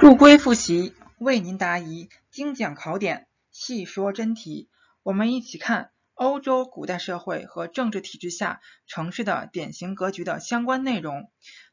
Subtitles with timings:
[0.00, 4.70] 入规复习，为您答疑，精讲考点，细说真题。
[5.02, 11.30] 我们一起看欧洲古代社会和政治体制下城市的典型格局的相关内容。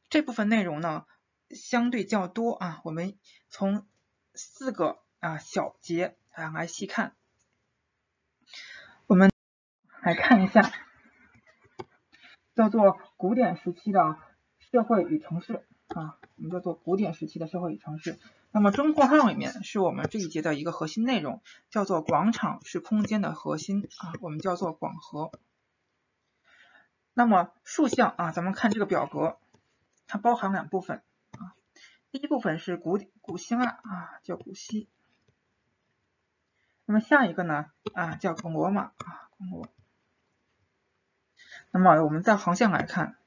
[0.09, 1.05] 这部分内容呢，
[1.51, 2.81] 相对较多啊。
[2.83, 3.17] 我们
[3.47, 3.87] 从
[4.33, 7.15] 四个啊小节啊来细看。
[9.05, 9.31] 我们
[10.01, 10.73] 来看一下，
[12.55, 14.17] 叫做古典时期的
[14.69, 16.19] 社会与城市啊。
[16.37, 18.17] 我们叫做古典时期的社会与城市。
[18.51, 25.31] 那么中括号里面是我们这一节的一个核心内容，叫做广场是空间的核心啊，我们叫做广和。
[27.13, 29.37] 那么竖向啊，咱们看这个表格，
[30.07, 31.55] 它包含两部分啊。
[32.11, 34.87] 第一部分是古古希腊啊，叫古希。
[36.85, 39.67] 那么下一个呢啊，叫古罗马啊，古罗。
[41.71, 43.17] 那么我们在横向来看。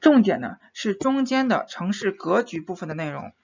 [0.00, 3.34] 重点呢是中间的城市格局部分的内容。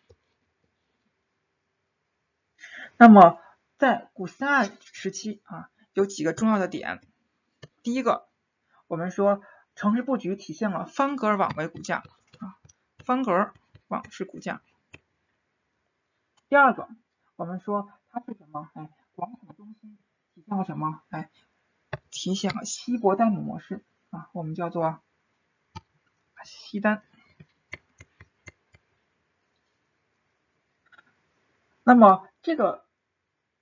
[2.96, 3.38] 那么
[3.76, 7.02] 在古希腊时期啊，有几个重要的点。
[7.82, 8.26] 第一个，
[8.87, 9.43] 我们说
[9.74, 11.98] 城市布局体现了方格网为骨架
[12.38, 12.57] 啊，
[13.04, 13.52] 方格
[13.88, 14.63] 网是骨架。
[16.48, 16.88] 第二个，
[17.37, 18.70] 我们说它是什么？
[18.73, 19.98] 哎，广场中心
[20.35, 21.02] 体现了什么？
[21.10, 21.30] 哎，
[22.10, 25.02] 体现了希伯代姆模式啊，我们叫做。
[26.47, 27.02] 西单。
[31.83, 32.87] 那么，这个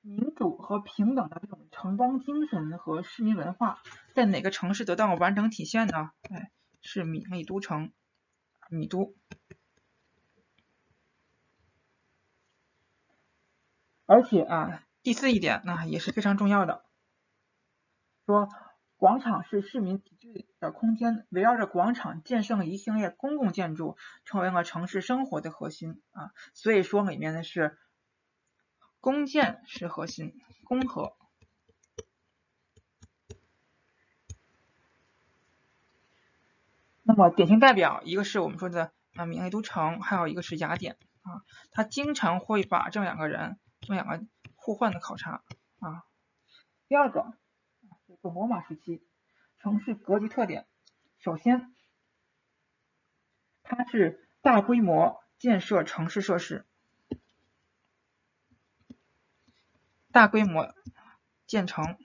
[0.01, 3.83] 民主和平等的这种城邦精神和市民文化，
[4.15, 6.13] 在哪个城市得到了完整体现呢？
[6.31, 7.93] 哎，是米米都城，
[8.71, 9.15] 米都。
[14.07, 16.85] 而且啊，第四一点，那也是非常重要的，
[18.27, 18.49] 说。
[19.05, 26.33] 广场是市民集聚的空间，围绕着广场建设了一系列公共建筑，成为了城市生活的核心啊。
[26.55, 27.77] 所以说里面的是
[29.01, 30.33] 公建是核心，
[30.65, 31.15] 公和。
[37.03, 45.43] 那么典型代表一个是我们说的啊米内都城，还有一个是雅典啊，他经常会把这两个人这两个互换的考察
[45.81, 46.05] 啊。
[46.89, 47.35] 第二个。
[48.25, 49.07] 古罗马时期
[49.59, 50.67] 城市格局特点，
[51.19, 51.75] 首先，
[53.63, 56.65] 它是大规模建设城市设施，
[60.11, 60.75] 大规模
[61.47, 61.99] 建成。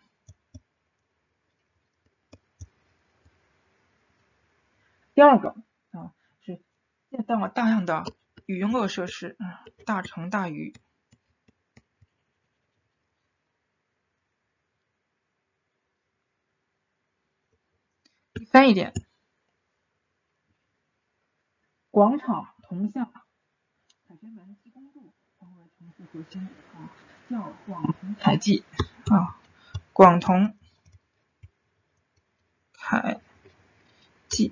[5.13, 5.55] 第二个
[5.91, 6.61] 啊，是
[7.09, 8.03] 建造了大量的
[8.45, 9.37] 娱乐设施，
[9.85, 10.75] 大城大娱。
[18.51, 18.91] 三一点，
[21.91, 23.05] 广场铜像、
[24.07, 26.89] 凯旋门、西公路成为城市核心啊，
[27.29, 28.63] 叫广铜凯记
[29.11, 29.39] 啊，
[29.93, 30.57] 广铜
[32.73, 33.21] 凯
[34.27, 34.51] 记，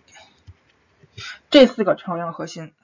[1.50, 2.76] 这四个朝阳核心。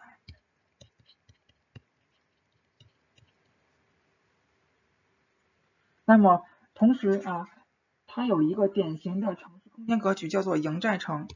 [6.06, 7.47] 那么同时啊，
[8.07, 9.53] 它有一个典型的城。
[9.73, 11.28] 空间格局叫做营寨城，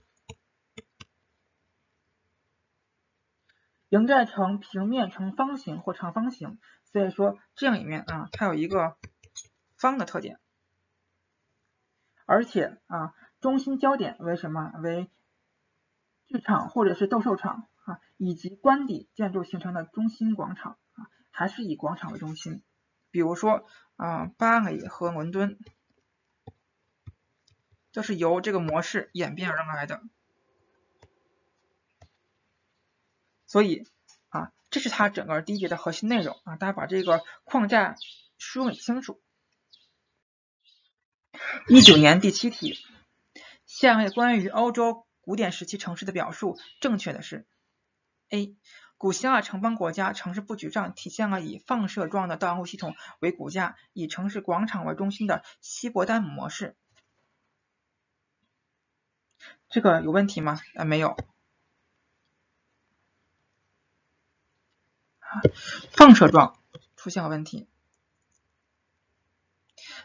[3.89, 8.95] 营寨城平面呈方形或长方形，所以说这样里面啊，它有一个
[9.75, 10.39] 方的特点，
[12.27, 14.71] 而且啊，中心焦点为什么？
[14.83, 15.09] 为
[16.27, 22.61] 剧场或者是斗兽场啊，以及官邸建筑形成的中心广场啊，还是以广场为中心，
[23.09, 23.65] 比如说
[23.95, 25.57] 啊，巴黎和伦敦。
[27.97, 30.03] 都是由这个模式演变而来的，
[33.47, 33.87] 所以
[34.29, 37.95] 啊，这是它整个第一节的核心内容啊，大家把这个框架
[38.37, 39.19] 梳理清楚。
[41.67, 42.77] 一九年第七题，
[43.65, 47.47] 下列关于欧洲古典时期城市的表述正确的是
[48.29, 48.55] ：A.
[48.97, 56.77] 古希腊城邦国家城市布局上体现了以放射状的道路系统为骨架，以城市广场为中心的希伯丹模式。
[59.69, 60.59] 这个有问题吗？
[60.75, 61.17] 啊，没有。
[65.91, 66.57] 放射状
[66.95, 67.67] 出现了问题，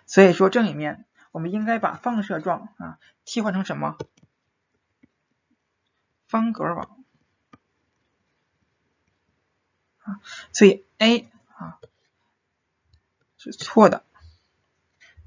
[0.05, 3.97] 所以说这里面我们应该把放射状啊替换成什么？
[6.26, 7.05] 方格网
[9.99, 10.20] 啊，
[10.53, 11.79] 所以 A 啊
[13.38, 14.05] 是错的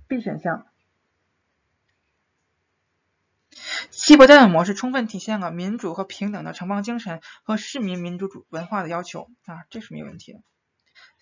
[0.08, 0.68] ，B 选项。
[3.92, 10.39] 希伯丹模式充分体现了民主和平等的城邦精神和市民民主主文化的要求啊，这是没有问题的。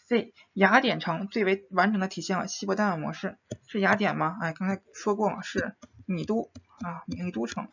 [0.05, 4.37] C 雅典城最为完整的体现了希伯丹尔模式，是雅典吗？
[4.41, 6.51] 哎，刚才说过了，是米都
[6.81, 7.69] 啊，米利都城。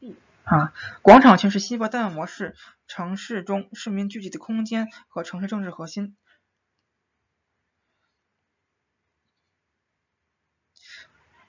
[0.00, 0.72] D 啊，
[1.02, 2.56] 广场群是希伯丹尔模式
[2.88, 6.16] 城市中市民聚集的空间和城市政治核心。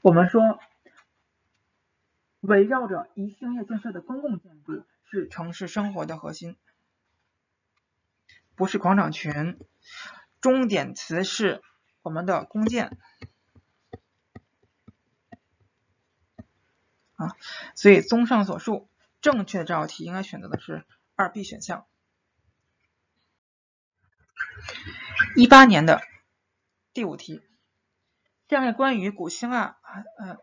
[0.03, 0.59] 我们说，
[2.41, 6.57] 围绕着以兴业建设的公共建筑是城市生活的核心，
[8.55, 9.57] 不是广场群。
[10.41, 11.61] 重点词是
[12.01, 12.97] 我们的公建
[17.15, 17.37] 啊，
[17.73, 18.89] 所以综上所述，
[19.21, 20.83] 正确这道题应该选择的是
[21.15, 21.87] 二 B 选项。
[25.37, 26.01] 一八年的
[26.93, 27.41] 第五题。
[28.53, 29.79] 下面关于古希腊
[30.19, 30.37] 呃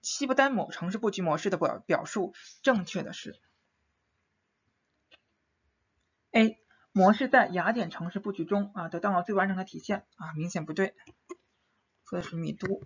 [0.00, 3.40] 西伯丹某城市布局模式的表表述，正确的是
[6.30, 6.60] A
[6.92, 10.94] 模式在雅典城市布局中啊得到了最完整的体现啊，明显不对，
[12.04, 12.80] 说的是米都。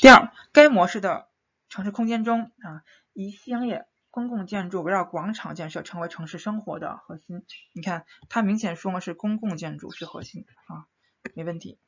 [0.00, 1.28] 第二，该模式的
[1.68, 2.84] 城市空间中啊，
[3.14, 3.88] 以商业。
[4.10, 7.44] 公共建筑围绕广场建设成为城市生活的核心。
[7.72, 10.86] 你看，它明显说的是公共建筑是核心啊，
[11.34, 11.78] 没问题。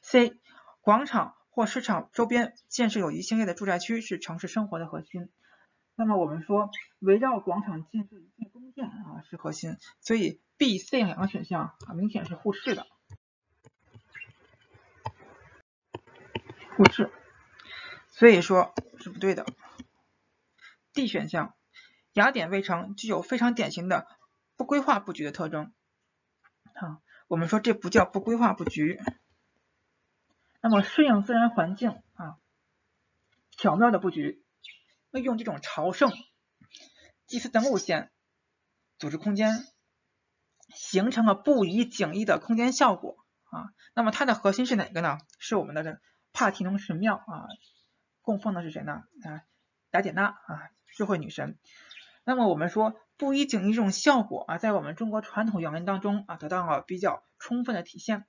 [0.00, 0.38] C
[0.80, 5.28] 广场或市场周边建设有宜兴业的住宅区是城市生活的核心。
[5.94, 12.86] 那么我们说围绕广场建设一切公建啊是核心，所以 B、C 两个选项啊明显是互斥的，
[16.76, 17.10] 互斥，
[18.08, 19.46] 所以说是不对的。
[20.96, 21.54] D 选项，
[22.14, 24.06] 雅典卫城具有非常典型的
[24.56, 25.74] 不规划布局的特征。
[26.72, 28.98] 啊，我们说这不叫不规划布局。
[30.62, 32.38] 那么适应自然环境啊，
[33.50, 34.42] 巧妙的布局，
[35.10, 36.10] 那用这种朝圣、
[37.26, 38.10] 祭祀等路线
[38.98, 39.66] 组织空间，
[40.74, 43.18] 形成了不遗景异的空间效果
[43.50, 43.68] 啊。
[43.92, 45.18] 那么它的核心是哪个呢？
[45.38, 46.00] 是我们的
[46.32, 47.48] 帕提农神庙啊，
[48.22, 49.04] 供奉的是谁呢？
[49.24, 49.44] 啊，
[49.90, 50.70] 雅典娜啊。
[50.96, 51.58] 智慧女神，
[52.24, 58.24] 那么我们说布衣景异这种效果啊，在我们中国传统语言当中啊，得到了比较充分的体现。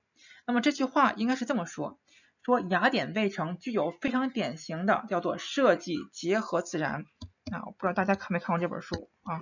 [0.46, 1.98] 那么这句话应该是这么说：
[2.44, 7.06] 说雅典卫城具有非常典型的叫做设计结合自然
[7.50, 9.40] 啊，我不知道大家看没看过这本书啊？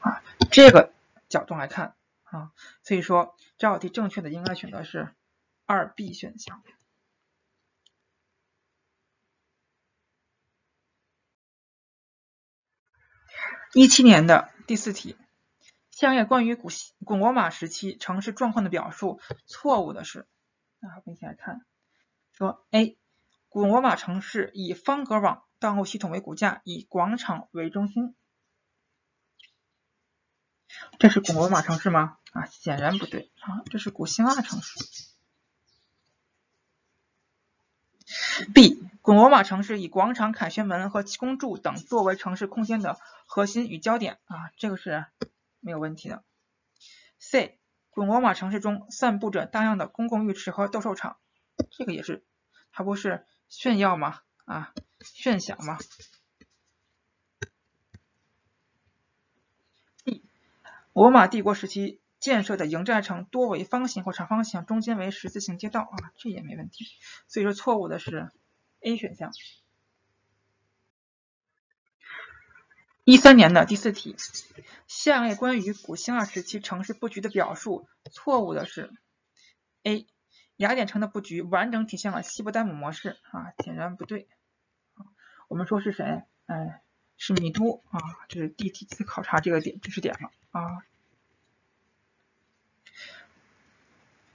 [0.00, 0.20] 啊，
[0.50, 0.92] 这个
[1.28, 1.94] 角度来看
[2.24, 2.50] 啊，
[2.82, 5.14] 所以说这道题正确的应该选择是。
[5.68, 6.62] 二 B 选项。
[13.74, 15.14] 一七年的第四题，
[15.90, 16.68] 下列关于古
[17.04, 20.26] 古罗马时期城市状况的表述错误的是？
[20.78, 21.66] 那我们一起来看，
[22.32, 22.96] 说 A，
[23.50, 28.16] 古罗马城市以方格网道路系统为骨架，以广场为中心。
[30.98, 32.16] 这是古罗马城市吗？
[32.32, 35.07] 啊，显然不对啊，这是古希腊城市。
[38.54, 38.82] B.
[39.02, 45.04] 古罗马城市以广场、凯旋门和七公柱等作为城市空间的核心与焦点啊，这个是
[45.60, 46.24] 没有问题的。
[47.18, 47.58] C.
[47.90, 51.18] 古罗马城市中散布着大量的公共浴池和斗兽场，
[51.70, 52.24] 这个也是，
[52.72, 54.20] 它不是炫耀吗？
[54.44, 55.78] 啊，炫享吗
[60.04, 60.22] ？D.
[60.92, 61.97] 罗马帝国时期。
[62.20, 66.86] 建设的营寨城多为方形或长方形，中间为十字形街道啊，这也没问题。
[67.26, 68.30] 所以说错误的是
[68.80, 69.32] A 选项。
[73.04, 74.16] 一三年的第四题，
[74.86, 78.92] 下列关于古希腊时期城市布局的表述错误的是
[79.82, 80.06] A，
[80.56, 84.28] 雅典城的布局完整体现了希伯丹姆模式啊，显然不对。
[85.48, 86.22] 我们说是谁？
[86.44, 86.82] 哎，
[87.16, 87.98] 是米都啊，
[88.28, 90.84] 这是第几次考察这个点知识点了啊。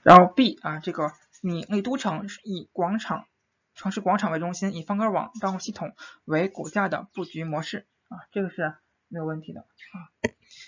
[0.03, 3.27] 然后 B 啊，这个米利都城是以广场、
[3.73, 5.95] 城市广场为中心，以方格网道路系统
[6.25, 8.75] 为骨架的布局模式啊，这个是
[9.07, 9.97] 没有问题的啊。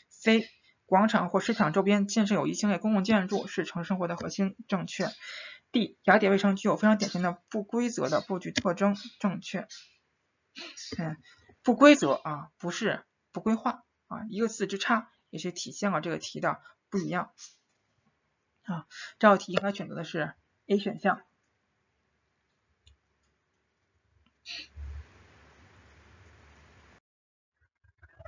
[0.09, 0.47] C
[0.85, 5.09] 广场或市场周边建设有一系列公共建筑是城市生活的核心，正确。
[5.71, 9.67] D 雅典卫城具有非常典型的不规则的布局特征，正确。
[10.97, 11.17] 嗯，
[11.63, 17.31] 不规则啊，不是不规划啊，一个字之差也是体现了这个题的不一样。
[18.65, 18.87] 啊，
[19.19, 20.33] 这道题应该选择的是
[20.67, 21.21] A 选项。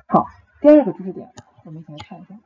[0.08, 0.27] 好，
[0.62, 1.34] 第二个知识点，
[1.65, 2.39] 我们一起来看一下，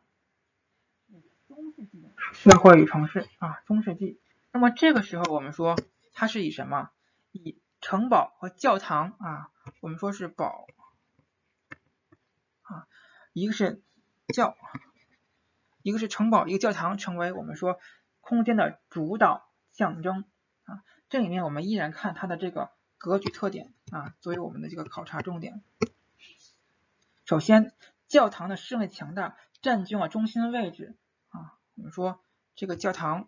[1.47, 4.19] 中世纪社会与城市啊，中世纪。
[4.51, 5.77] 那么这个时候我们说
[6.13, 6.89] 它是以什么？
[7.31, 10.67] 以城堡和教堂啊，我们说是堡
[12.63, 12.87] 啊，
[13.33, 13.81] 一个是
[14.33, 14.57] 教，
[15.83, 17.79] 一个是城堡，一个教堂，成为我们说
[18.19, 20.25] 空间的主导象征
[20.63, 20.83] 啊。
[21.09, 25.61] 这里面我们依然看它的这个格局特点啊，作为我们的这个考察重点。
[27.25, 27.73] 首先，
[28.07, 30.95] 教堂的势力强大，占据了中心位置
[31.29, 31.57] 啊。
[31.75, 32.19] 我们说
[32.55, 33.27] 这个教堂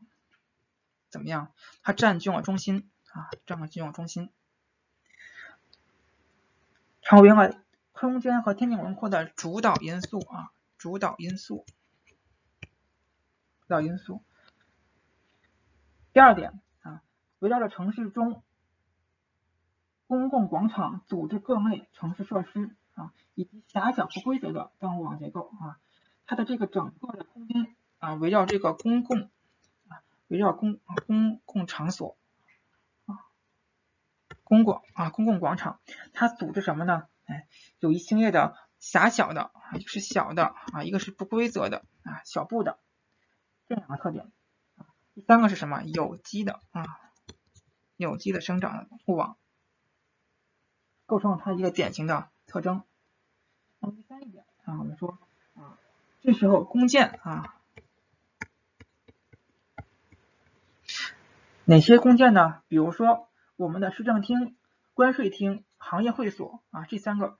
[1.09, 1.53] 怎么样？
[1.81, 4.29] 它占据了中心啊，占据了中心，
[7.01, 7.55] 成为了
[7.91, 11.65] 空间和天地轮廓的主导因素啊，主导因素，
[13.73, 14.23] 要因素。
[16.13, 17.01] 第二点啊，
[17.39, 18.43] 围绕着城市中
[20.07, 22.75] 公共广场组织各类城市设施。
[22.95, 25.79] 啊，以及狭小不规则的道路网结构啊，
[26.27, 29.31] 它的这个整个的空间啊，围绕这个公共
[29.87, 32.15] 啊，围绕公公共场所
[33.07, 33.25] 啊，
[34.43, 35.79] 公共啊公共广场，
[36.13, 37.07] 它组织什么呢？
[37.25, 37.47] 哎，
[37.79, 42.77] 有一系列的狭小的啊，一个是小的啊，一个是不规则的啊，小步的
[43.67, 44.31] 这两个特点。
[45.13, 45.83] 第三个是什么？
[45.83, 46.85] 有机的啊，
[47.97, 49.37] 有机的生长的路网，
[51.05, 52.29] 构成了它一个典型的。
[52.45, 52.83] 特征。
[53.79, 55.17] 那么第三一点啊，我们说
[55.55, 55.79] 啊，
[56.21, 57.55] 这时候弓箭啊，
[61.65, 62.61] 哪些弓箭呢？
[62.67, 64.55] 比如说我们的市政厅、
[64.93, 67.39] 关税厅、行业会所啊，这三个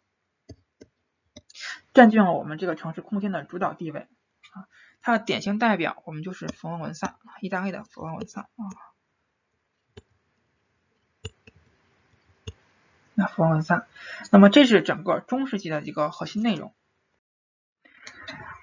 [1.94, 4.08] 占据了我们这个城市空间的主导地位
[4.54, 4.68] 啊。
[5.04, 8.64] 它的典型代表，我们就是佛罗伦萨，意大利的佛罗伦萨啊。
[13.14, 13.86] 那佛罗伦萨，
[14.32, 16.74] 那么这是整个中世纪的一个核心内容。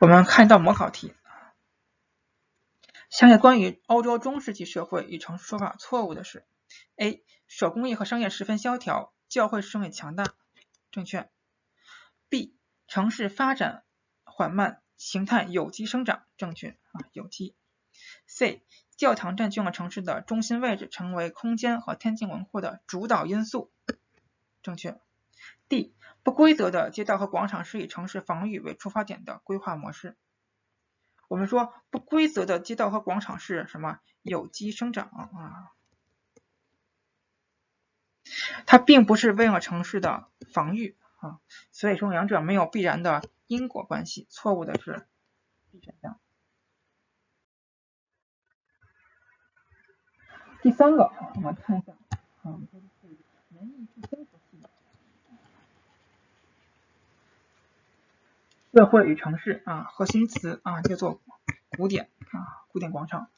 [0.01, 1.13] 我们看到模考题，
[3.11, 6.47] 下列关于欧洲中世纪社会与城说法错误的是
[6.97, 7.23] ：A.
[7.49, 10.25] 手工业和商业十分萧条，教会势力强大，
[10.91, 11.29] 正确
[12.31, 12.55] ；B.
[12.89, 13.85] 城市发展
[14.25, 17.57] 缓慢，形态有机生长，正确啊，有机
[18.29, 18.61] ；C.
[18.99, 23.73] 教堂占据了城市的中心位置，成为空间和天境轮廓的主导因素。
[24.63, 25.01] 正确。
[25.71, 30.19] D 不规则的街道和广场是以城市防御为出发点的规划模式。
[31.29, 34.01] 我们说不规则的街道和广场是什么？
[34.21, 35.73] 有机生长啊，
[38.67, 41.39] 它并不是为了城市的防御啊，
[41.71, 44.27] 所以说两者没有必然的因果关系。
[44.31, 45.07] 错误的是
[45.71, 46.19] B 选项。
[50.63, 51.93] 第三个，我们看一下
[52.43, 52.59] 啊。
[58.73, 61.21] 社会与城市啊，核心词啊叫做
[61.77, 63.29] 古典啊，古典广场。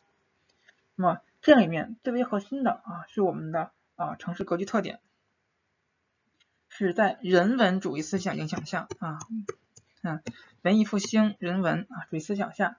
[0.94, 5.00] 那么这里面最为核心的啊是我们的啊城市格局特点，
[6.86, 9.18] 是在人文主义思想影响下啊，
[10.02, 10.22] 嗯，
[10.62, 12.78] 文艺复兴人文啊主义思想下，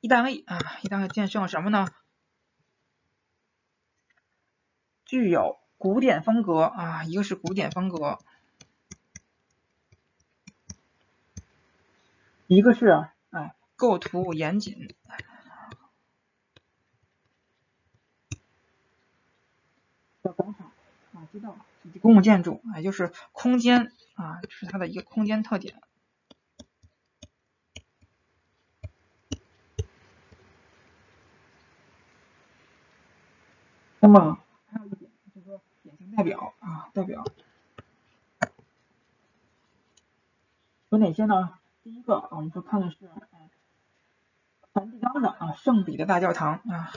[0.00, 1.88] 意大利啊，意大利建设了什么呢？
[5.04, 8.18] 具有古典风格啊，一个是古典风格。
[12.48, 14.94] 一个是哎构图严谨
[20.22, 20.70] 广场
[21.12, 21.56] 啊街道
[22.00, 25.80] 公共建筑，也就是空间啊是它的一个空间特点。
[33.98, 34.38] 那么
[34.70, 37.24] 还有一点就是说典型代表啊代表
[40.90, 41.58] 有哪些呢？
[41.82, 43.10] 第一个，我们说看的是
[44.72, 46.92] 梵蒂冈的啊圣彼得大教堂啊，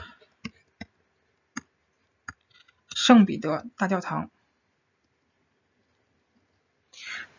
[2.88, 4.30] 圣彼得大教堂。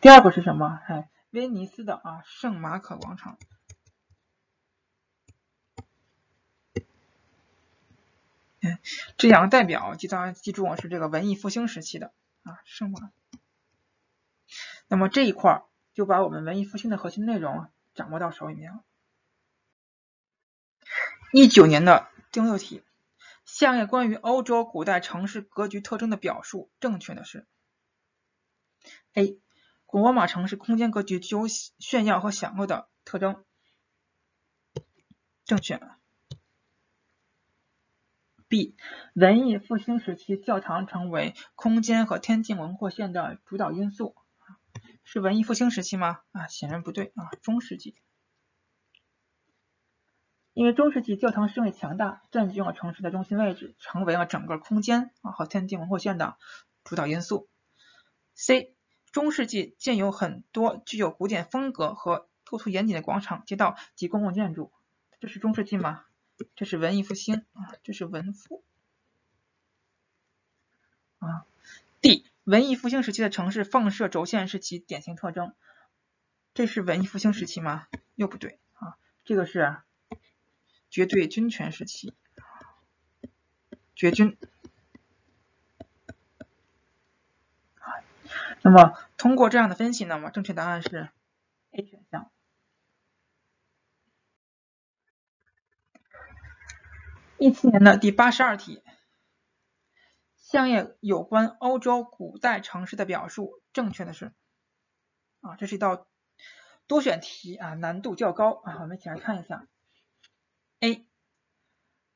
[0.02, 0.80] 第二个是什么？
[0.88, 3.38] 哎，威尼斯的啊圣马可广场。
[8.60, 8.80] 哎，
[9.16, 13.12] 这两个代表，记大家记住啊，是这个文艺复兴时期的啊圣马。
[14.88, 15.64] 那么这一块。
[15.94, 18.82] 就把我们文艺复兴的核心内容掌握到手里面了。
[21.34, 22.82] 一九年的第六题，
[23.44, 27.46] 下列关于欧洲古代城市格局特征的表述正确的是
[29.12, 29.38] ：A.
[29.92, 33.44] 古罗马城市空间格局具有炫耀和享乐的特征，
[35.44, 35.82] 正确。
[38.48, 38.74] B.
[39.12, 44.16] 文艺复兴时期教堂成为空间和天际轮廓线的主导因素。
[45.04, 46.20] 是文艺复兴时期吗？
[46.32, 47.94] 啊，显然不对啊，中世纪。
[50.54, 56.38] 因为中世纪教堂势力强大，占据了城市的中心位置，成为了整个空间啊和天际轮廓线的
[56.82, 57.50] 主导因素。
[58.34, 58.74] C，
[59.12, 64.72] 中世纪建有很多具有古典风格和构图严谨的广场、街道及公共建筑，
[65.20, 66.04] 这是中世纪吗？
[66.56, 68.64] 这是文艺复兴啊，这是文复
[71.18, 71.46] 啊。
[72.00, 75.54] D，文艺复兴时期的城市放射轴线是其典型特征，
[76.54, 77.86] 这是文艺复兴时期吗？
[78.16, 79.76] 又不对啊，这个是。
[80.90, 82.12] 绝对军权时期，
[83.94, 84.36] 绝军。
[88.64, 91.10] 那么通过这样的分析，那么正确答案是
[91.72, 92.30] A 选项。
[97.38, 98.84] 一七年的第八十二题，
[100.36, 104.32] 下列有关欧洲古代城市的表述正确的是？
[105.40, 106.06] 啊，这是一道
[106.86, 109.66] 多选题啊，难度较高啊，我们一起来看一下。
[110.78, 111.04] A.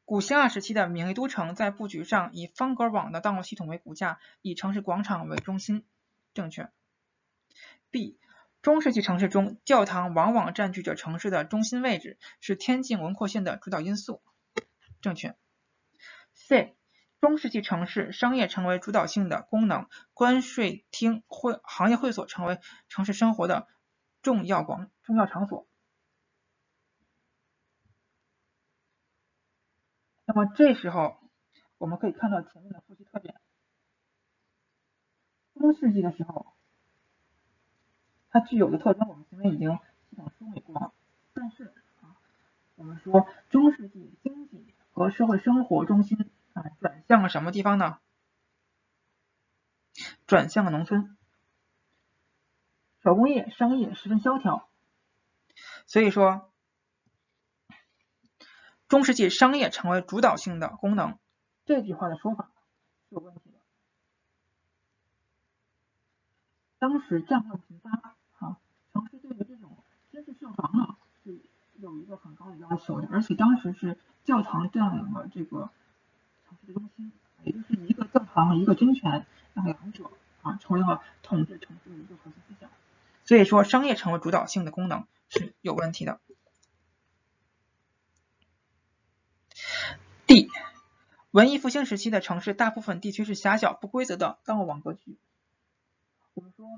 [0.04, 5.84] 古希腊时期的名利都城在布局上以方格网的道路系统为骨架，以城市广场为中心，
[6.36, 6.70] 正确。
[7.90, 8.20] B.
[8.62, 14.22] 中世纪城市中，教堂往往占据着城市的中心位置，是天境轮廓线的主导因素，
[15.00, 15.34] 正确。
[16.34, 16.76] C.
[17.20, 23.66] 中世纪城市商业成为主导性的功能，关税厅、会行业会所成为城市生活的
[24.20, 25.66] 重要广重要场所。
[30.26, 31.16] 那么这时候
[31.78, 33.34] 我们可以看到前面的复习特点。
[35.58, 36.54] 中世纪的时候，
[38.30, 39.78] 它具有的特征我们前面已经
[40.10, 40.92] 系统梳理过了。
[41.32, 42.16] 但是啊，
[42.74, 47.98] 我们说中世纪经济和社会生活中心啊转向了什么地方呢？
[50.26, 51.16] 转向了农村，
[53.02, 54.68] 手工业、商业十分萧条，
[55.86, 56.52] 所以说。
[58.88, 61.18] 中世纪商业成为主导性的功能，
[61.64, 62.52] 这句话的说法
[63.08, 63.58] 是有问题的。
[66.88, 67.90] 当时战乱频发，
[68.38, 68.58] 啊，
[68.92, 69.76] 城市对于这种
[70.12, 71.36] 军事设防呢是
[71.78, 75.68] 有一个很高的要求的，而且当时是教堂占领了这个
[76.46, 77.10] 城市的中心，
[77.42, 80.08] 也就是一个教堂一个军权，两者
[80.42, 82.70] 啊成为了统治城市的一个核心思想。
[83.24, 86.20] 所以说，商业成为主导性的功能是有问题的。
[90.28, 90.48] D，
[91.32, 95.18] 文艺复兴时期的城市大部分地区是狭小不规则的单网格局。
[96.36, 96.68] 我们说，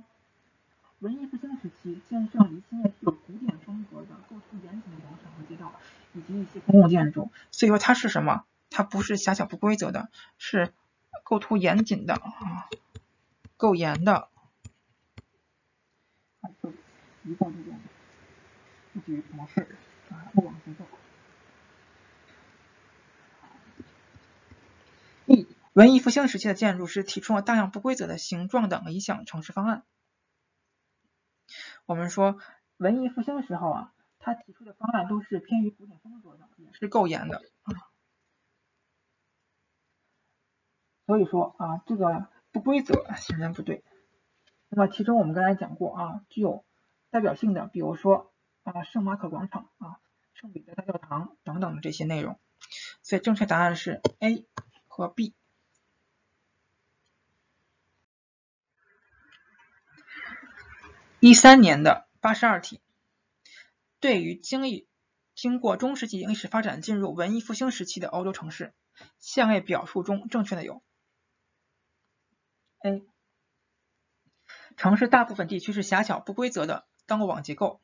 [1.01, 5.73] 文艺复兴时期建设一系列具有古典风格的构图严谨的广场和街道，
[6.12, 7.29] 以及一些公共建筑。
[7.51, 8.44] 所以说它是什么？
[8.71, 10.73] 它不是狭小不规则的，是
[11.25, 12.71] 构图严谨的啊，
[13.57, 14.29] 够严的。
[17.25, 17.81] 一个这种
[18.94, 19.77] 布局模式
[20.09, 20.85] 啊，网结构。
[25.79, 29.85] 文艺复兴时期的建筑师提出了大量不规则的形状等理想城市方案。
[31.87, 32.37] 我们说
[32.79, 37.41] 文艺复兴时候啊，他提出的方案都是偏于古典风格的，也是够严的。
[41.07, 43.85] 所以说啊，这个不规则显然不对。
[44.71, 46.64] 那么其中我们刚才讲过啊，具有
[47.11, 50.01] 代表性的，比如说啊圣马可广场啊、
[50.35, 52.37] 圣彼得大教堂等等的这些内容。
[53.01, 54.45] 所以正确答案是 A
[54.88, 55.37] 和 B。
[61.20, 62.81] 一三年的八十二题，
[63.98, 64.87] 对于经历
[65.35, 68.72] 经过中世纪历史发展进入文艺复兴时期的欧洲城市，
[69.18, 70.81] 下列表述中正确的有
[72.83, 73.02] ：A.
[74.76, 77.81] 城市大部分地区是狭小不规则的单网结构，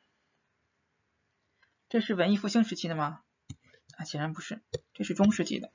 [1.89, 3.21] 这是文艺复兴时期的吗？
[3.97, 5.73] 啊，显然不是，这是中世纪的。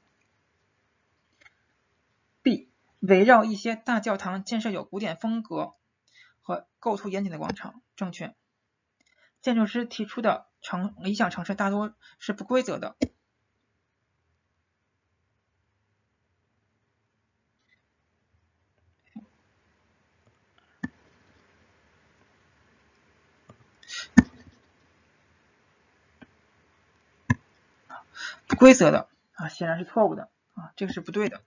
[2.40, 2.70] B.
[3.00, 5.74] 围绕一些大教堂建设有古典风格。
[6.40, 8.34] 和构图严谨的广场，正确。
[9.40, 12.96] 建筑师提出的城理想城市大多是不规则的，
[28.46, 31.42] 不规则的啊，显然是错误的啊，这个是不对的。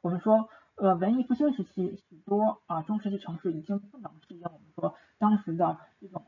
[0.00, 0.48] 我们说。
[0.82, 6.26] 呃，文艺复兴时期，许多啊中世纪城市已经不能适应我们说当时的这种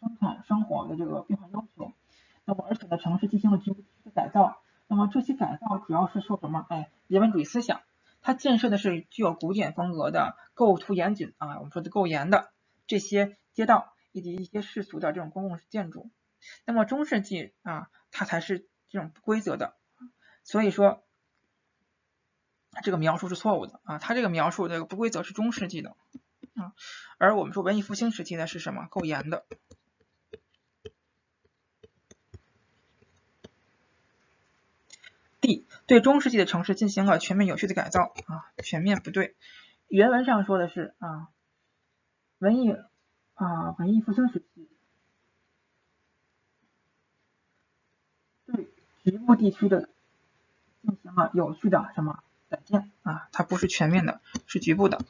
[0.00, 1.92] 生产生活的这个变化要求。
[2.44, 4.60] 那么，而且呢，城市进行了局部的改造。
[4.88, 6.66] 那么这些改造主要是受什么？
[6.68, 7.82] 哎，人文主义思想。
[8.20, 12.50] 它建设的是具有古典风格的构图严谨啊，我们说的够严的
[12.88, 16.10] 这些街道以及一些世俗的这种公共建筑。
[16.66, 19.76] 那么中世纪啊，它才是这种不规则的，
[20.42, 21.03] 所以说
[22.82, 25.96] 这个描述是错误的啊，它这个描述这个不规则是中世纪的
[26.54, 26.72] 啊，
[27.18, 28.86] 而我们说文艺复兴时期的是什么？
[28.90, 29.44] 够严的。
[35.40, 39.36] D 对中世纪的城市进行了全面有序的改造啊，全面不对，
[39.88, 41.28] 原文上说的是啊，
[42.38, 42.70] 文艺
[43.34, 44.68] 啊文艺复兴时期
[48.46, 48.68] 对
[49.02, 49.90] 局部地区的
[50.80, 52.22] 进行了有序的什么
[52.54, 55.04] 改建啊，它不是全面的，是局部的。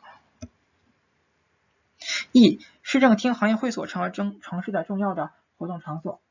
[2.33, 6.23] E 市政厅、行业会所成了城城市的重要的活动场所。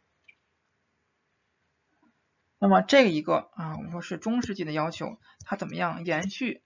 [2.57, 6.61] 那么这一个啊，我们说是中世纪的要求，它怎么样延续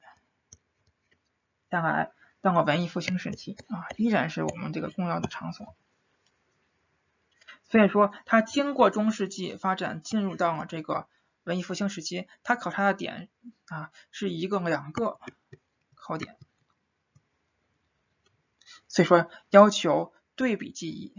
[1.69, 5.75] 下来到了文艺复兴时期啊，依然是我们这个重要的场所。
[7.69, 11.07] 所以说，它经过中世纪发展，进入到了这个
[11.47, 13.29] 文艺复兴时期，它考察的点
[13.67, 15.17] 啊是一个两个
[15.95, 16.37] 考点，
[18.89, 21.15] 所以说要求对比记忆。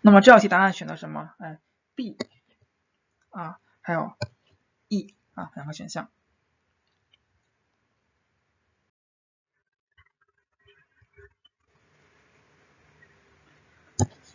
[0.00, 1.34] 那么这道题答案选的什么？
[1.40, 1.60] 哎
[1.96, 2.16] ，B
[3.30, 4.16] 啊，还有
[4.86, 6.08] E 啊，两个选项。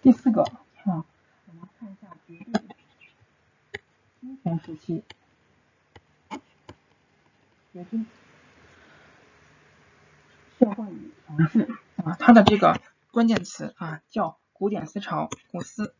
[0.01, 1.05] 第四个啊，
[2.27, 3.81] 看一下绝对
[4.21, 5.03] 君权时期，
[7.73, 7.99] 绝对
[10.59, 12.79] 社会与城市啊，它的这个
[13.11, 14.39] 关键词啊叫。
[14.57, 15.93] 古典思潮，古思。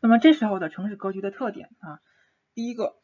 [0.00, 2.00] 那么这时候的城市格局的特点啊，
[2.52, 3.00] 第一个，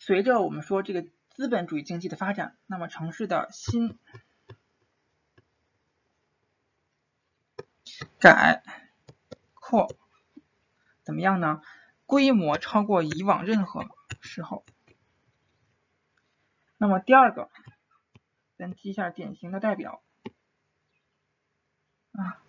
[0.00, 3.96] 随着我们说这个资本主义经济的发展，那么城市的新
[8.24, 8.62] 改
[9.52, 9.94] 扩
[11.02, 11.60] 怎么样呢？
[12.06, 13.86] 规模超过以往任何
[14.22, 14.64] 时候。
[16.78, 17.50] 那么第二个。
[18.56, 20.00] 咱记一下典型的代表
[22.12, 22.40] 啊，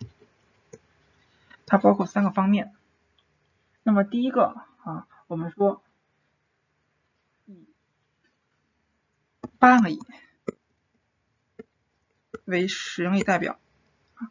[1.66, 2.74] 它包括三个方面。
[3.82, 5.82] 那么第一个啊，我们说
[7.44, 7.68] 以
[9.58, 10.00] 八个亿
[12.44, 13.58] 为使用例代表
[14.14, 14.30] 啊，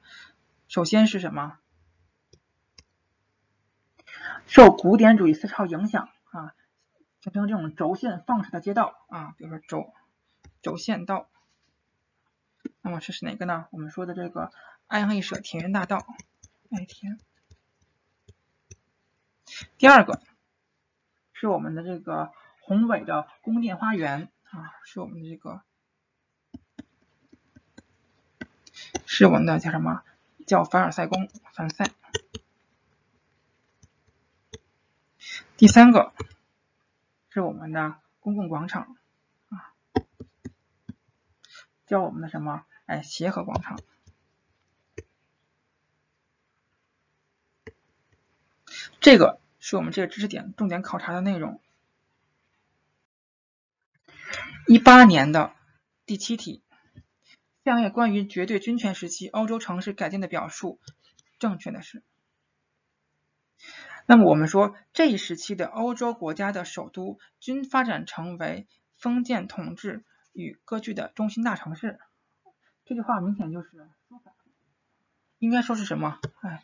[0.75, 1.57] 首先是什么？
[4.45, 6.53] 受古典主义思潮影响啊，
[7.21, 9.93] 形成这种轴线放射的街道啊，比如说轴
[10.61, 11.29] 轴线道。
[12.81, 13.69] 那么这是哪个呢？
[13.71, 14.51] 我们说的这个
[14.87, 16.05] 爱爱舍田园大道，
[16.69, 17.21] 爱田。
[19.77, 20.21] 第二个
[21.31, 25.61] 是我们的这个宏伟的宫殿花园啊，是我们的这个
[29.05, 30.03] 是我们的叫什么？
[30.45, 31.91] 叫凡尔赛宫，凡尔赛。
[35.57, 36.13] 第三个
[37.29, 38.97] 是我们的公共广场
[39.49, 39.73] 啊，
[41.85, 42.65] 叫我们的什么？
[42.85, 43.79] 哎，协和广场，
[48.99, 51.59] 这个是我们这个知识点重点考察的内容。
[54.67, 55.53] 一八年的
[56.05, 56.61] 第七题，
[57.65, 60.79] 下列关于绝对君权时期欧洲城市改建的表述
[61.39, 62.03] 正确的是？
[64.05, 71.99] 那么我们说这一时期的欧洲国家的首都均发展成为封建统治与割据的中心大城市。
[72.85, 74.35] 这句话明显就是说反，
[75.39, 76.19] 应该说是什么？
[76.41, 76.63] 哎，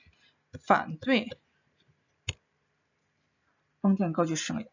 [0.63, 1.35] 反对
[3.81, 4.67] 封建割据势力。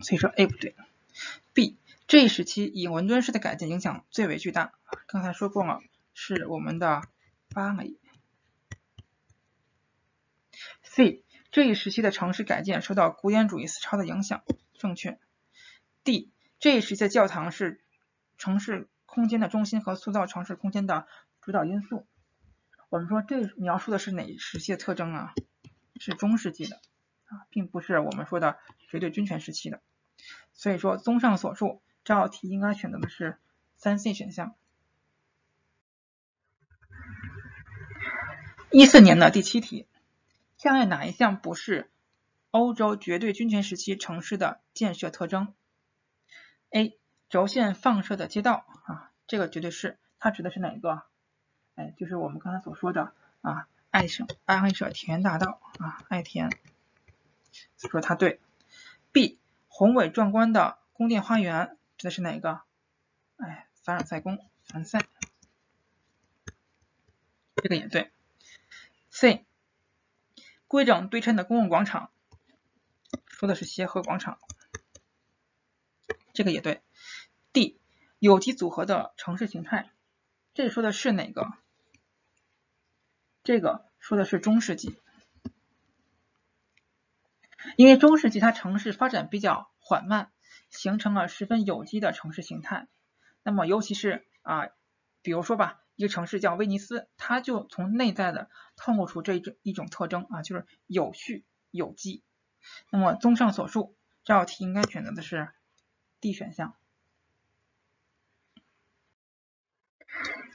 [0.00, 0.74] 所以说 A 不对。
[2.10, 4.72] 这一时期以伦敦式的改建影响最为巨大，
[5.06, 5.78] 刚才说过了，
[6.12, 7.02] 是我们的
[7.54, 8.00] 巴黎。
[10.82, 14.42] C 这一时期的城市改建受到古典主义思潮的影响，
[14.76, 15.20] 正确。
[16.02, 17.80] D 这一时期的教堂是
[18.36, 18.88] 城市。
[19.06, 21.08] 空间的中心和塑造城市空间的
[21.40, 22.06] 主导因素。
[22.88, 25.34] 我们说这描述的是哪时期的特征啊？
[26.00, 26.76] 是中世纪的
[27.24, 29.80] 啊，并不是我们说的绝对君权时期的。
[30.52, 33.38] 所以说，综上所述，这道题应该选择的是
[33.76, 34.56] 三 C 选项。
[38.72, 39.86] 一四年的第七题，
[40.58, 41.88] 下列哪一项不是
[42.50, 45.54] 欧洲绝对君权时期城市的建设特征
[46.70, 51.04] ？A 轴线放射的街道啊，这个绝对是，它指的是哪个？
[51.76, 56.50] 哎，就是我们刚才所说的啊，爱省爱爱舍田园大道啊，爱田。
[57.76, 58.40] 说它对。
[59.12, 62.62] B 宏伟壮观的宫殿花园指的是哪个？
[63.36, 65.06] 哎，凡尔赛宫，凡赛，
[67.56, 68.10] 这个也对。
[69.10, 69.44] C
[70.66, 72.10] 规整对称的公共广场，
[73.26, 74.38] 说的是协和广场，
[76.32, 76.80] 这个也对。
[77.52, 77.78] D
[78.18, 79.90] 有机组合的城市形态，
[80.54, 81.52] 这说的是哪个？
[83.44, 84.98] 这个说的是中世纪，
[87.76, 90.32] 因为中世纪它城市发展比较缓慢，
[90.70, 92.88] 形成了十分有机的城市形态。
[93.42, 94.68] 那么尤其是啊，
[95.22, 102.22] 比如说吧，一个城市叫威尼斯，它就从内在的透露出这一种一种特征啊，就是有序有机。
[102.90, 105.48] 那么综上所述，这道题应该选择的是
[106.20, 106.74] D 选项。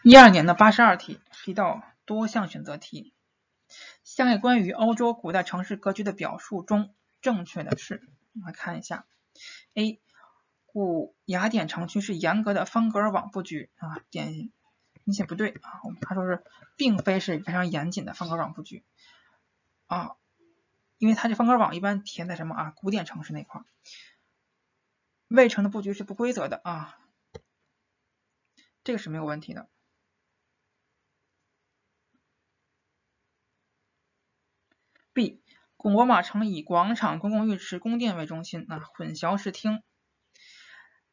[0.04, 3.14] 一二年的八十二题是一道多项选择题。
[4.04, 9.08] 下列关于欧洲古代城市格局的表述中，正确的是，我们来看一下。
[9.74, 10.00] A.
[10.76, 14.52] 古雅典城区是严格的方格网布局啊，点
[15.06, 15.80] 明显不对啊。
[15.86, 16.44] 我们他说是，
[16.76, 18.84] 并非是非常严谨的方格网布局
[19.86, 20.18] 啊，
[20.98, 22.72] 因为它这方格网一般体现在什么啊？
[22.72, 23.64] 古典城市那块，
[25.30, 27.00] 卫城的布局是不规则的啊，
[28.84, 29.70] 这个是没有问题的。
[35.14, 35.42] B.
[35.78, 39.82] 古罗马城以广场、公共浴池、宫殿为中心，啊，混淆视听。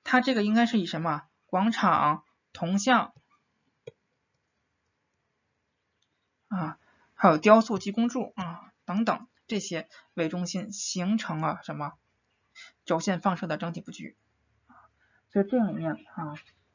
[0.04, 3.12] 它这个应该是以什么广场、铜像
[6.48, 6.78] 啊，
[7.14, 11.94] 还有雕塑及公柱啊等等这些为中心，形成了什么
[12.84, 14.16] 轴线放射的整体布局。
[15.30, 16.34] 所以这里面啊，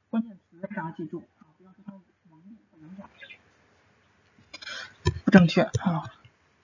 [0.10, 1.92] 关键词大家记住啊，不要说它
[2.30, 3.08] 能力不能量，
[5.24, 6.12] 不正确啊。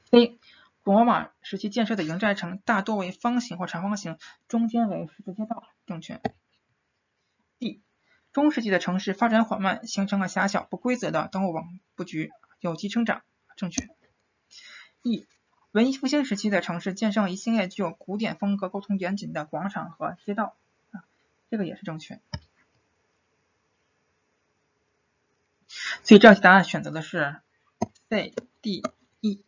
[0.10, 0.40] C
[0.84, 6.20] 古罗马时期建设的营寨城大多为方形或长方形，中间为十字街道，正确。
[8.34, 13.24] 中世纪的城市发展缓慢，形成了狭小不规则的灯网布局，有机生长，
[13.56, 13.88] 正确。
[15.04, 15.28] E
[15.72, 20.58] 文艺复兴时期的城市建设一系列具有古典风格、沟通严谨的广场和街道，
[20.92, 21.06] 啊，
[21.50, 22.20] 这个也是正确。
[26.04, 27.42] 所以这道题答案选择的是
[28.10, 28.84] C、D、
[29.22, 29.44] E。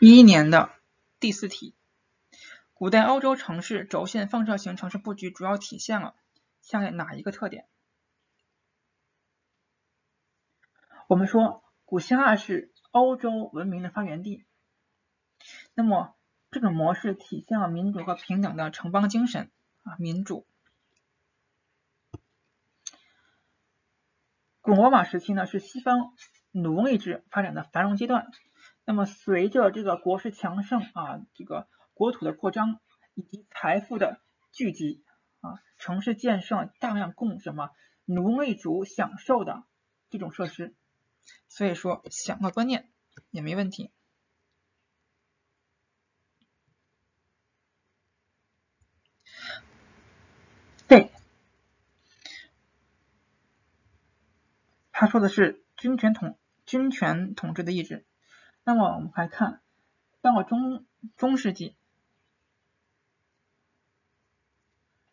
[0.00, 0.70] 一一年的
[1.18, 1.74] 第四题，
[2.80, 6.14] 古代欧洲城市轴线放射型城市布局主要体现了
[6.62, 7.68] 下列哪一个特点？
[11.06, 14.46] 我们说古希腊是欧洲文明的发源地，
[15.74, 16.16] 那么
[16.50, 19.50] 这种模式体现了民主和平等的城邦精神
[19.82, 20.46] 啊，民主。
[24.62, 26.14] 古罗马时期呢是西方
[26.50, 28.30] 奴隶制发展的繁荣阶段。
[28.86, 31.68] 那么随着这个国势强盛啊，这个
[32.00, 32.80] 国土的扩张
[33.12, 35.04] 以及财富的聚集
[35.42, 37.72] 啊，城市建设大量供什么
[38.06, 39.64] 奴隶主享受的
[40.08, 40.74] 这种设施，
[41.46, 42.90] 所以说享乐观念
[43.30, 43.90] 也没问题。
[50.88, 51.12] 对，
[54.90, 58.06] 他说的是军权统军权统治的意志。
[58.64, 59.60] 那么我们来看，
[60.22, 60.86] 到了中
[61.18, 61.76] 中世纪，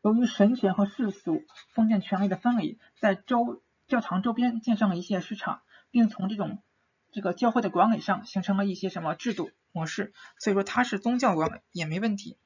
[0.07, 1.43] 由于神权和世俗
[1.73, 6.63] 封建权力的分离，在周教堂周边建上了一些市场，并从这种
[7.11, 12.37] 这个教会的管理上形成了一些什么制度模式，所以说它是宗教管理也没问题。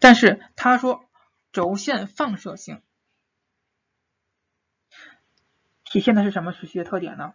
[0.00, 1.04] 但是他说
[1.52, 2.80] 轴线放射性
[5.84, 7.34] 体现的是什么时期的特点呢？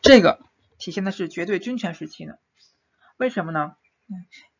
[0.00, 0.42] 这个
[0.78, 2.38] 体现的是绝对军权时期呢，
[3.16, 3.76] 为什么呢？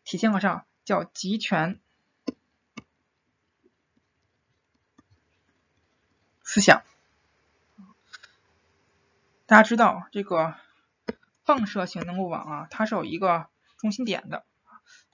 [0.04, 0.66] 体现个啥？
[0.84, 1.80] 叫集权
[6.42, 6.82] 思想。
[9.44, 10.54] 大家知道这个
[11.44, 14.46] 放射性能够网啊，它是有一个中心点的，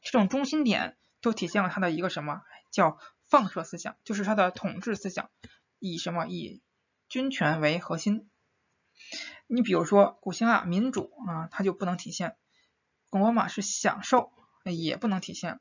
[0.03, 2.43] 这种中心点都体现了它的一个什么？
[2.71, 5.31] 叫放射思想，就是它的统治思想，
[5.79, 6.27] 以什么？
[6.27, 6.63] 以
[7.09, 8.31] 军权为核心。
[9.47, 12.31] 你比如说古希腊民主啊，它就不能体现；
[13.13, 14.33] 古罗马是享受，
[14.65, 15.61] 也不能体现。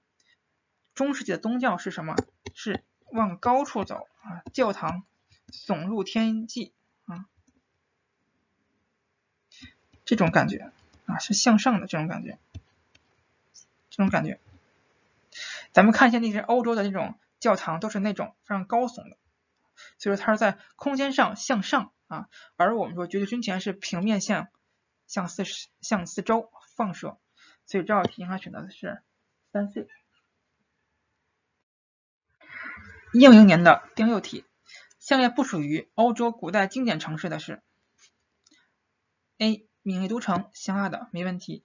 [0.96, 2.16] 中世纪的宗教是什么？
[2.56, 5.04] 是往高处走啊，教堂
[5.52, 6.72] 耸入天际
[7.08, 7.26] 啊，
[10.06, 10.72] 这种感觉
[11.08, 12.40] 啊，是向上的这种感觉，
[13.90, 14.40] 这种感觉。
[15.74, 19.18] 咱们看一下那些欧洲的那种教堂，都是那种非常高耸的，
[19.98, 24.48] 所以说它是在空间上向上啊，而我们说绝对均钱是平面向
[25.06, 25.44] 向四
[25.82, 27.18] 向四周放射，
[27.72, 29.02] 所以这道题应该选择的是
[29.54, 29.88] 三 C。
[33.14, 34.44] 应营年的第六题，
[35.00, 37.64] 下列不属于欧洲古代经典城市的是
[39.38, 39.70] ：A.
[39.84, 41.64] 名利都城，希腊的没问题。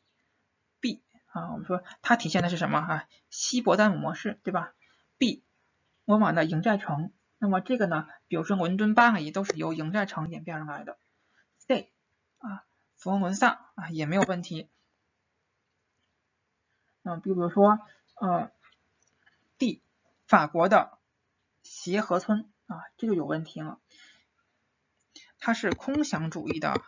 [0.79, 1.03] B.
[1.27, 3.09] 啊，我们说它体现的是什么啊？
[3.29, 4.75] 希伯丹姆模式，对吧
[5.19, 5.45] ？B.
[6.05, 11.01] 罗马的营寨城，那么这个呢，比如说伦敦、巴黎都是由营寨城演变而来的。
[11.59, 11.92] C
[12.38, 12.64] 啊，
[12.97, 14.71] 佛罗伦萨啊也没有问题。
[17.09, 17.79] 嗯，比如说
[18.16, 18.51] 呃
[19.59, 19.81] D
[20.27, 20.99] 法国的
[21.62, 23.79] 协和村啊，这就有问题了，
[25.38, 26.83] 它是空想主义的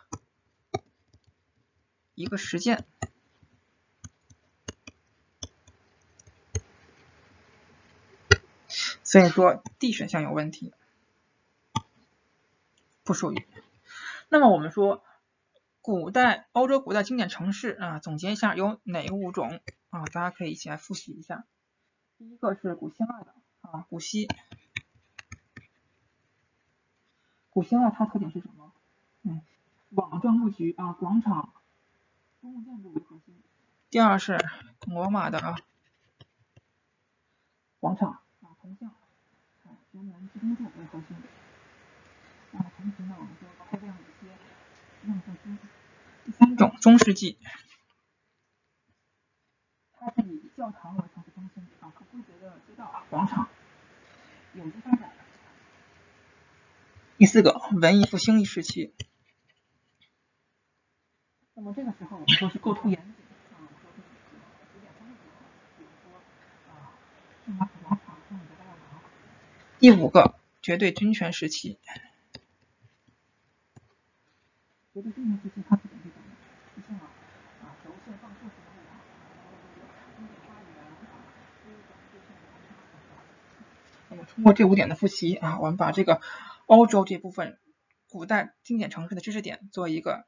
[2.15, 2.85] 一个实践。
[9.03, 10.73] 所以说 D 选项有问题，
[13.05, 13.47] 不属于。
[14.27, 15.01] 那么我们说
[15.81, 20.05] 古代欧洲古代经典城市啊，总结一下有哪五种啊？
[20.05, 21.45] 大家可以一起来复习一下。
[22.17, 24.27] 第一个是古希腊的啊，古希。
[27.49, 28.73] 古希腊它特点是什么？
[29.23, 29.41] 嗯，
[29.89, 31.53] 网状布局啊，广场、
[32.41, 33.41] 公共建筑为核心。
[33.89, 34.37] 第二是
[34.87, 35.55] 罗马的啊
[37.79, 38.89] 广场啊，铜像。
[38.89, 38.95] 啊
[39.91, 41.17] 人文集中度为核心，
[42.51, 44.29] 那么同时呢，我们说还会有一些。
[46.25, 47.37] 第三种中世纪，
[49.99, 53.49] 它是以教堂为城市中心啊，可规则的街道、广场，
[54.53, 55.11] 有机发展。
[57.17, 58.93] 第四个文艺复兴时期，
[61.53, 63.99] 那么这个时候我们说是构图严谨啊，说是
[64.73, 65.17] 古典风格，
[65.77, 66.15] 比如说
[66.71, 66.95] 啊
[67.45, 69.01] 圣马可广场、圣彼得大教堂。
[69.79, 71.77] 第五个绝对君权时期，
[74.93, 76.09] 绝对君权时期它是怎么的？
[76.73, 77.03] 出现了
[77.63, 78.95] 啊轴线放射式的物啊，
[80.15, 81.19] 经典花园啊，
[81.65, 82.79] 规则对称的安插
[84.09, 86.21] 那么通过这五点的复习啊，我们把这个
[86.65, 87.59] 欧洲这部分
[88.07, 90.25] 古代经典城市的知识点做一个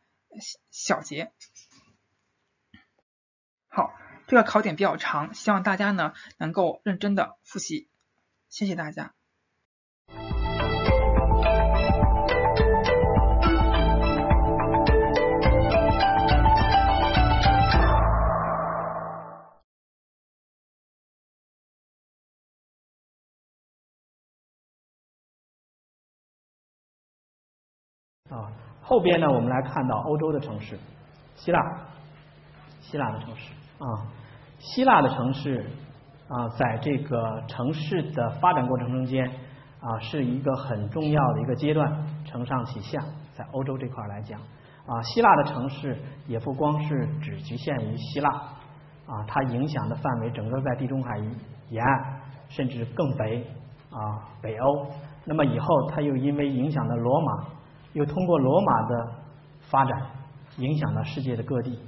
[0.69, 1.31] 小结。
[3.67, 3.93] 好，
[4.27, 7.89] 这个考点比较长，希望大家呢能够认真的复习，
[8.49, 9.13] 谢谢大家。
[28.31, 28.47] 啊，
[28.81, 30.79] 后边呢，我们来看到欧洲的城市，
[31.35, 31.59] 希腊，
[32.79, 34.07] 希腊的城市啊，
[34.57, 35.69] 希腊的城市
[36.29, 39.29] 啊，在这个城市的发展过程中间
[39.81, 44.39] 啊，是一个很重要的一个阶段，承上启下，在欧洲这块来讲
[44.85, 51.17] 啊，希腊的城市也不光是只局限于希腊啊，它影响的范围整个在地中海
[51.69, 53.45] 沿岸，甚至更北
[53.89, 54.87] 啊，北欧。
[55.25, 57.47] 那么以后，它又因为影响了罗马。
[57.93, 59.11] 又通过罗马的
[59.69, 60.01] 发展，
[60.57, 61.79] 影响了世界的各地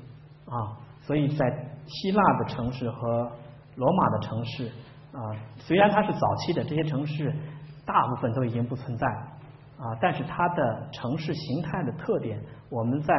[0.46, 1.46] 啊，所以在
[1.86, 3.32] 希腊的城市和
[3.76, 4.68] 罗马的城市
[5.12, 5.20] 啊，
[5.58, 7.34] 虽然它是早期的这些城市，
[7.86, 9.08] 大部分都已经不存在
[9.78, 13.14] 啊，但是它的城市形态的特点，我们在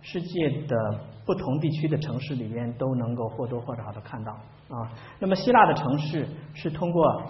[0.00, 0.76] 世界的
[1.24, 4.88] 不同地区的城市里边都能够或多或少的看到啊。
[5.18, 7.22] 那么希腊的城市是通过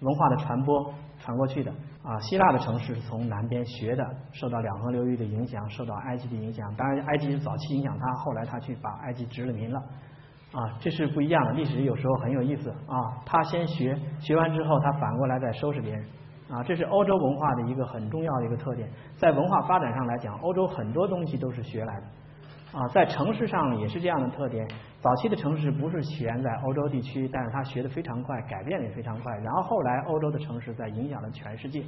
[0.00, 0.94] 文化的传播
[1.28, 1.70] 传过去的。
[2.02, 6.74] 啊，希腊的城市是从南边学的，受到两河流域的影响，受到埃及的影响。
[6.74, 9.78] 当然，埃及是早期影响他，后来他去把埃及殖了民了。
[10.52, 11.52] 啊，这是不一样的。
[11.52, 13.20] 历史有时候很有意思啊。
[13.26, 16.02] 他先学，学完之后他反过来再收拾别人。
[16.50, 18.88] 啊，这是欧洲文化的一个很重要的一个特点。
[19.18, 22.06] 在文化发展上来讲，欧洲很多东西都是学来的。
[22.78, 24.66] 啊，在城市上也是这样的特点。
[25.00, 29.32] 早期的城市不是起源在欧洲地区，但是它学的非常快，改变也非常快。
[29.36, 31.84] 然后后来欧洲的城市在影响了全世界，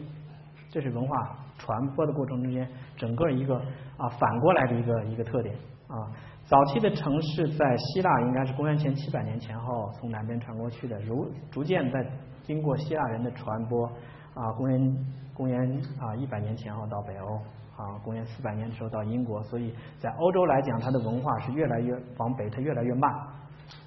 [0.70, 3.56] 这是文化传播的过程中间整个一个
[3.96, 5.52] 啊反过来的一个一个特点
[5.88, 6.06] 啊。
[6.44, 12.06] 早期的城市在希腊应该是公元前七百年前后从南边传过去的，如逐渐在
[12.44, 13.87] 经过希腊人的传播
[14.35, 14.96] 啊，公元
[15.35, 15.58] 公元
[15.98, 17.40] 啊一百年前后到北欧。
[17.81, 23.10] 啊，公元四百年的时候到英国，所以在欧洲来讲，它的文化是越来越往北，它越来越慢。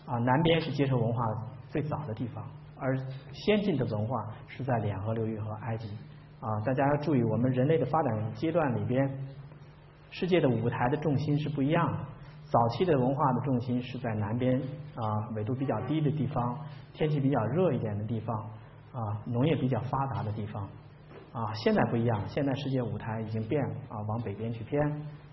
[0.05, 1.23] 啊，南边是接受文化
[1.69, 2.43] 最早的地方，
[2.79, 2.97] 而
[3.33, 5.89] 先进的文化是在两河流域和埃及。
[6.39, 9.09] 啊，大家要注意，我们人类的发展阶段里边，
[10.09, 11.99] 世界的舞台的重心是不一样的。
[12.45, 14.61] 早期的文化的重心是在南边
[14.95, 16.57] 啊，纬度比较低的地方，
[16.93, 18.37] 天气比较热一点的地方，
[18.91, 20.67] 啊，农业比较发达的地方。
[21.34, 24.79] 啊，现在不一样，现在世界舞台已经变了啊，往北边去偏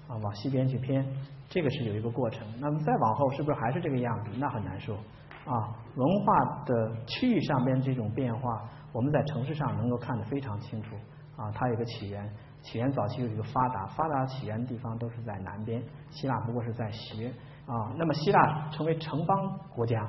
[0.08, 1.06] 啊，往西边去偏，
[1.46, 2.46] 这个是有一个过程。
[2.58, 4.30] 那么再往后是不是还是这个样子？
[4.38, 4.96] 那很难说
[5.44, 5.76] 啊。
[5.96, 10.96] 文化的区域上边这种变化，我们在城市上能够看得非常清楚
[11.36, 11.50] 啊。
[11.52, 12.26] 它有个起源，
[12.62, 17.30] 起源早期有一个发达，发达起源的地方都是在南边，希腊不过是在西边
[17.66, 17.92] 啊。
[17.98, 20.08] 那么希腊成为城邦国家。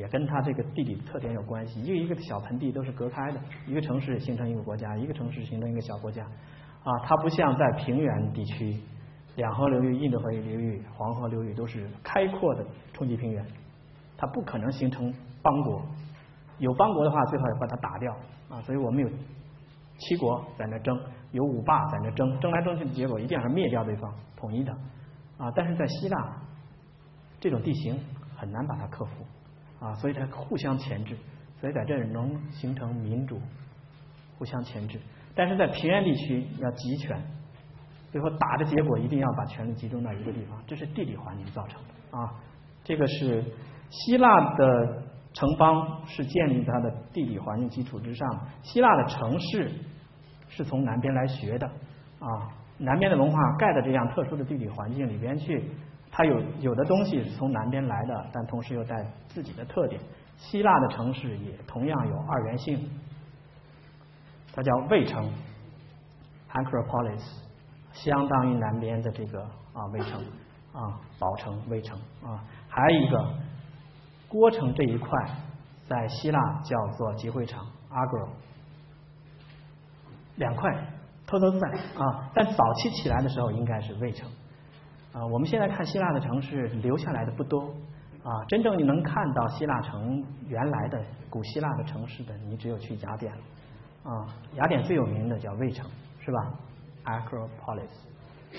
[0.00, 8.80] 也跟它这个地理特点有关系，一个一个小盆地都是隔开的，一个城市形成一个国家，一个城市形成一个小国家，啊，它不像在平原地区，
[9.36, 13.44] 两河流域、印度河流域、黄河流域都是开阔的冲积平原，
[14.16, 15.82] 它不可能形成邦国，
[16.56, 18.16] 有邦国的话最好要把它打掉，
[18.48, 19.10] 啊，所以我们有
[19.98, 20.98] 七国在那争，
[21.32, 24.72] 有五霸在那争，争来争去的结果一定要是灭掉对方，统一的，
[25.36, 26.40] 啊，但是在希腊
[27.38, 27.98] 这种地形
[28.34, 29.26] 很难把它克服。
[29.80, 31.16] 啊，所以它互相钳制，
[31.58, 33.40] 所以在这儿能形成民主，
[34.38, 35.00] 互相钳制。
[35.34, 37.18] 但是在平原地区要集权，
[38.12, 42.30] 最后打的结果一定要把权力集中到一个地方，这是地理环境造成的啊。
[42.84, 43.42] 这个是
[43.88, 45.02] 希腊的
[45.32, 48.28] 城邦是建立在它的地理环境基础之上，
[48.62, 49.70] 希腊的城市
[50.48, 51.66] 是从南边来学的
[52.18, 55.70] 啊，南边的文化盖在这样特殊的地理环境里边去。
[56.10, 60.00] 它有有的东西是从南边来的，但同时又带自己的特点。
[60.36, 62.90] 希腊的城市也同样有二元性，
[64.54, 65.30] 它叫卫城
[66.50, 67.22] （Acropolis），
[67.92, 69.42] 相当于南边的这个
[69.74, 70.20] 啊卫城
[70.72, 72.42] 啊宝城卫城啊。
[72.68, 73.34] 还有一个
[74.28, 75.08] 郭城这一块，
[75.86, 78.30] 在希腊叫做集会场 （Agro），
[80.36, 80.70] 两块
[81.26, 81.68] 偷偷在
[82.02, 84.26] 啊，但早期起来的时候应该是卫城。
[85.12, 87.60] 啊，我们现在看希腊的城市留下来的不多
[88.22, 93.40] 啊，真正你能看到希腊城原来的古希腊的城市的，你只有去雅典了
[94.04, 94.26] 啊。
[94.54, 95.84] 雅典最有名的叫卫城，
[96.20, 96.38] 是吧
[97.04, 97.90] ？Acropolis，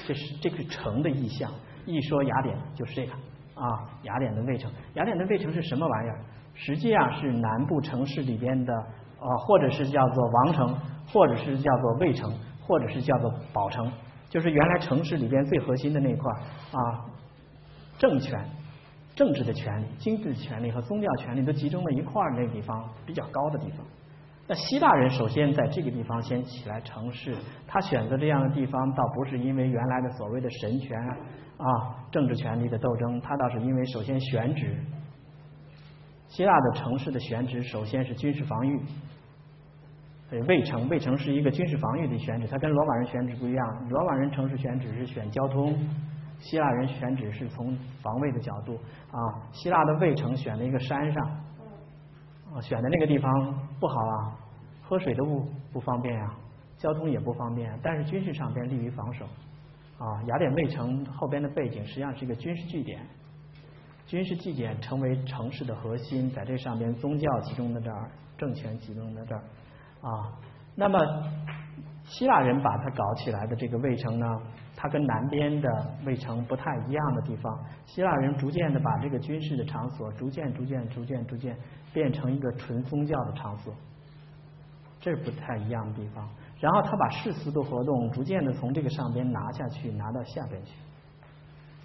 [0.06, 1.50] 这是这个城的意象。
[1.86, 3.14] 一说雅典就是这个
[3.56, 4.70] 啊，雅典的卫城。
[4.96, 6.20] 雅典的卫城是什么玩意儿？
[6.54, 10.78] 实际上是南部城市里边的啊，或者是叫做王城，
[11.14, 12.30] 或者是叫做卫城，
[12.60, 13.90] 或者是叫做宝城。
[14.32, 16.32] 就是原来城市里边最核心的那块
[16.72, 17.04] 啊，
[18.00, 18.44] 政权、
[19.14, 23.86] 政治的权利、经济的权利和宗教权利都集中在一块儿那地方比较高的地方。
[24.48, 27.36] 那希腊人首先在这个地方先起来城市，
[27.68, 30.98] 他选择这样的地方，倒不是因为原来的所谓的神权
[31.58, 34.78] 啊、政治权力的斗争，他倒是因为首先选址，
[36.30, 38.82] 希腊的城市的选址首先是军事防御。
[40.40, 43.90] 卫城，卫城是一个军事防御的选址，它跟罗马人选址不一样。
[43.90, 45.78] 罗马人城市选址是选交通，
[46.40, 48.80] 希腊人选址是从防卫的角度
[49.12, 49.20] 啊。
[49.52, 51.28] 希腊的卫城选了一个山上，
[52.54, 53.30] 啊，选的那个地方
[53.78, 54.40] 不好啊，
[54.82, 56.34] 喝水都不不方便呀，
[56.78, 59.26] 交通也不方便，但是军事上边利于防守
[59.98, 60.24] 啊。
[60.28, 63.02] 雅典卫城后边的背景实际上是一个军事据点，
[64.08, 69.44] 军事据点成为城市的核心，在这上边宗教集中在这儿，政权集中在这儿。
[70.02, 70.34] 啊，
[70.76, 71.00] 那么
[72.04, 74.26] 希腊人把它搞起来的这个卫城呢，
[74.76, 75.70] 它跟南边的
[76.06, 81.56] 卫城不太一样的地方，希腊人逐渐的把这个军事的场所逐渐、逐渐、逐渐、逐渐
[81.94, 83.74] 变成一个纯宗教的场所，
[85.00, 86.28] 这是不太一样的地方。
[86.60, 90.74] 然后他把世俗的活动逐渐的从这个上边拿下去，拿到下边去，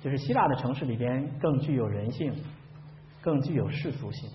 [0.01, 2.35] 就是希腊的城市里边更具有人性，
[3.21, 4.31] 更具有世俗性。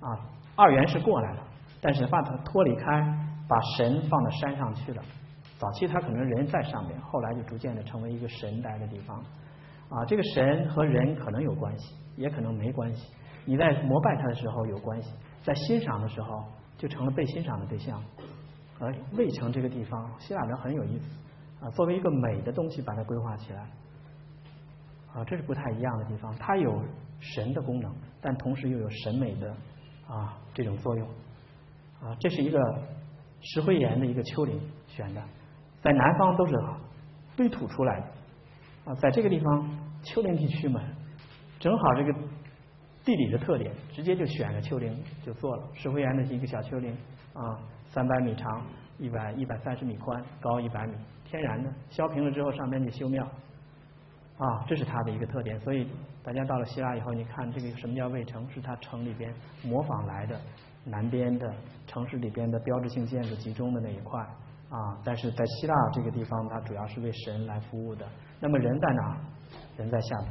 [0.00, 0.08] 啊，
[0.54, 1.42] 二元是过来了。
[1.80, 3.00] 但是把它脱离开，
[3.48, 5.02] 把神放到山上去了。
[5.58, 9.18] 早期他可能人在上面，后来就逐渐的成为一个神待的地方。
[9.88, 13.12] 啊，这个神和人可能有关系，也可能没关系。
[13.44, 16.44] 你在膜拜他的时候有关系，在欣赏的时候
[16.76, 18.02] 就成了被欣赏的对象。
[18.78, 23.60] 而卫城这个地方，希腊人很有意思啊，作为一个美的东西把它规划起来。
[25.14, 26.34] 啊，这是不太一样的地方。
[26.36, 26.82] 它有
[27.20, 29.50] 神的功能，但同时又有审美的
[30.06, 31.08] 啊这种作用。
[32.06, 32.60] 啊，这是一个
[33.40, 35.20] 石灰岩的一个丘陵选的，
[35.82, 36.54] 在南方都是
[37.34, 38.06] 堆土出来的
[38.84, 39.68] 啊，在这个地方
[40.04, 40.80] 丘陵地区嘛，
[41.58, 42.12] 正好这个
[43.04, 46.96] 地理的特点，直接就选了丘陵就做了石灰岩的一个小丘陵
[47.32, 48.64] 啊，三百米长，
[48.98, 50.94] 一百一百三十米宽，高一百米，
[51.24, 53.24] 天然的，削平了之后上边就修庙
[54.38, 55.58] 啊，这是它的一个特点。
[55.60, 55.88] 所以
[56.22, 59.34] 大家到了希腊以后，你看这个什么叫卫城，是它城里边
[59.64, 60.40] 模仿来的。
[60.88, 61.52] 南边的
[61.86, 64.20] 城市里边的标志性建筑集中的那一块
[64.70, 68.06] 啊，但是在希腊这个地方，它主要是为神来服务的。
[68.40, 69.18] 那么人在哪？
[69.76, 70.28] 人在下面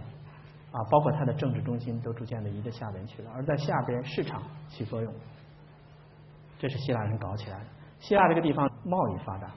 [0.72, 3.32] 啊，包括它的政治中心都逐渐的移到下边去了。
[3.34, 5.14] 而在下边市场起作用，
[6.58, 7.66] 这是希腊人搞起来的。
[8.00, 9.48] 希腊这个地方贸易发达，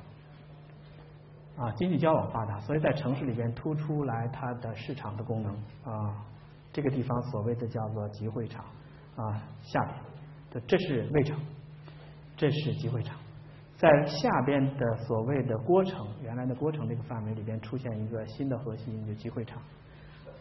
[1.56, 6.24] 啊，经济交往发达，所以在城市里边突出来它的市场的功能啊。
[6.72, 8.64] 这个地方所谓的叫做集会场
[9.16, 9.96] 啊，下边，
[10.66, 11.38] 这是卫城，
[12.36, 13.16] 这是集会场。
[13.76, 19.62] 在下边的所谓的郭城，原来的郭城这个范围里边出现一个新的核心，就集会场。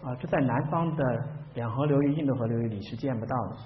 [0.03, 1.03] 啊，这在南方的
[1.53, 3.57] 两河流域、印度河流域里是见不到的。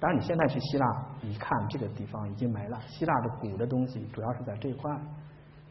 [0.00, 2.78] 当然，你现在去希腊一看，这个地方已经没了。
[2.86, 4.92] 希腊的古的东西主要是在这一块。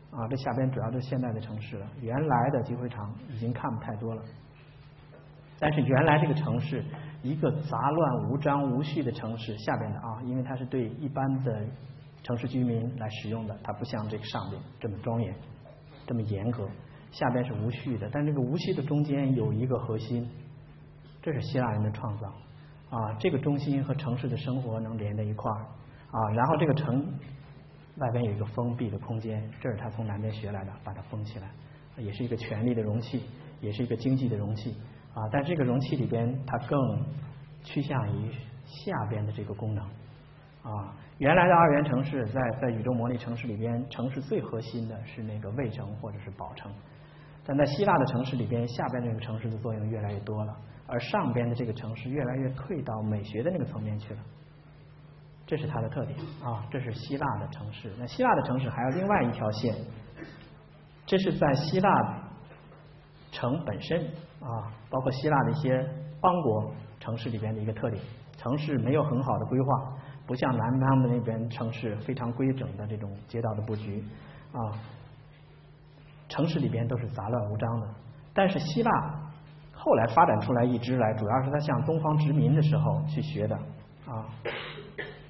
[0.10, 1.88] 啊，这下边主要是现代的城市了。
[2.02, 4.24] 原来的集会场已经看不太多了。
[5.60, 6.84] 但是原来这个城市，
[7.28, 11.66] 一个杂乱无章无序的城市，下边的啊，因为它是对一般的。
[12.24, 15.34] 城市居民来使用的，它不像这个上面这么庄严，
[16.06, 16.68] 这么严格。
[17.12, 20.28] 下边是无序的，但这个无序的中间有一个核心，
[21.22, 22.28] 这是希腊人的创造
[22.90, 23.14] 啊。
[23.18, 25.60] 这个中心和城市的生活能连在一块儿
[26.12, 26.30] 啊。
[26.36, 27.18] 然后这个城
[27.98, 31.50] 外边有一个封闭的空间，这是他从南边学来的，把它封起来，
[31.98, 33.24] 也是一个权力的容器，
[33.62, 34.76] 也是一个经济的容器
[35.18, 35.30] 啊。
[35.32, 36.78] 但这个容器里边，它更
[37.64, 38.32] 趋向于
[38.66, 39.84] 下边的这个功能
[40.64, 40.94] 啊。
[41.18, 46.72] 原来的二元城市，在在宇宙模拟城市里边，城市最核心的是那个卫城或者是宝城。
[47.44, 50.56] 但在希腊的城市里边，下边这个城市的作用越来越多了，
[50.86, 54.20] 而上边的这个城市越来越退到美学的那个层面去了。
[55.48, 57.90] 这是它的特点啊，这是希腊的城市。
[57.98, 59.74] 那希腊的城市还有另外一条线，
[61.06, 61.90] 这是在希腊
[63.32, 64.12] 城本身
[64.42, 65.84] 啊，包括希腊的一些
[66.22, 68.02] 邦国城市里边的一个特点，
[68.38, 69.68] 城市没有很好的规划。
[70.26, 74.04] 不像南方的那边城市非常规整的这种街道的布局
[74.52, 74.76] 啊，
[76.28, 77.88] 城市里边都是杂乱无章的。
[78.34, 78.92] 但是希腊
[79.72, 83.56] 后来发展出来一支来，主要是他向东方殖民的时候去学的
[84.06, 84.28] 啊，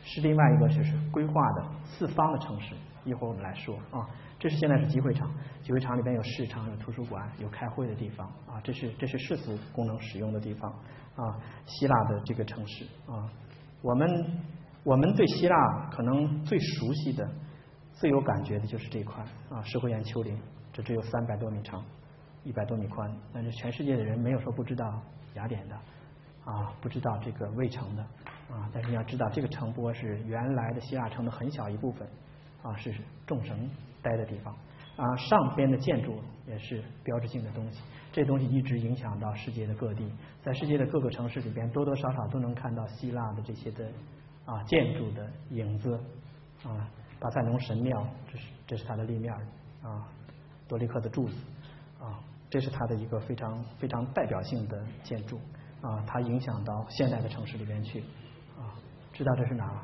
[0.04, 2.74] 是另外一个就是规划的四方的城市。
[3.06, 4.02] 一会儿我们来说啊，
[4.40, 5.32] 这是现在是集会场，
[5.64, 10.72] 集会场里边有市场、有图书馆、有开会的地方啊，这是这是世俗功能使用的地方
[11.16, 11.40] 啊。
[11.66, 13.30] 希腊的这个城市啊，
[13.82, 14.08] 我们。
[14.84, 17.30] 我们对希腊可能最熟悉的、
[17.92, 20.40] 最有感觉的就是这块啊，石灰岩丘陵，
[20.72, 21.84] 这只有三百多米长，
[22.46, 25.02] 一百多米宽，但是全世界的人没有说不知道
[25.34, 25.76] 雅典的
[26.46, 28.02] 啊，不知道这个卫城的
[28.50, 32.08] 啊，但是你要知道，这个城波是原来的希腊城的很小一部分
[32.64, 33.70] 啊，是众神
[34.02, 34.56] 待的地方。
[34.98, 37.82] 啊，上边的建筑也是标志性的东西，
[38.12, 43.88] 这东西一直影响到世界的各地，在世界的各个城市里边，多多少少都能看到希腊的这些的。
[44.46, 45.94] 啊，建筑的影子。
[46.64, 46.90] 啊，
[47.20, 49.32] 巴塞隆神庙，这是这是它的立面
[49.84, 50.08] 啊，
[50.68, 51.36] 多利克的柱子。
[52.00, 52.20] 啊，
[52.50, 55.38] 这是它的一个非常非常代表性的建筑。
[55.82, 58.00] 啊，它影响到现代的城市里边去。
[58.58, 58.74] 啊，
[59.14, 59.84] 知道这是哪吗？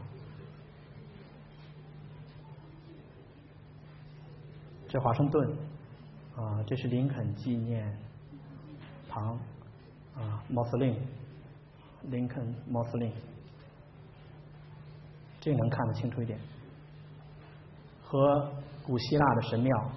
[4.93, 5.49] 这华盛顿
[6.35, 7.91] 啊，这是林肯纪念
[9.09, 9.35] 堂
[10.15, 10.99] 啊，Mausoleum，
[12.03, 13.11] 林肯 Mausoleum。
[15.39, 16.39] 这能看得清楚一点，
[18.03, 18.51] 和
[18.85, 19.91] 古希腊的神庙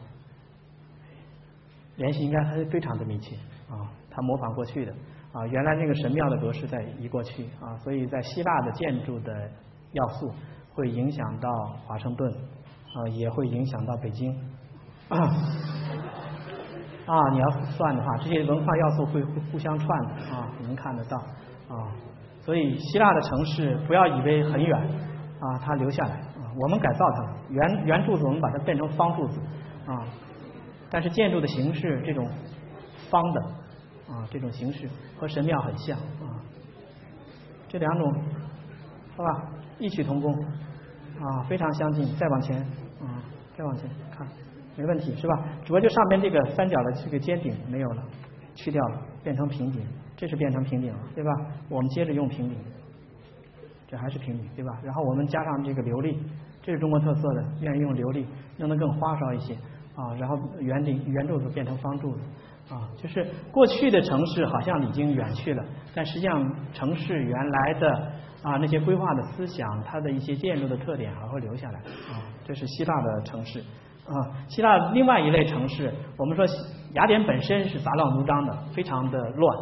[1.97, 3.37] 联系应该还是非常的密切
[3.69, 3.93] 啊。
[4.11, 4.95] 它模仿过去的
[5.33, 9.51] 啊，原来那个神庙的格式在移过去啊，所以在希腊的建筑的
[9.93, 10.33] 要素
[10.73, 11.51] 会影响到
[11.85, 14.35] 华盛顿啊，也会影响到北京
[15.09, 15.19] 啊
[17.07, 17.31] 啊。
[17.33, 21.17] 你要算的话，这些文化要素会互互相串的啊，能看得到
[21.69, 21.93] 啊。
[22.41, 24.89] 所以希腊的城市不要以为很远。
[25.39, 29.39] 啊，它留下来啊，我们改造它，圆圆柱子我们把它变成方柱子
[29.87, 30.03] 啊，
[30.89, 32.27] 但是建筑的形式这种
[33.11, 33.43] 方的
[34.09, 34.89] 啊，这种形式
[35.19, 36.41] 和神庙很像啊，
[37.69, 38.11] 这两种
[39.15, 39.43] 是吧，
[39.79, 40.33] 异曲同工
[41.21, 42.17] 啊，非常相近。
[42.17, 42.59] 再往前
[42.99, 43.21] 啊，
[43.55, 44.27] 再往前看，
[44.77, 45.45] 没问题是吧？
[45.65, 48.03] 主要就上边这个三角的这个尖顶没有了，
[48.55, 49.85] 去掉了，变成平顶，
[50.17, 51.31] 这是变成平顶了，对吧？
[51.69, 52.59] 我们接着用平顶。
[53.89, 54.73] 这还是平顶，对吧？
[54.83, 56.17] 然后我们加上这个琉璃，
[56.61, 58.25] 这是中国特色的，愿意用琉璃，
[58.57, 59.55] 弄得更花哨一些
[59.95, 60.13] 啊。
[60.19, 62.21] 然后圆顶、圆柱子变成方柱子
[62.75, 65.65] 啊，就是过去的城市好像已经远去了，
[65.95, 67.89] 但实际上城市原来的
[68.43, 71.79] 啊那些规划的思想，它的一些建筑的特点还会留下来
[72.13, 72.27] 啊。
[72.45, 73.63] 这是希腊的城市
[74.09, 76.47] 啊，希腊另外一类城市，我们说
[76.95, 79.59] 雅典本身是杂乱无章的，非常的乱，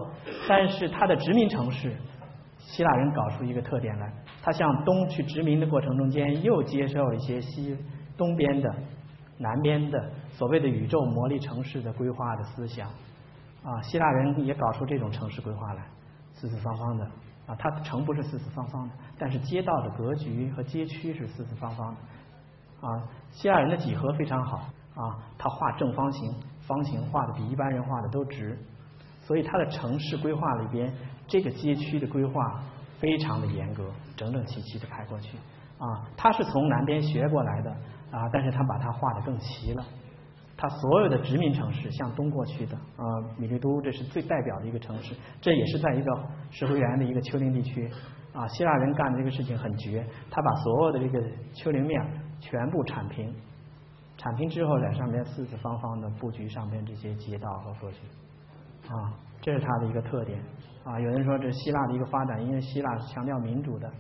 [0.48, 1.94] 但是它的殖民城市。
[2.58, 4.10] 希腊人搞出一个特点来，
[4.42, 7.76] 他向东去殖民的过程中间，又接受一些西
[8.16, 8.74] 东边的、
[9.38, 12.88] 南边的所谓的宇宙魔力城市的规划的思想
[13.62, 13.82] 啊。
[13.82, 15.84] 希腊人也搞出这种城市规划来，
[16.32, 17.04] 四四方方的
[17.46, 17.54] 啊。
[17.58, 22.00] 它城不是四四方方的，但是街道的格局和街区是四四方方的
[22.84, 24.58] 啊，希腊人的几何非常好
[24.94, 26.34] 啊，他画正方形、
[26.66, 28.58] 方形画的比一般人画的都直，
[29.22, 30.92] 所以他的城市规划里边
[31.26, 32.62] 这个街区的规划
[32.98, 35.38] 非常的严格，整整齐齐的排过去
[35.78, 36.06] 啊。
[36.16, 37.70] 他是从南边学过来的
[38.10, 39.84] 啊，但是他把它画的更齐了。
[40.56, 43.02] 他所有的殖民城市向东过去的啊，
[43.36, 47.90] 米利都这是最代表的一个城市，这也是在一个石灰岩的一个丘陵地区
[48.32, 48.46] 啊。
[48.46, 51.20] 希腊人干的这个事情很绝，他把所有的这个
[51.54, 52.00] 丘陵面
[52.40, 53.34] 全部铲平，
[54.16, 57.98] 铲平之后在上面四四方方的布局上边这些街道和格局
[58.88, 60.38] 啊，这是它的一个特点
[60.84, 61.00] 啊。
[61.00, 63.90] 有人说这是希腊的一个发展，因为希腊是强调民主的，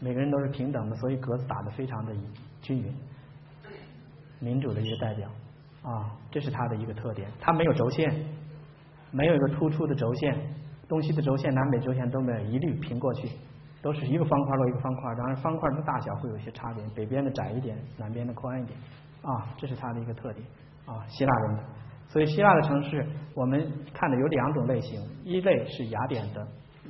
[0.00, 2.14] 每个人都是平等的，所以格子打得非常的
[2.62, 2.94] 均匀。
[4.38, 5.28] 民主的一个代表
[5.82, 7.30] 啊，这是它的一个特点。
[7.40, 8.12] 它没有轴线，
[9.10, 10.38] 没有一个突出的轴线，
[10.88, 13.30] 东西的轴线、南北轴线都没有，一律平过去，
[13.86, 15.14] 都是一个方块落一个方块。
[15.14, 18.76] 当然，方块的大小会有一些差别，北边的窄一点，南边的宽一点
[19.22, 20.44] 啊，这是它的一个特点
[20.86, 21.06] 啊。
[21.06, 21.62] 希腊人的，
[22.08, 26.44] 所以希腊的城市我们看的有两种类型，一类是雅典的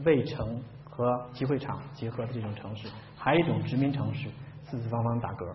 [0.07, 4.31] 卫城和集会场结合的这种城市，还有一种殖民城市，
[4.63, 5.47] 四四方方打格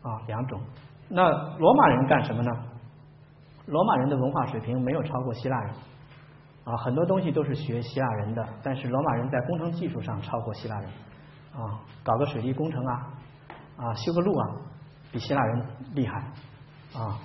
[0.00, 0.58] 啊，两种。
[1.10, 1.22] 那
[1.58, 2.50] 罗马人干什么呢？
[3.66, 5.74] 罗马人的文化水平没有超过希腊人
[6.66, 10.90] 啊，很多东西都是学希腊人的，但是罗马人在工程技术上超过希腊人
[11.54, 13.06] 啊，搞个水利工程啊
[13.76, 14.46] 啊，修个路啊，
[15.12, 16.18] 比希腊人厉害
[16.92, 17.16] 啊。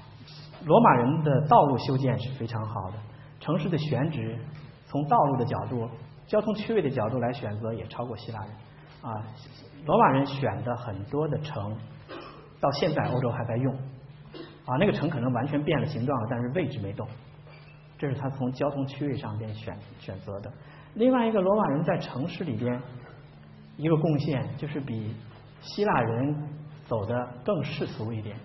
[0.63, 2.97] 罗马人的道路修建是非常好的，
[3.39, 4.37] 城市的选址
[4.85, 5.89] 从道路的角度、
[6.27, 8.49] 交通区位的角度来选择也超过希腊人
[9.01, 9.11] 啊。
[9.85, 11.75] 罗马人选的很多的城。
[12.61, 13.73] 到现在欧洲还在用
[14.67, 17.07] 啊，那个城可能完全变了形状了，但是位置没动。
[18.02, 20.52] 这是他从交通区位上边选选择的。
[20.95, 22.82] 另外一个罗马人在城市里边
[23.78, 25.16] 一个贡献就是比
[25.62, 26.49] 希腊人
[26.88, 27.14] 走的
[27.45, 28.36] 更世俗一点，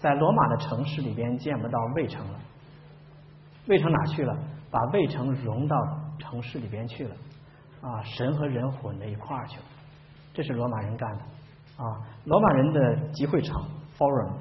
[0.00, 2.38] 在罗马的城市里边见不到卫城了，
[3.68, 4.36] 卫城哪去了？
[4.70, 5.74] 把卫城融到
[6.18, 7.16] 城市里边去了
[7.80, 9.64] 啊，神和人混在一块儿去了，
[10.34, 11.22] 这是罗马人干的。
[11.82, 13.62] 啊，罗马人的集会场
[13.96, 14.34] forum，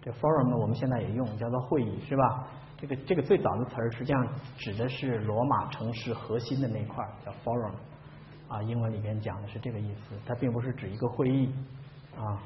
[0.00, 2.46] 这 forum 我们现在也用，叫做会议，是吧？
[2.76, 7.72] 这个这个最早的词儿实际上指的是罗马城市核心的那块儿，叫 forum。
[8.46, 11.50] 啊，英文里边讲的是这个意思，它并不是指一个会议
[12.16, 12.38] 啊。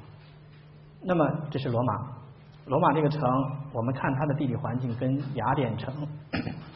[1.02, 1.92] 那么这是罗马，
[2.66, 3.20] 罗马这个城，
[3.72, 5.92] 我们看它的地理环境跟雅典城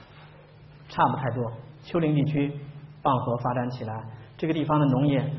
[0.88, 2.52] 差不太多，丘陵地区，
[3.00, 4.04] 傍河发展起来，
[4.36, 5.32] 这个地方的农业。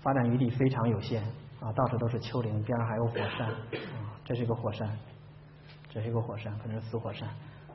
[0.00, 1.22] 发展余地非常有限
[1.60, 4.88] 啊，到处都是丘陵，边上还有火山啊，这是一个火山，
[5.92, 7.28] 这是一个火山，可能是死火山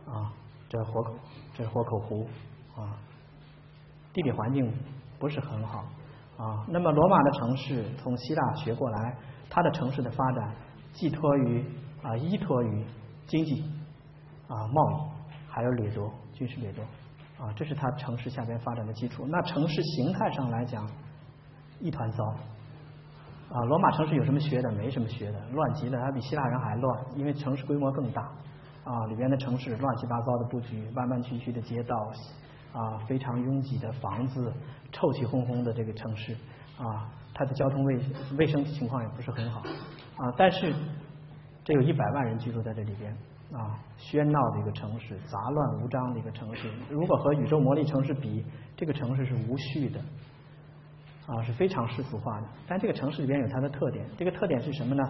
[0.08, 0.34] 啊，
[0.68, 1.14] 这火口，
[1.54, 2.28] 这是火口湖
[2.76, 2.98] 啊，
[4.12, 4.74] 地理环境
[5.20, 5.86] 不是很好
[6.38, 6.66] 啊。
[6.68, 9.16] 那么罗马的城市从希腊学过来，
[9.50, 10.56] 它的城市的发展
[10.94, 11.64] 寄托于
[12.02, 12.86] 啊，依托于
[13.28, 13.64] 经济
[14.48, 16.84] 啊，贸易，还有掠夺，军事掠夺
[17.38, 19.28] 啊，这是它城市下边发展的基础。
[19.28, 20.90] 那城市形态上来讲。
[21.80, 22.34] 一团糟
[23.50, 23.62] 啊！
[23.62, 24.72] 罗马城市有什么学的？
[24.74, 28.22] 没什么学的，乱极了，它比希腊人还乱，因为城市规模更大
[28.84, 31.96] 啊，里边的城市乱七八糟的布局，弯弯曲曲的街道
[32.74, 34.54] 啊，非常拥挤的房子，
[34.92, 36.34] 臭气哄哄的这个城市
[36.78, 38.00] 啊，它的交通卫
[38.38, 39.62] 卫生情况也不是很好
[40.18, 40.34] 啊。
[40.38, 40.74] 但是
[41.64, 43.16] 这有一百万人居住在这里边
[43.54, 46.70] 啊，喧闹的一个城市，杂乱无章的一个城市。
[46.90, 48.46] 如果和宇宙魔力城市比，
[48.76, 50.02] 这个城市是无序的。
[51.28, 52.48] 啊，是非常世俗化的。
[52.68, 55.04] 但这个城市里边有它的特点，这个特点是什么呢？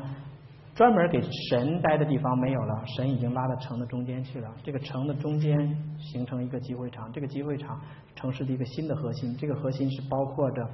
[0.75, 4.51] 专门给神待的地方没有了，神已经拉到城的中间去了。
[4.63, 5.57] 这个城的中间
[5.99, 7.81] 形成一个集会场，这个集会场
[8.15, 9.35] 城市的一个新的核心。
[9.37, 10.69] 这个核心是包括着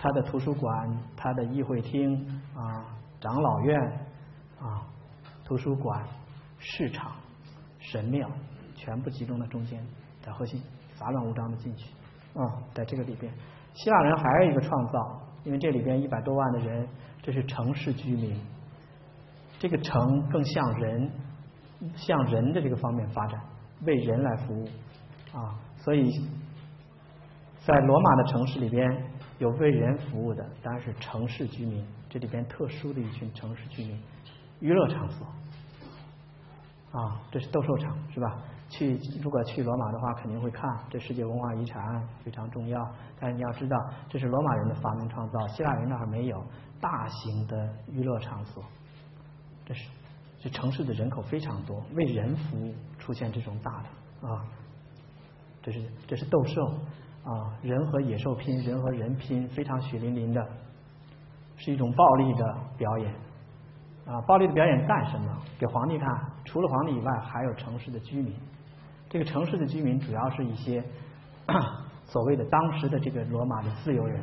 [0.00, 2.26] 它的图书馆、它的议会厅
[2.56, 3.80] 啊、长老院
[4.60, 4.82] 啊、
[5.44, 6.04] 图书馆、
[6.58, 7.12] 市场、
[7.78, 8.28] 神庙，
[8.74, 9.80] 全部集中在中间
[10.24, 10.60] 的核心，
[10.96, 11.86] 杂乱无章的进去
[12.34, 12.42] 啊，
[12.74, 13.32] 在这个里边。
[13.74, 16.88] 希腊人还有一个创造，因为这里边一百多万的人，
[17.22, 18.40] 这是城市居民，
[19.58, 21.10] 这个城更像人，
[21.96, 23.40] 向人的这个方面发展，
[23.82, 24.66] 为人来服务。
[25.36, 26.08] 啊，所以
[27.66, 28.88] 在罗马的城市里边
[29.38, 34.00] 有为人服务的，当然是城市居民，这里边特殊的一群城市居民，
[34.60, 35.26] 娱乐场所。
[36.92, 38.38] 啊，这是斗兽场是吧？
[38.76, 42.84] 去如果去罗马的话，肯定会看这世界文化遗产非常重要。
[43.20, 43.76] 但是你要知道，
[44.08, 46.42] 这是罗马人的发明创造，希腊人那儿没有
[46.80, 48.64] 大型的娱乐场所。
[49.64, 49.88] 这是
[50.40, 54.44] 这城市的人口非常多，为人服务出现这种大的啊，
[55.62, 56.66] 这是这是斗兽
[57.24, 60.44] 啊，人和野兽拼，人和人拼，非常血淋淋的
[61.56, 63.14] 是一种暴力的表演
[64.06, 64.20] 啊！
[64.26, 65.38] 暴力的表演干什么？
[65.58, 66.08] 给皇帝看，
[66.44, 68.34] 除了皇帝以外，还有城市的居民。
[69.14, 70.82] 这个城市的居民主要是一些
[72.04, 74.20] 所谓的当时的这个罗马的自由人，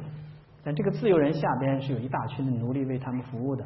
[0.66, 3.64] 但这个自由人下边是有一大群的奴隶为他们服务的。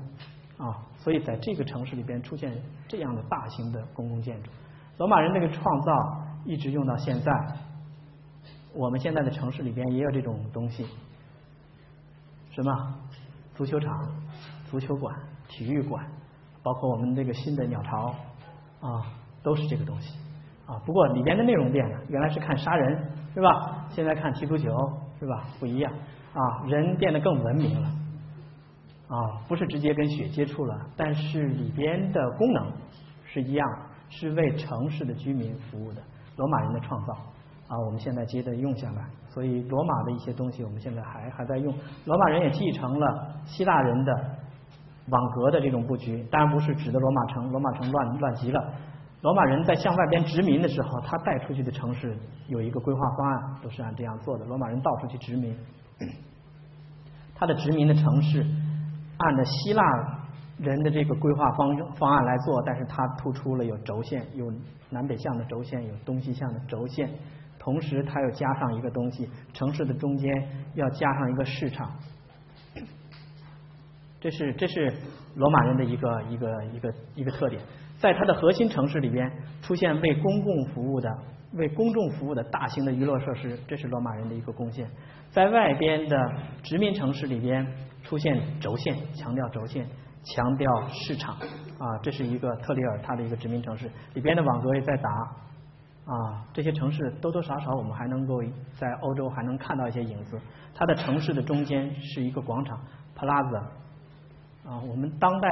[0.60, 2.54] 啊，所以在这个城市里边出现
[2.88, 4.52] 这样的大型的公共建筑。
[5.00, 7.32] 罗马人那个创造一直用到现在，
[8.76, 10.86] 我们现在的城市里边也有这种东西，
[12.52, 13.00] 什么？
[13.56, 13.90] 足球场、
[14.70, 15.16] 足球馆、
[15.48, 16.06] 体育馆，
[16.62, 18.16] 包括我们这个新的鸟巢
[18.80, 19.12] 啊，
[19.42, 20.20] 都是这个东西。
[20.66, 20.82] 啊。
[20.86, 22.98] 不过里边的内容变了，原来是看杀人
[23.34, 23.86] 是吧？
[23.90, 24.70] 现在看踢足球
[25.20, 25.44] 是吧？
[25.60, 25.92] 不一样
[26.34, 27.88] 啊，人变得更文明了
[29.08, 32.72] 啊，不是直接跟血接触了，但是里边的功能
[33.26, 33.68] 是一样。
[34.08, 36.02] 是为城市的居民服务的
[36.38, 37.14] 罗马人的创造
[37.68, 41.74] 啊，我们现在接着用下来，所以罗马的一些东西我们现在还还在用。
[42.06, 44.14] 罗马人也继承了希腊人的
[45.10, 48.74] 网格的这种布局，当然不是指的罗马城，罗马城乱乱极了。
[49.26, 52.16] 罗马人在向外边殖民的时候，他带出去的城市
[52.48, 54.46] 有一个规划方案，都是按这样做的。
[54.46, 55.58] 罗马人到处去殖民，
[57.34, 58.46] 他的殖民的城市
[59.18, 59.84] 按照希腊。
[60.58, 64.50] 人的这个规划方方案来做，但是它突出了有轴线，有
[64.90, 67.10] 南北向的轴线，有东西向的轴线，
[67.60, 70.32] 同时它又加上一个东西，城市的中间
[70.76, 71.92] 要加上一个市场，
[74.22, 74.94] 这是这是
[75.36, 77.62] 罗马人的一个一个一个一个特点，
[77.98, 79.32] 在它的核心城市里边
[79.62, 81.10] 出现为公共服务的、
[81.54, 84.90] 为公众服务的大型的娱乐设施，这是罗马人的一个贡献，
[85.32, 86.18] 在外边的
[86.64, 87.66] 殖民城市里边
[88.04, 89.86] 出现轴线，强调轴线。
[90.28, 95.08] 强调市场啊，这是一个特里尔它的一个殖民城市里边的网格也在打
[96.04, 98.42] 啊，这些城市多多少少我们还能够
[98.74, 100.42] 在欧洲还能看到一些影子。
[100.74, 102.76] 它的城市的中间是一个广场
[103.16, 103.60] ，plaza
[104.68, 105.50] 啊，我们当代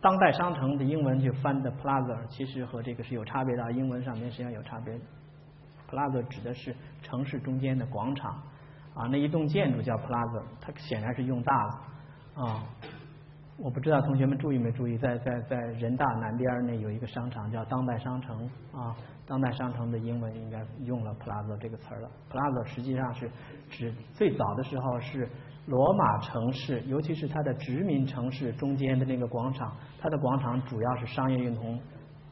[0.00, 4.94] 当代商城的英文就翻的 plaza，其实和这个是有差别的，英文上面实际上有差别。
[5.90, 8.32] plaza 指的是城市中间的广场
[8.94, 11.72] 啊，那一栋建筑叫 plaza，它显然是用大了
[12.34, 12.64] 啊。
[13.56, 18.94] 我不知道同学们注意没注意，在在在人大南边那有一个商场叫当代商城啊，
[19.26, 22.08] 当代商城的英文应该用了 plaza 这个词儿了。
[22.30, 23.28] plaza 实际上是
[23.68, 25.28] 指最早的时候是
[25.68, 31.78] 罗马城市，尤其是它的殖民城市中间的那个广场，它的广场主要是商业用途，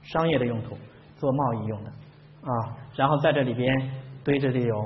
[0.03, 0.75] 商业的用途，
[1.17, 2.77] 做贸易用的啊。
[2.95, 3.91] 然后在这里边
[4.25, 4.85] 堆着的有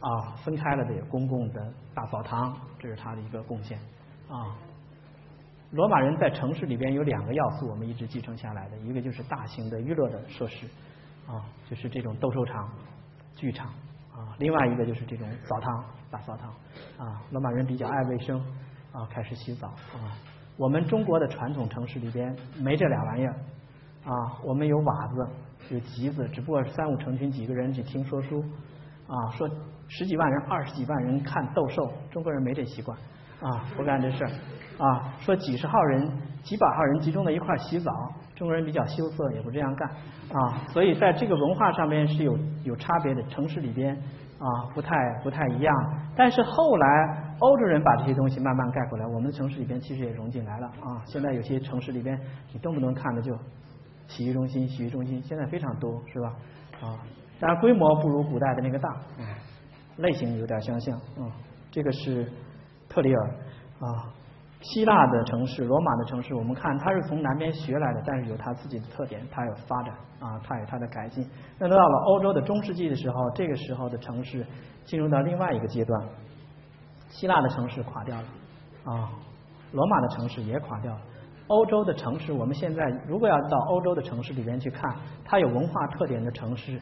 [0.00, 3.78] 啊分开了的有公共的大澡堂，这是它的一个贡献
[4.28, 4.50] 啊。
[5.70, 10.66] 罗马人在城市里边有两个要素，我们一直继承下来的，一个就是大型的娱乐的设施，
[11.28, 12.68] 啊，就是这种斗兽场、
[13.36, 13.68] 剧场，
[14.12, 16.50] 啊，另外一个就是这种澡堂、大澡堂，
[16.98, 18.38] 啊，罗马人比较爱卫生，
[18.92, 20.12] 啊，开始洗澡，啊，
[20.58, 23.34] 我们中国的传统城市里边没这俩玩意儿，
[24.04, 24.12] 啊，
[24.44, 25.28] 我们有瓦子、
[25.70, 28.44] 有集子，只不过三五成群几个人去听说书，
[29.06, 29.48] 啊，说
[29.88, 32.96] 十几万人、二十几万人看斗兽，中国人没这习惯，
[33.40, 34.30] 啊，不干这事儿。
[34.78, 36.10] 啊，说几十号人、
[36.42, 37.92] 几百号人集中在一块洗澡，
[38.34, 39.88] 中国人比较羞涩，也不这样干。
[39.88, 40.66] 啊。
[40.72, 43.96] 所以在这个文化上面是有有差别的，城市里边
[44.42, 45.74] 啊不太不太一样。
[46.14, 51.00] 但是后来欧洲人把这些东西慢慢盖过来，我们的城市里边其实也融进来了啊。
[51.06, 52.18] 现在有些城市里边，
[52.52, 53.36] 你动不动看的就
[54.08, 56.34] 洗浴中心、洗浴中心，现在非常多，是吧？
[56.82, 56.98] 啊，
[57.40, 59.24] 当然规模不如古代的那个大，嗯，
[59.96, 61.30] 类型有点相像，嗯，
[61.70, 62.30] 这个是
[62.88, 63.30] 特里尔
[63.80, 64.12] 啊。
[64.62, 71.28] 希腊的城市，罗马的城市，我们看它是从南边学来的，但是有它自己的特点，它有发展啊，它有它的改进。
[71.58, 74.46] 那到了欧洲的中世纪的时候，这个时候的城市
[74.84, 76.08] 进入到另外一个阶段，
[77.08, 78.24] 希腊的城市垮掉了
[78.84, 79.10] 啊，
[79.72, 81.00] 罗马的城市也垮掉了。
[81.48, 84.94] 欧洲的城市，我们现在如果要到欧洲的城市里边去看，
[85.24, 86.80] 它有文化特点的城市，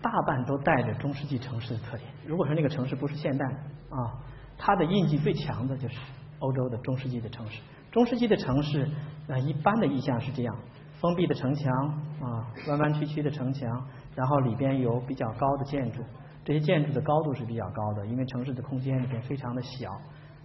[0.00, 2.08] 大半都带着中世纪城市的特点。
[2.24, 3.54] 如果说那个城市不是现代的
[3.96, 4.14] 啊，
[4.56, 5.96] 它的印记最强的就是。
[6.44, 8.86] 欧洲的中世纪的城市，中世纪的城市
[9.28, 10.54] 啊，一般的意象是这样：
[11.00, 11.72] 封闭的城墙
[12.20, 16.02] 啊，弯弯曲曲的城墙，然后里边有比较高的建筑。
[16.44, 19.90] 这些建筑的高度是比较高的，因为城市的空间里边非常的小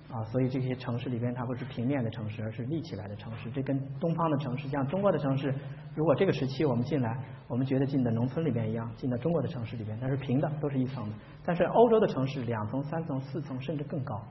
[0.10, 3.52] 啊，所以这些城市里边它不是平面的城市，而是立起来的城市。
[3.52, 5.54] 这跟东方的城市，像中国的城市，
[5.96, 11.16] 如果这个时期我们进来，我们觉得进的农村里边一样，进到中国的城市里边，它是平的，都是一层的。
[11.46, 14.22] 但是欧洲的城市两层、三层、四层，甚至更高。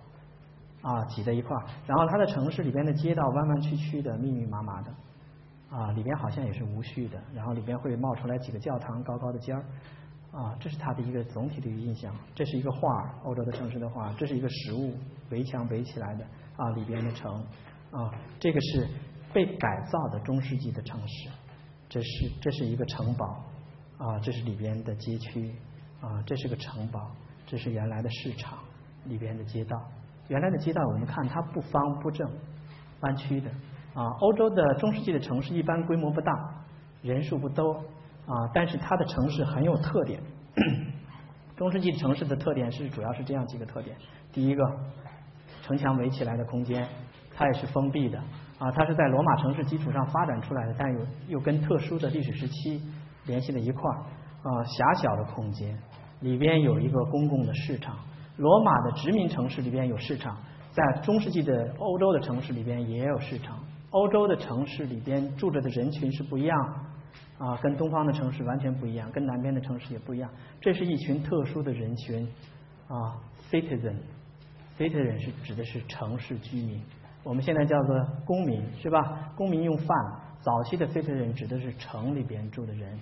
[0.81, 4.95] 啊，挤在一块儿，然后它的城市里边的街道弯弯曲曲的、密密麻麻的，
[5.71, 9.65] 啊，里边好像也是无序的，然后里边会冒出来几个教堂，高高的尖儿，
[10.31, 12.15] 啊，这是它的一个总体的一个印象。
[12.35, 14.13] 这是一个画，欧洲的城市的画。
[14.13, 14.95] 这是一个实物，
[15.31, 16.25] 围墙围起来的
[16.57, 17.35] 啊，里边的城
[17.91, 18.87] 啊，这个是
[19.33, 21.31] 被改造的中世纪的城市。
[21.89, 23.43] 这是这是一个城堡
[23.97, 25.55] 啊，这是里边的街区
[26.01, 27.11] 啊，这是个城堡，
[27.47, 28.59] 这是原来的市场
[29.07, 29.77] 里边的街道。
[30.29, 32.31] 原来的街道我们看它不方不正，
[33.01, 33.51] 弯曲的
[33.95, 34.07] 啊。
[34.21, 36.33] 欧洲的中世纪的城市一般规模不大，
[37.03, 37.83] 人数不多。
[38.29, 40.21] 啊，但是它的城市很有特点。
[41.57, 43.97] 中世纪城市的特点是主要是这样几个特点：
[44.31, 44.63] 第一个，
[45.63, 46.87] 城墙围起来的空间，
[47.35, 48.19] 它也是封闭的
[48.59, 52.83] 啊，它是在罗马城市基础上发展出来的，但又又跟特殊的历史时期
[53.25, 53.97] 联系在一块儿
[54.43, 54.63] 啊。
[54.65, 55.79] 狭小的空间
[56.21, 57.97] 里边有一个公共的市场，
[58.39, 60.39] 罗马的殖民城市里边有市场，
[60.71, 63.59] 在中世纪的欧洲的城市里边也有市场。
[63.91, 66.57] 欧洲的城市里边住着的人群是不一样。
[67.39, 70.29] 啊，跟东方的城市完全不一样，跟南边的城市也不一样。
[70.61, 72.29] 这是一群特殊的人群
[72.89, 73.15] 啊
[73.49, 76.83] ，citizen，citizen 是指的是城市居民，
[77.23, 79.33] 我们现在叫做公民，是吧？
[79.37, 79.89] 公民用饭。
[80.41, 82.99] 早期的 citizen 指的是城里边住的人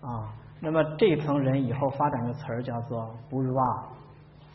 [0.00, 0.34] 啊。
[0.60, 3.86] 那么这一层人以后发展个词儿叫做 bourgeois，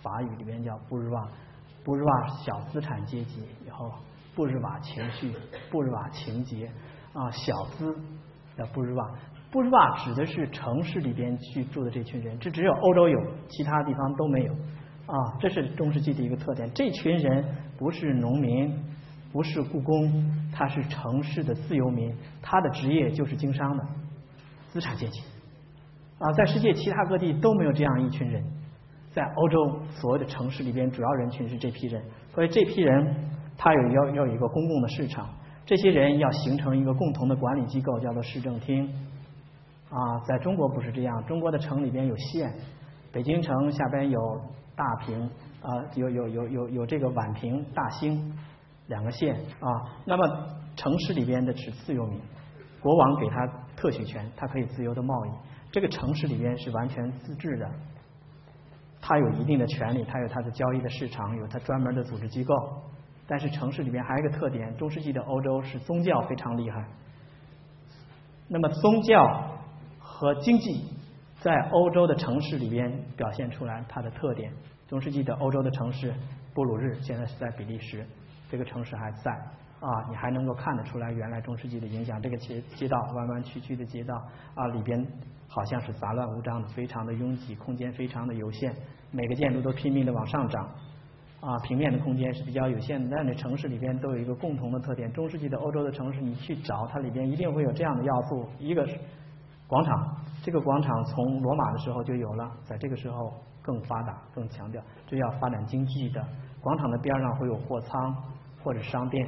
[0.05, 3.91] 法语里边叫 bourgeois，bourgeois 小资产阶级以后
[4.35, 5.33] 布日瓦情绪，
[5.71, 6.71] 布日瓦情节
[7.13, 7.93] 啊，小资。
[8.57, 9.11] 叫布日瓦，
[9.51, 14.53] 布日瓦指的是城市里边居住的这群人，这只有欧洲有，其他地方都没有
[15.07, 15.35] 啊。
[15.41, 16.71] 这是中世纪的一个特点。
[16.73, 17.43] 这群人
[17.77, 18.73] 不是农民，
[19.33, 23.85] 不是雇工，他是城市的自由民，他的职业就是经商的
[24.69, 25.19] 资产阶级
[26.17, 26.31] 啊。
[26.31, 28.41] 在世界其他各地都没有这样一群人，
[29.15, 32.03] 在欧洲所谓的城市里边，主要人群是这批人，
[32.33, 33.15] 所以这批人
[33.57, 35.29] 他有要要有一个公共的市场。
[35.65, 38.85] 这些人要形成一个共同的管理机构，叫做市政厅。
[39.89, 42.53] 啊，在中国不是这样，中国的城里边有县，
[43.13, 44.19] 北京城下边有
[44.75, 45.23] 大平，
[45.61, 48.37] 啊，有有有有有这个宛平、大兴
[48.87, 49.95] 两个县啊。
[50.05, 50.27] 那么
[50.75, 52.19] 城市里边的是自由民，
[52.81, 53.47] 国王给他
[53.77, 55.29] 特许权，他可以自由的贸易。
[55.71, 57.71] 这个城市里边是完全自治的，
[59.07, 62.55] 他有一定的权利，他有他的交易的市场，有他专门的组织机构。
[63.27, 66.83] 但是城市里面还有一个特点，中世纪的欧洲是宗教非常厉害。
[68.47, 69.59] 那么宗教
[69.99, 70.89] 和经济
[71.39, 74.51] 在欧洲的城市里边表现出来它的特点。
[74.87, 76.11] 中世纪的欧洲的城市，
[76.55, 78.03] 布鲁日现在是在比利时，
[78.49, 79.31] 这个城市还在
[79.85, 82.19] 啊，你还能够看得出来原来中世纪的影响。
[82.19, 84.15] 这个街街道弯弯曲曲的街道
[84.55, 85.05] 啊，里边
[85.47, 88.73] 好像是杂乱无章的，非常的拥挤，空间非常的有限，
[89.11, 90.67] 每个建筑都拼命的往上涨。
[91.39, 95.13] 啊，平面的空间是比较有限的，但是城市里边都有一个共同的特点。
[95.13, 98.99] 中世纪的欧洲的城市，你去找它里边一定会有这样的要素：一个是
[99.67, 103.31] 广场，这个广场从罗马的时候就有了，在这个时候
[103.61, 106.25] 更发达、更强调，这要发展经济的。
[106.61, 108.15] 广场的边上会有货仓
[108.63, 109.27] 或者商店，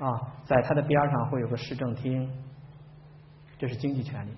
[0.00, 2.28] 啊，在它的边上会有个市政厅，
[3.58, 4.30] 这是经济权利。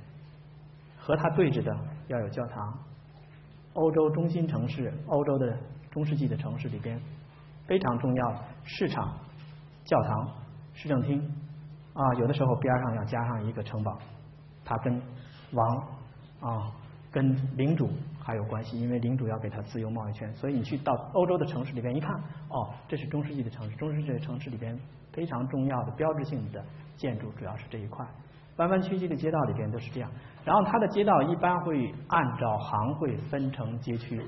[0.98, 1.74] 和它对着的
[2.08, 2.78] 要有教堂。
[3.72, 5.56] 欧洲中心城市，欧洲的。
[5.92, 6.98] 中世纪的城市里边
[7.66, 9.14] 非常重要，市场、
[9.84, 10.26] 教堂、
[10.72, 11.20] 市政厅
[11.92, 13.98] 啊，有的时候边上要加上一个城堡，
[14.64, 15.02] 它跟
[15.52, 15.76] 王
[16.40, 16.72] 啊、
[17.10, 22.10] 跟领主还有关系，因为领主要给他自由贸易权，所以你去到欧洲的城市里边一看，
[22.48, 24.74] 哦，这是中世纪的城市，中世纪的城市里边
[25.12, 26.64] 非常重要的标志性的
[26.96, 28.06] 建筑主要是这一块，
[28.56, 30.10] 弯弯曲曲的街道里边都是这样，
[30.44, 34.24] 然后它的街道一般会按照行会分成街区。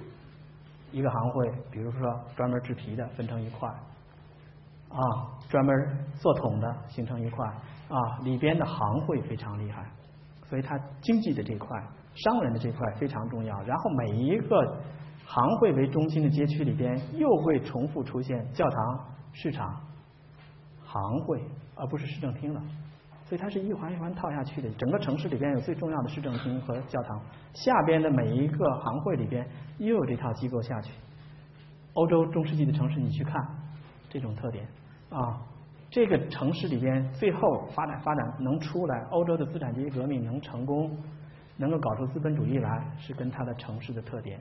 [0.93, 4.99] 一个行会，比如说专门制皮的分成一块啊，
[5.49, 5.74] 专门
[6.14, 7.45] 做桶的形成一块
[7.89, 9.85] 啊，里边的行会非常厉害，
[10.45, 11.68] 所以它经济的这块、
[12.14, 13.61] 商人的这块非常重要。
[13.62, 14.78] 然后每一个
[15.26, 19.74] 行会为中心的街区里边，又会重复出现教堂、市场、
[21.03, 21.42] 行会，
[21.74, 22.62] 而不是市政厅了。
[23.26, 24.70] 所以它是一环一环套下去的。
[24.74, 27.20] 整个城市里边有最重要的市政厅和教堂，
[27.55, 29.47] 下边的每一个行会里边
[29.78, 30.92] 又有这套机构下去。
[31.95, 33.42] 欧洲中世纪的城市，你去看
[34.11, 34.66] 这种特点
[35.11, 35.40] 啊，
[35.90, 40.97] 这个城市里边最后发展发展能出来，欧洲的资产阶级革命能成功，
[41.57, 44.38] 能够搞出资本主义来，是跟它的城市的特点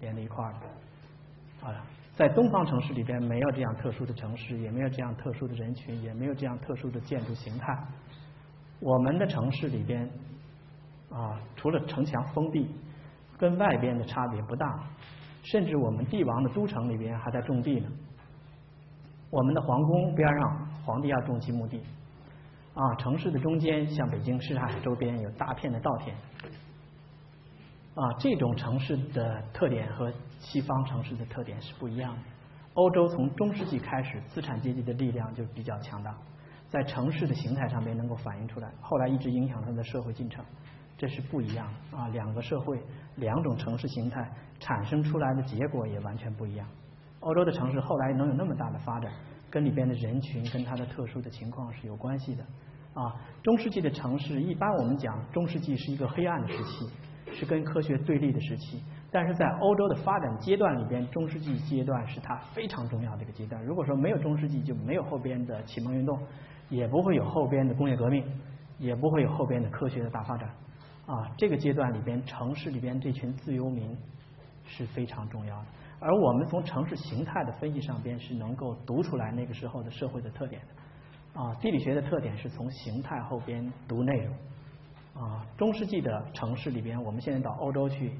[0.00, 1.68] 连在一块儿的。
[1.68, 1.84] 啊，
[2.20, 7.74] 在东方城市里边没有这样特殊的城市，也没有这样特殊的人群，也没有这样特殊的建筑形态。
[8.78, 10.06] 我们的城市里边
[11.10, 12.68] 啊，除了城墙封闭，
[13.38, 14.84] 跟外边的差别不大，
[15.44, 17.88] 甚至我们帝王的都城里边还在种地呢。
[19.30, 21.80] 我们的皇宫边上，皇帝要种几亩地
[22.74, 22.94] 啊。
[22.96, 26.14] 城市的中间，像北京、上海周边有大片的稻田
[27.94, 32.20] 啊，这种城市的特点和西方城市的特点是不一样的。
[32.74, 36.16] 欧洲从中世纪开始，资产阶级的力量就比较强大，
[36.68, 40.44] 在城市的形态上面能够反映出来，后来一直影响它的社会进程，
[40.96, 42.06] 这是不一样的啊。
[42.08, 42.80] 两个社会，
[43.16, 44.30] 两种城市形态
[44.60, 46.66] 产生出来的结果也完全不一样。
[47.18, 49.12] 欧洲的城市后来能有那么大的发展，
[49.50, 52.44] 跟里边的人群跟它的特殊的情况是有关系的
[52.94, 53.16] 啊。
[53.42, 56.88] 中世纪的城市，一般我们讲中世纪是一个黑暗的时期，
[57.32, 58.82] 是跟科学对立的时期。
[59.12, 63.60] 但是在欧洲的发展阶段里边，中世纪阶段是它非常重要的一个阶段。
[63.64, 66.16] 如果说没有中世纪，就没有后边的启蒙运动，
[66.68, 68.24] 也不会有后边的工业革命，
[68.78, 70.48] 也不会有后边的科学的大发展。
[71.06, 73.96] 啊，这个阶段里边，城市里边这群自由民
[74.64, 75.66] 是非常重要的。
[75.98, 81.40] 而我们从城市形态的分析上边是能够读出来那个时候的社会的特点的。
[81.40, 84.34] 啊，地理学的特点是从形态后边读内容。
[85.14, 88.12] 啊，中世纪的城市里边，我们现在到欧洲去。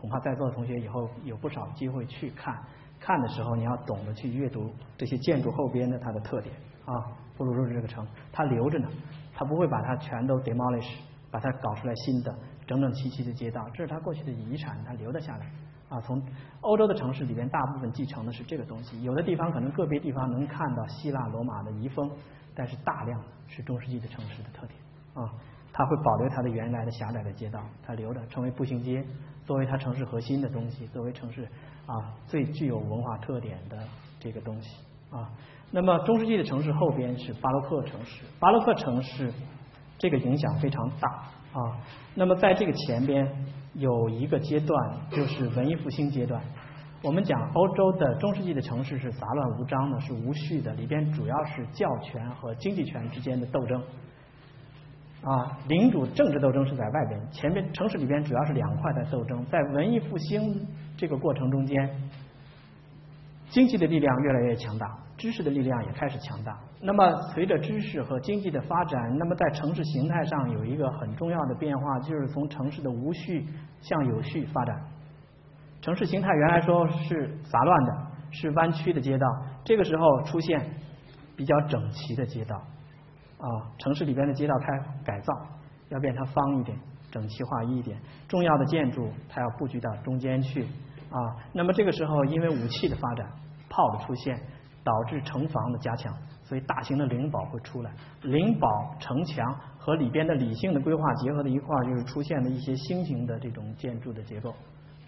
[0.00, 2.58] 恐怕在座的同学以后有不少机会去看，
[2.98, 6.54] 看的时候你要懂得去阅读这些建筑后边的它的特点
[6.86, 6.94] 啊。
[7.36, 8.88] 布鲁日这个城，它留着呢，
[9.34, 10.90] 它不会把它全都 demolish，
[11.30, 12.34] 把它搞出来新的
[12.66, 15.46] 整整齐齐的街道，这是它过去的遗产，它留了下来
[15.90, 16.00] 啊。
[16.00, 16.22] 从
[16.62, 22.10] 欧洲的城市里边，大部分继承的是这个东西，有的地方可能个别地方能看到希腊罗马的遗风，
[22.54, 24.80] 但是大量是中世纪的城市的特点
[25.12, 25.30] 啊。
[25.80, 29.02] 它会保留它的原来的狭窄的街道，它留着成为步行街。
[29.46, 31.48] 作为它城市核心的东西，作为城市
[31.86, 33.78] 啊最具有文化特点的
[34.18, 34.76] 这个东西
[35.10, 35.30] 啊，
[35.70, 39.32] 那么中世纪的城市后边是巴洛克城市，巴洛克城市
[39.96, 41.08] 这个影响非常大
[41.58, 41.80] 啊。
[42.14, 43.26] 那么在这个前边
[43.72, 44.78] 有一个阶段
[45.10, 46.42] 就是文艺复兴阶段，
[47.02, 53.82] 我们讲欧洲的中世纪的城市是杂乱无章的，是无序的，里边主要是教权和经济权之间的斗争。
[55.22, 59.44] 啊，领主政治斗争是在外边，前面城市里边主要是两块在斗争。
[59.46, 60.66] 在文艺复兴
[60.96, 61.90] 这个过程中间，
[63.50, 64.86] 经济的力量越来越强大，
[65.18, 66.58] 知识的力量也开始强大。
[66.80, 73.46] 那么随着知识和经济的发展，那么在城市形态上有一个很重要的变化，就是从城市的无序
[73.82, 74.80] 向有序发展。
[75.82, 79.26] 城市形态原来说是杂乱的，是弯曲的街道，
[79.64, 80.64] 这个时候出现
[81.36, 82.58] 比较整齐的街道。
[83.40, 85.32] 啊，城市里边的街道开改造，
[85.88, 86.78] 要变成方一点、
[87.10, 87.98] 整齐划一一点。
[88.28, 90.62] 重要的建筑它要布局到中间去
[91.10, 91.18] 啊。
[91.52, 93.26] 那么这个时候，因为武器的发展、
[93.68, 94.38] 炮的出现，
[94.84, 96.14] 导致城防的加强，
[96.44, 97.90] 所以大型的灵堡会出来。
[98.22, 98.68] 灵堡、
[98.98, 104.54] 城墙和里边的理性的规划结合在一块儿，就是出现了一些新型的这种建筑的结构、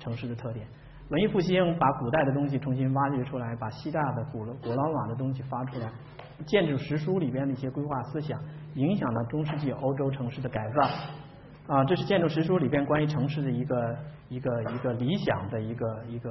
[0.01, 0.67] 城市的特点。
[1.11, 5.91] 文艺复兴把古代的东西重新挖掘出来，把希腊的古罗古罗马的东西发出来。
[6.47, 8.39] 建筑实书里边的一些规划思想，
[8.75, 13.97] 影响了中世纪欧洲城市的改造啊，这是建筑实书里边关于城市的一个
[14.29, 16.31] 一个一个理想的一个一个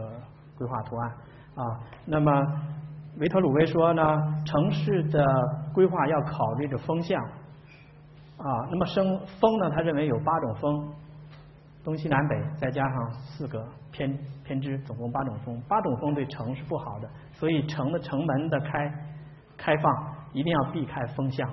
[0.57, 1.09] 规划图案
[1.55, 1.80] 啊。
[2.05, 2.32] 那么
[3.18, 4.03] 维特鲁威说呢，
[4.45, 5.26] 城市的
[5.74, 8.68] 规划要考虑着风向啊。
[8.70, 10.93] 那么生风呢，他认为有八种风，
[11.84, 15.62] 东西南北再加上四个偏偏支，总共八种风。
[15.68, 18.91] 八种风对城是不好的，所以城的城门的开。
[19.62, 21.47] 开放一定要避开风向，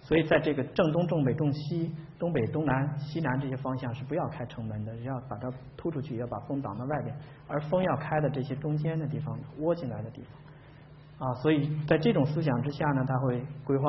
[0.00, 13.86] 所以在这个正东、正北、正西、东北、东南、西南这些方向是不要开城门的，要把它突出去，要把风挡到外边，而风要开的这些中间的地方，窝进来的地方啊，所以在这种思想之下呢，他会规划，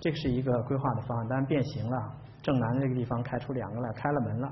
[0.00, 2.12] 这是一个规划的方案，当然变形了，
[2.42, 4.48] 正南这个地方开出两个来，开了门了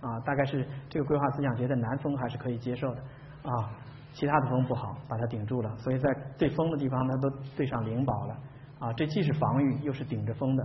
[0.00, 3.00] 啊，大概是这个规划思想觉得南风还是可以接受的
[3.44, 3.70] 啊。
[4.12, 8.36] 其他的风不好，把它顶住了，所以在对风的地方它，都对上灵宝了
[8.78, 8.92] 啊。
[8.92, 10.64] 这既是防御，又是顶着风的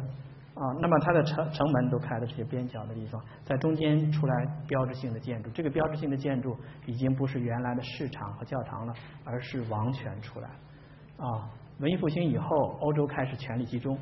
[0.56, 0.64] 啊。
[0.82, 5.50] 那么它的城城门都开的这些边角的地方，在中间出来标志性的建筑。
[5.52, 8.94] 这个标志性的建筑已经不是原来的市场和教堂了，
[9.24, 10.50] 而是王权出来
[11.18, 11.50] 啊。
[11.80, 13.98] 文艺复兴以后，欧洲开始权力集中，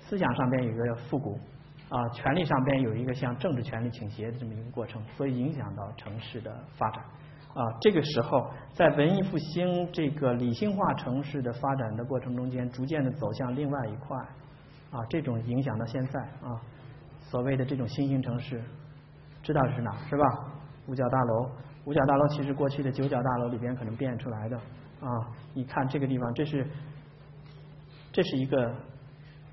[0.00, 1.38] 思想上边有一个复古
[1.88, 7.04] 啊，权力上边有一个向政治权力倾斜的这么一个过程，所以影响到城市的发展。
[7.56, 14.14] 啊，这个时候在文艺复兴这个理性化城市的发展的过程中间，逐渐的走向另外一块，
[14.90, 16.60] 啊，这种影响到现在啊，
[17.18, 18.62] 所谓的这种新兴城市，
[19.42, 20.52] 知道是哪是吧？
[20.86, 21.50] 五角大楼，
[21.86, 24.56] 五角大楼其实过去的九角大楼里边可能变出来的
[25.00, 25.08] 啊，
[25.54, 26.68] 你看这个地方，这是
[28.12, 28.68] 这是一个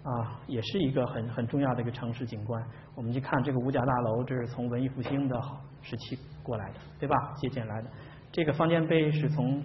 [0.04, 2.62] 啊，也是一个很很重要的一个城市景观。
[2.96, 5.42] 我们去看这个五角大楼，这是从文艺复兴的
[5.82, 6.20] 时期。
[6.44, 7.34] 过来的，对吧？
[7.38, 7.90] 借鉴来的。
[8.32, 9.64] 这个方尖碑是从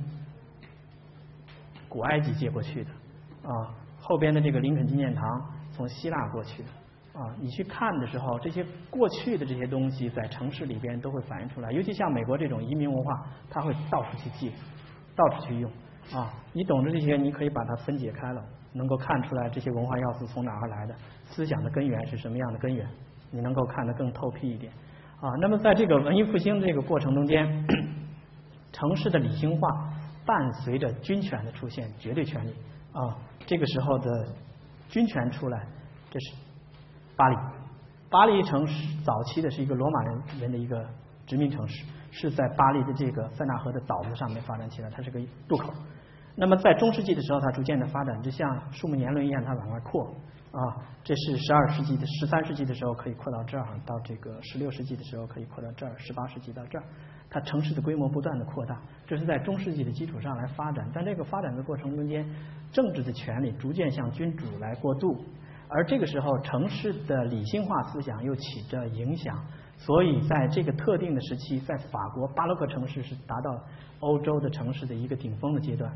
[1.89, 2.91] 古埃及借过去的
[3.43, 3.75] 啊。
[4.01, 5.25] 后边的这个林肯纪念堂
[5.73, 6.69] 从希腊过去的
[7.21, 11.73] 啊，你去看的时候，这些过去的这些东西在城市里边都会反映出来。
[11.73, 14.53] 尤其像美国这种移民文化，它会到处去借，
[15.17, 15.71] 到处去用
[16.15, 16.33] 啊。
[16.53, 22.89] 你懂得这些，你可以把它分解开了，能够看出来这些文化要素从哪儿来的，思想的根源是什么样的根源，
[23.33, 24.73] 你能够看得更透辟一点
[25.21, 25.31] 啊。
[25.41, 27.67] 那么在这个文艺复兴这个过程中间，
[28.73, 29.69] 城市的理性化
[30.25, 32.55] 伴随着军权的出现，绝对权力
[32.93, 33.17] 啊，
[33.47, 34.27] 这个时候的
[34.89, 35.67] 军权出来，
[36.11, 36.35] 这是。
[37.17, 37.37] 巴黎，
[38.09, 40.87] 巴黎城市早期的是一个罗马人人的一个
[41.27, 45.73] 殖民城市，是在巴黎的这个塞纳河的岛子上面发展起来，它是个渡口。
[46.37, 50.15] 那么在中世纪的时候，它逐渐的发展，就像树木年轮一样，它往外扩
[50.59, 50.83] 啊。
[51.05, 56.85] 这是十二世纪的十三世纪的时候可以扩到这儿，到这个十六世纪的时候可以扩到这儿，十八世纪到这儿，
[57.31, 60.91] 它城市的规模不断的扩大，这是在中世纪的基础上来发展。
[60.93, 62.29] 但这个发展的过程中间，
[62.71, 65.17] 政治的权利逐渐向君主来过渡。
[65.71, 69.43] 而这个时候，城市的理性化思想又起着影响，
[69.77, 73.63] 所以在这个特定的时期，在法国巴洛克城市是达到
[74.01, 75.91] 欧洲的城市的一个顶峰的阶段。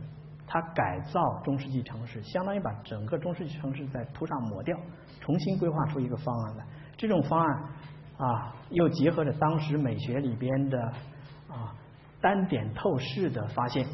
[0.53, 4.76] 它改造中世纪城市，相当于把整个中世纪城市在涂上抹掉，
[5.18, 6.66] 重新规划出一个方案来。
[6.98, 7.62] 这种方案
[8.18, 10.78] 啊，又结合着当时美学里边的
[11.48, 11.74] 啊
[12.20, 13.86] 单点透视的发现，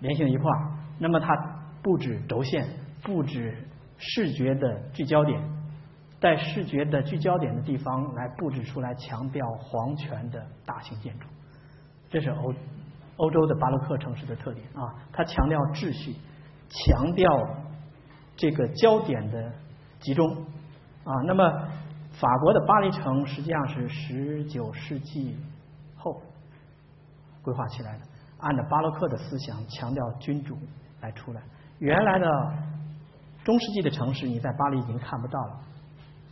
[0.00, 0.72] 联系在一块儿。
[0.98, 1.36] 那么它
[1.80, 2.66] 布置轴线，
[3.04, 3.68] 布置。
[4.04, 5.40] 视觉的聚焦点，
[6.18, 11.28] 在视觉的聚焦点的地方来布置出来，强调皇权的大型建筑，
[12.10, 12.52] 这是欧
[13.22, 14.94] 欧洲的巴洛克城市的特点啊。
[15.12, 16.14] 它强调秩序，
[16.68, 17.28] 强调
[18.36, 19.52] 这个焦点的
[20.00, 20.28] 集中
[21.04, 21.14] 啊。
[21.26, 21.44] 那么
[22.10, 25.36] 法国的巴黎城实际上是十九世纪
[25.96, 26.20] 后
[27.42, 28.04] 规划起来的，
[28.38, 30.58] 按照巴洛克的思想，强调君主
[31.00, 31.40] 来出来，
[31.78, 32.26] 原来的。
[33.44, 35.58] 中世纪的城市，你在巴黎已经看不到了，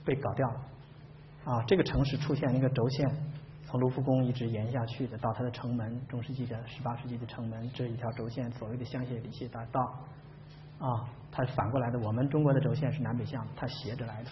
[0.04, 0.60] 被搞掉了。
[1.44, 3.10] 啊，这个城市出现一个轴线，
[3.70, 9.80] 从卢浮宫一直延下去的，到它的城门，中世纪的十八世纪的城门，这一条轴线，所谓的香榭里榭大道。
[10.80, 14.30] 啊，它反过来的，我们中国的轴线是南北向，它斜着来的。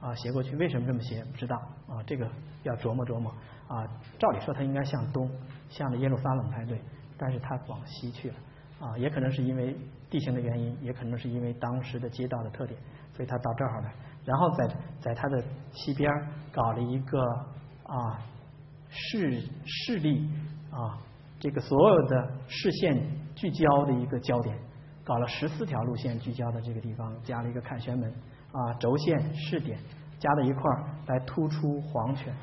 [0.00, 1.22] 啊，斜过去，为什么这么斜？
[1.24, 1.56] 不知道。
[1.86, 2.26] 啊，这个
[2.62, 3.30] 要琢磨琢磨。
[3.66, 3.84] 啊，
[4.18, 5.30] 照理说它应该向东，
[5.68, 6.80] 向着耶路撒冷才对，
[7.18, 8.36] 但是它往西去了。
[8.80, 9.76] 啊，也可能是因为
[10.08, 12.80] 地形的原因，也可能是因为当时的街道的特点，
[13.12, 13.92] 所以它到这儿来，
[14.24, 14.66] 然后在
[14.98, 16.10] 在它的西边
[16.50, 17.20] 搞了一个
[17.82, 18.18] 啊
[19.00, 20.28] 视视力
[20.70, 20.98] 啊
[21.38, 23.00] 这个所有的视线
[23.34, 24.56] 聚焦的一个焦点，
[25.04, 28.12] 搞了十四条路线聚焦的这个地方，加了一个凯旋门
[28.52, 29.78] 啊轴线视点
[30.18, 32.34] 加在一块儿来突出皇权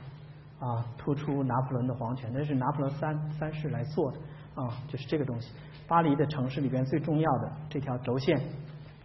[0.59, 4.17] 啊突出拿破仑的皇权，那是拿破仑三三世来做的
[4.55, 5.51] 啊就是这个东西。
[5.87, 8.39] 巴黎的城市里边最重要的这条轴线，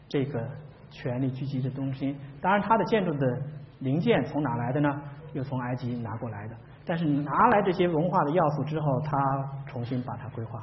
[0.08, 0.48] 这个
[0.90, 2.16] 权力聚集的中心。
[2.40, 3.42] 当然，它的建筑的
[3.80, 4.88] 零件从哪来的呢？
[5.32, 6.56] 又从埃及拿过来的。
[6.90, 9.16] 但是你拿来这些文化的要素之后，他
[9.64, 10.60] 重新把它规划，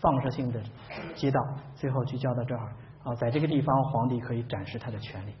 [0.00, 0.60] 放射性的
[1.14, 1.40] 街道，
[1.76, 2.60] 最后聚焦到这儿
[3.04, 5.32] 啊，在这个地方，皇帝可以展示他的权利，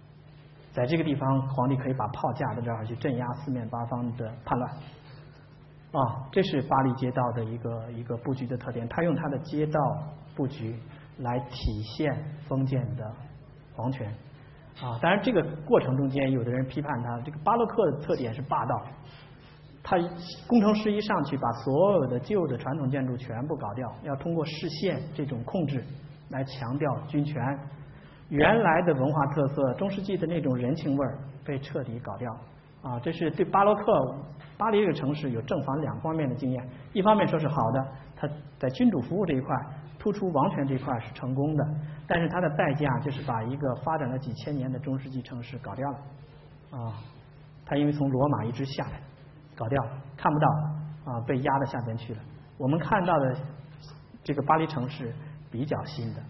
[0.70, 4.70] 在这个地方，皇帝可以把炮架在这儿去镇压四面八方的叛乱。
[4.70, 8.88] 啊，这是巴黎街道的一个一个布局的特点。
[8.88, 9.80] 他用他的街道
[10.36, 10.80] 布局
[11.18, 12.14] 来体现
[12.46, 13.12] 封建的
[13.74, 14.08] 皇权。
[14.80, 18.80] 啊，当然这个过程中间，有的人批判他，这个巴洛克的特点是霸道。
[19.82, 19.96] 他
[20.46, 25.82] 工程师一上去，把所有的旧的传统建筑全部搞掉，要通过视线这种控制
[26.28, 27.42] 来强调军权。
[28.28, 32.30] 原来的文化特色，中世纪的那种人情味儿被彻底搞掉。
[32.82, 33.84] 啊，这是对巴洛克
[34.56, 36.68] 巴黎这个城市有正反两方面的经验。
[36.92, 38.28] 一方面说是好的，它
[38.58, 39.54] 在君主服务这一块、
[39.98, 41.64] 突出王权这一块是成功的，
[42.06, 45.98] 但是它的代价就是把一个发展了几千年的中世纪城市搞掉了。
[46.70, 46.94] 啊，
[47.66, 49.00] 它因为从罗马一直下来，
[49.60, 49.82] 搞掉，
[50.16, 50.48] 看不到
[51.12, 52.20] 啊，被压到下边去了。
[52.56, 53.36] 我们看到的
[54.24, 55.14] 这个巴黎城市
[55.50, 56.22] 比较新的，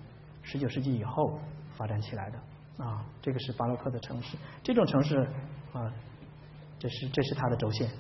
[0.42, 1.38] 十九世纪以后
[1.76, 2.84] 发展起来的。
[2.84, 5.16] 啊，这个是巴洛克的城市，这种城市
[5.72, 5.92] 啊。
[6.82, 7.90] 这是这是它的轴线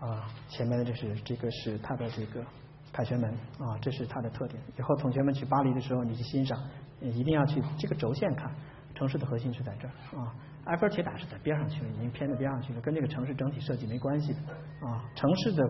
[0.00, 2.44] 啊，前面的这是这个是它的这个
[2.92, 3.30] 凯旋门
[3.60, 4.60] 啊，这是它的特点。
[4.76, 6.58] 以后同学们去巴黎的时候，你去欣赏，
[7.00, 8.50] 一定要去这个轴线看，
[8.96, 10.34] 城市的核心是在这儿啊。
[10.66, 14.38] 埃菲尔铁塔是在边上去了，已经偏到边上去了，跟这个城市整体设计没关系的
[14.86, 15.04] 啊。
[15.14, 15.62] 城市的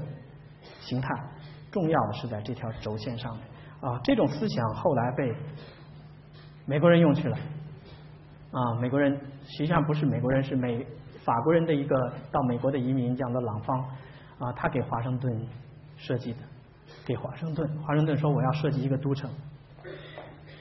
[0.80, 1.08] 形态
[1.70, 3.46] 重要的是在这条轴线上面
[3.80, 4.00] 啊。
[4.04, 5.34] 这种思想后来被
[6.66, 7.36] 美国人用去了
[8.50, 10.86] 啊，美国人实际上不是美国人，是美。
[11.24, 11.96] 法国人的一个
[12.30, 13.80] 到美国的移民叫做朗方
[14.38, 15.48] 啊，他给华盛顿
[15.96, 16.38] 设计的，
[17.04, 19.28] 给华盛顿，华盛顿说我要设计一个都城，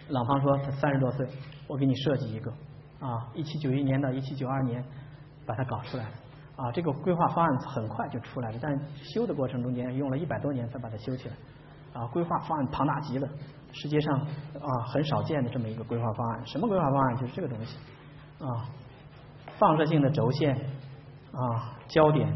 [0.10, 1.28] 朗方说他三十多岁，
[1.68, 2.52] 我给你设计一个
[3.00, 4.84] 啊，一七九一年到一七九二年
[5.46, 6.06] 把它搞出来。
[6.56, 8.72] 啊，这个规划方案很快就出来了，但
[9.04, 11.36] 修的过程中间用了一百多年才把它修起来。
[11.94, 13.28] 啊，规划方案庞大极了，
[13.74, 16.46] 世界上啊很少见的这么一个规划方案。
[16.48, 17.16] 什么规划方案？
[17.18, 17.78] 就是这个东西。
[18.40, 18.70] 啊，
[19.58, 20.56] 放射性的轴线
[21.34, 22.34] 啊，焦点，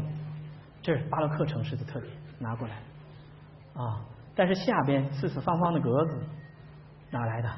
[0.82, 2.74] 这是巴洛克城市的特点，拿过来。
[3.72, 4.04] 啊，
[4.34, 6.22] 但是下边四四方方的格子
[7.10, 7.50] 哪来的？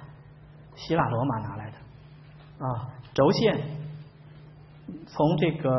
[0.77, 1.77] 希腊罗马拿来的。
[2.63, 3.61] 啊，轴线
[5.07, 5.71] 从这个。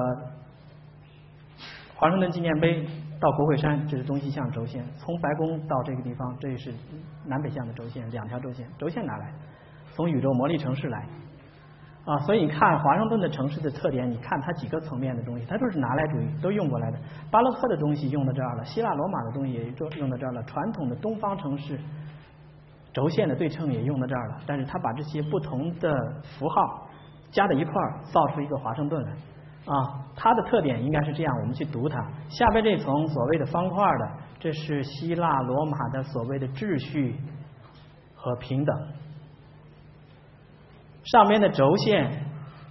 [1.96, 2.86] 华盛顿纪念碑
[3.18, 6.74] 到国会山，这是东西向轴线；从白宫到这个地方，这是
[7.26, 8.68] 南北向的轴线，两条轴线。
[8.78, 9.32] 轴线哪来？
[9.94, 11.08] 从宇宙魔力城市来
[12.04, 12.20] 啊！
[12.26, 17.00] 所以你看华盛顿的城市的特点，你看它几个层面的东西，它都是拿来主义，都用过来的。
[17.32, 21.80] 巴洛克的东西用到这儿了，希腊罗马的东西也用用到这儿了，传统的东方城市
[22.94, 24.38] 轴线的对称也用到这儿了。
[24.46, 26.88] 但是他把这些不同的符号
[27.32, 29.12] 加在一块儿，造出一个华盛顿来。
[29.66, 29.74] 啊，
[30.14, 31.98] 它的特点应该是这样，我们去读它。
[32.28, 37.16] 下边这层所谓的方块的，这是希腊罗马的所谓的秩序
[38.14, 38.88] 和平等。
[41.06, 42.12] 上面的轴线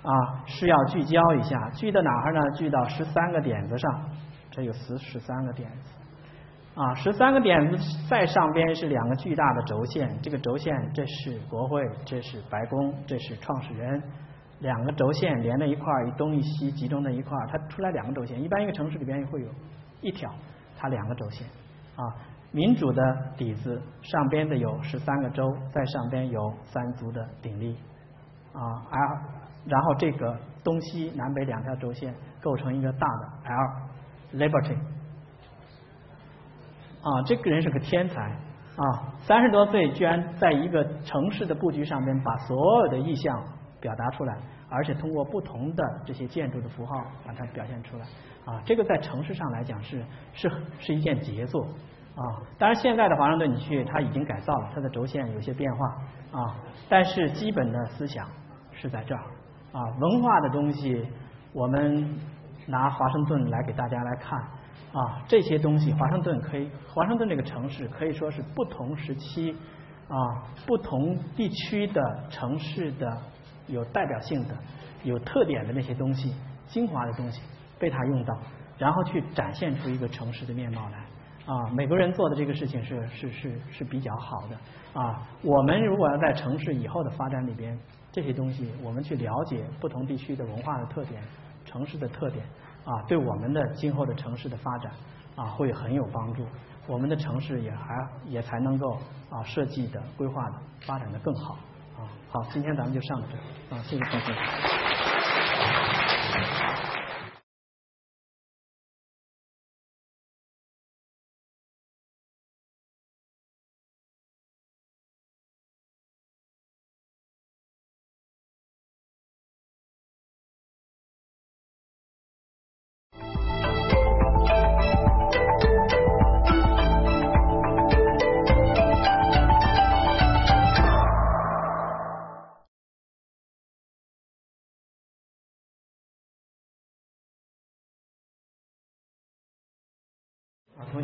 [0.03, 2.41] 啊是要聚焦一下，聚到哪儿呢？
[2.59, 4.11] 聚到十三个点子上，
[4.51, 6.02] 这有十十三个点子。
[6.75, 7.77] 啊，十三个点子
[8.09, 14.03] 在上边是两个巨大的轴线，这个轴线这是国会，这是白宫，这是创始人。
[14.61, 18.43] 两个轴线连在一块儿，一东一西集中在一块儿，它出来两个轴线。
[18.43, 19.49] 一般一个城市里边也会有
[20.01, 20.33] 一条，
[20.79, 21.47] 它两个轴线
[21.97, 22.03] 啊。
[22.53, 23.03] 民主的
[23.37, 27.77] 底子上边的有十三个州，在上边有三足的鼎立
[28.55, 28.83] 啊。
[28.91, 29.19] L，
[29.67, 33.29] 然后这个东西南北两条轴线构成一个大的
[34.35, 34.79] L，Liberty
[37.03, 37.23] 啊。
[37.27, 43.43] 这个人是个天才啊，三十多岁居然在一个城市的布局上面把所有的意象
[43.81, 44.37] 表达出来。
[44.75, 46.95] 而且通过不同的这些建筑的符号
[47.27, 48.07] 把它表现出来
[48.47, 50.03] 啊，这个在城市上来讲是
[50.33, 51.63] 是是一件杰作
[52.15, 52.41] 啊。
[52.57, 55.87] 当然现在的华盛顿你去，它已经改造了，它的轴线有些变化
[56.41, 56.57] 啊，
[56.89, 58.27] 但是基本的思想
[58.71, 59.21] 是在这儿
[59.73, 59.85] 啊。
[60.01, 61.07] 文化的东西，
[61.53, 62.19] 我们
[62.67, 64.41] 拿华盛顿来给大家来看
[64.93, 69.57] 啊，这些东西华盛顿可以，华盛顿这个城市可以说是不同时期
[70.09, 70.17] 啊
[70.67, 72.01] 不同地区的
[72.31, 73.23] 城市的。
[73.69, 74.55] 有代表性的、
[75.05, 76.35] 有特点的那些东西、
[76.67, 77.41] 精华的东西
[77.79, 78.37] 被他用到，
[78.77, 80.99] 然后去展现出一个城市的面貌来。
[81.47, 85.01] 啊，美国人做的这个事情是是是是比较好的。
[85.01, 87.79] 啊，我们如果要在城市以后的发展里边，
[88.11, 91.23] 这些东西我们去了解不同地区的文化的特点、
[91.65, 92.45] 城市的特点，
[92.85, 94.93] 啊，对我们的今后的城市的发展
[95.37, 96.45] 啊会很有帮助。
[96.87, 98.99] 我们的城市也还也才能够
[99.31, 100.55] 啊设计的、规划的、
[100.87, 101.55] 发展的更好。
[101.99, 105.22] 啊好，今天咱们就上到这啊，谢谢同学。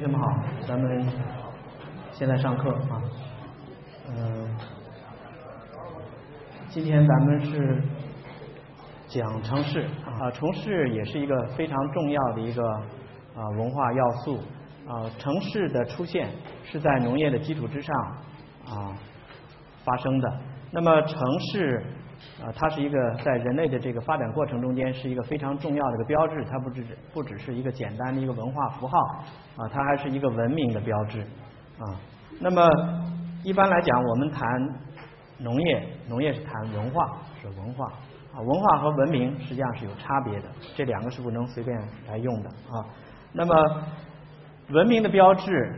[0.08, 0.26] 同学们好，
[0.66, 1.06] 咱们
[2.12, 3.02] 现在上课啊。
[4.08, 4.48] 嗯，
[6.70, 7.82] 今天咱们是
[9.08, 12.62] 讲城市啊，城市也是一个非常重要的一个
[13.36, 14.38] 啊文化要素
[14.88, 15.04] 啊。
[15.18, 16.30] 城市的出现
[16.64, 17.94] 是在农业的基础之上
[18.66, 18.96] 啊
[19.84, 20.40] 发生的。
[20.70, 21.20] 那么城
[21.52, 21.84] 市。
[22.42, 28.98] 啊，它是一个在人类的这个发展过程中间是一个非常重要的一个标志，它不只不只是一个简单的一个文化符号
[29.56, 31.94] 啊，它还是一个文明的标志啊。
[32.40, 32.68] 那么
[33.44, 34.48] 一般来讲，我们谈
[35.38, 37.86] 农业，农业是谈文化，是文化
[38.32, 41.76] 啊，文化和文明实际上是有差别的，这两个是不能随便
[42.08, 42.84] 来用的啊。
[43.32, 43.82] 那么
[44.70, 45.74] 文明的标志。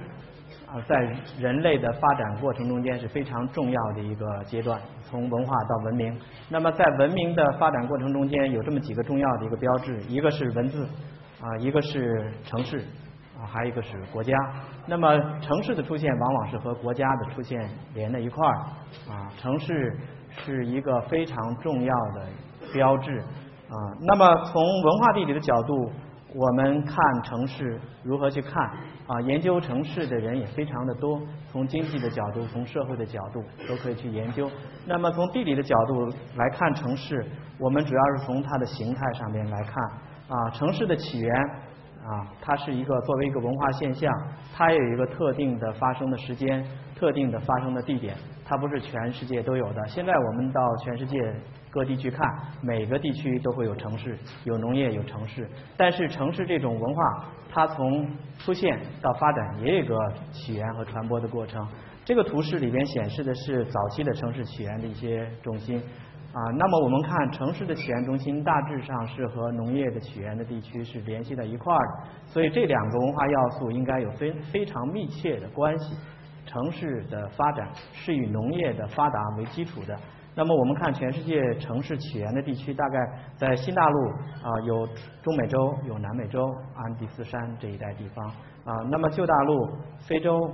[0.73, 0.97] 啊，在
[1.37, 6.17] 人类的发展过程中间是非常重要的一个阶段，从文化到文明。
[6.49, 10.87] 那么在文明的发展过程中间，有这么几个重要的一个标志，一个是文字，
[11.43, 12.79] 啊，一个是城市，
[13.37, 14.33] 啊，还有一个是国家。
[14.87, 18.55] 那么城市的出现往往是和国家的出现连在一块儿，
[19.11, 19.99] 啊，城市
[20.31, 22.27] 是一个非常重要的
[22.73, 25.91] 标志，啊，那么从文化地理的角度。
[26.35, 28.53] 我们看城市如何去看
[29.07, 29.21] 啊？
[29.23, 31.21] 研究城市的人也非常的多，
[31.51, 34.49] 从经济的角度，从社会的角度都可以去研究。
[34.87, 37.27] 那么从地理的角度来看城市，
[37.59, 39.85] 我们主要是从它的形态上面来看
[40.29, 41.35] 啊，城市的起源
[42.05, 44.13] 啊，它是一个作为一个文化现象，
[44.55, 46.65] 它有一个特定的发生的时间、
[46.97, 49.85] 特定的发生的地点，它不是全世界都有的。
[49.89, 51.19] 现在我们到全世界
[51.71, 52.21] 各地去看，
[52.61, 55.49] 每个地区都会有城市，有农业，有城市。
[55.77, 59.97] 但是城市这种文化，它从出现到发展也有个
[60.33, 61.65] 起源和传播的过程。
[62.05, 65.81] 这个图示里边显示的是早期的城市起源的一些中心。
[66.33, 75.97] 啊，那么我们看城市的起源中心大致上是和农业的起源的地区是联系在一块儿的，所以这两个文化要素应该有非非常密切的关系。
[76.47, 79.99] 城市的发展是以农业的发达为基础的。
[80.35, 82.99] 那么我们看全世界城市起源的地区，大概
[83.37, 84.87] 在新大陆啊有
[85.23, 88.27] 中美洲、有南美洲、安第斯山这一带地方
[88.65, 88.75] 啊。
[88.91, 90.51] 那么旧大陆、非洲。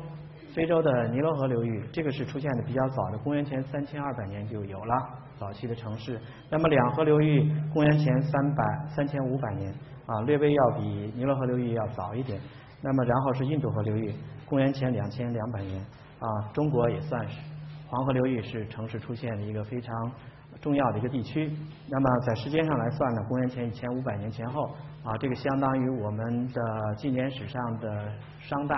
[0.54, 4.94] 非洲的尼罗河流域，这个是出现的比较早的，公元前三千二百年就有了
[5.36, 6.18] 早期的城市。
[6.48, 9.70] 那么两河流域，公元前三百三千五百年
[10.06, 12.40] 啊，略微要比尼罗河流域要早一点。
[12.80, 14.14] 那么然后是印度河流域，
[14.46, 15.78] 公元前两千两百年
[16.20, 17.38] 啊，中国也算是
[17.88, 20.12] 黄河流域是城市出现的一个非常
[20.60, 21.50] 重要的一个地区。
[21.88, 24.70] 那么在时间上来算呢，公元前一千五百年前后
[25.04, 28.76] 啊，这个相当于我们的纪年史上的商代。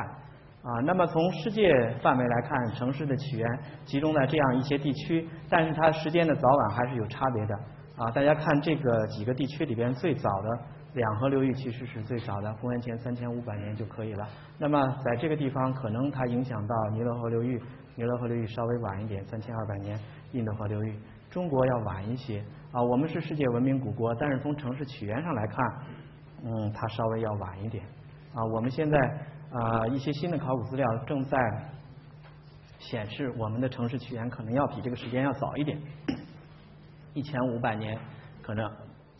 [0.60, 1.72] 啊，那么从世界
[2.02, 3.48] 范围来看，城市的起源
[3.84, 7.54] 集中在这样一些地区，但是它时间的早晚还是有差别的。
[7.96, 10.58] 啊，大家看这个几个地区里边最早的
[10.94, 14.28] 两河流域其实是最早的，公元前三千五百年就可以了。
[14.58, 17.62] 那么在这个地方，可能它影响到尼罗河流域，
[17.98, 19.98] 尼罗河流域稍微晚一点，三千二百年，
[20.30, 20.96] 印度河流域，
[21.28, 22.38] 中国要晚一些。
[22.70, 25.58] 啊，我们是世界文明古国，但是从城市起源上来看，
[26.44, 27.84] 嗯，它稍微要晚一点。
[28.32, 28.98] 啊，我们现在。
[29.50, 31.38] 啊，一些新的考古资料正在
[32.78, 35.80] 显示，我们的城市起源可能要比这个时间要早一点，
[37.14, 37.98] 一千五百年
[38.42, 38.70] 可能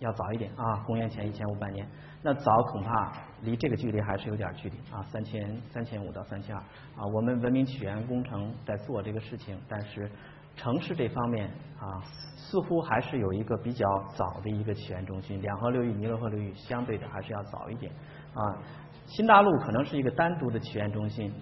[0.00, 1.88] 要早一点啊，公元前一千五百年。
[2.22, 3.10] 那早恐怕
[3.42, 7.06] 离这个距离还是有点距离啊，三千三千五到三千二啊。
[7.14, 10.10] 我们文明起源工程在做这个事情，但是
[10.56, 11.48] 城市这方面
[11.78, 12.02] 啊，
[12.36, 17.92] 似乎还是有一个比较早的一个起源中心，两河流域、尼罗河流域相对的还是要早一点
[18.34, 18.58] 啊。
[19.06, 21.32] 新大陆可能是一个单独的起源中心，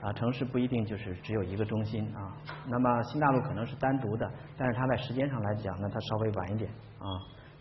[0.00, 2.36] 啊，城市不一定就是只有一个中心啊。
[2.68, 7.08] 那么新大陆可能是单独的，但是它在时间上来讲呢，它稍微晚一点啊。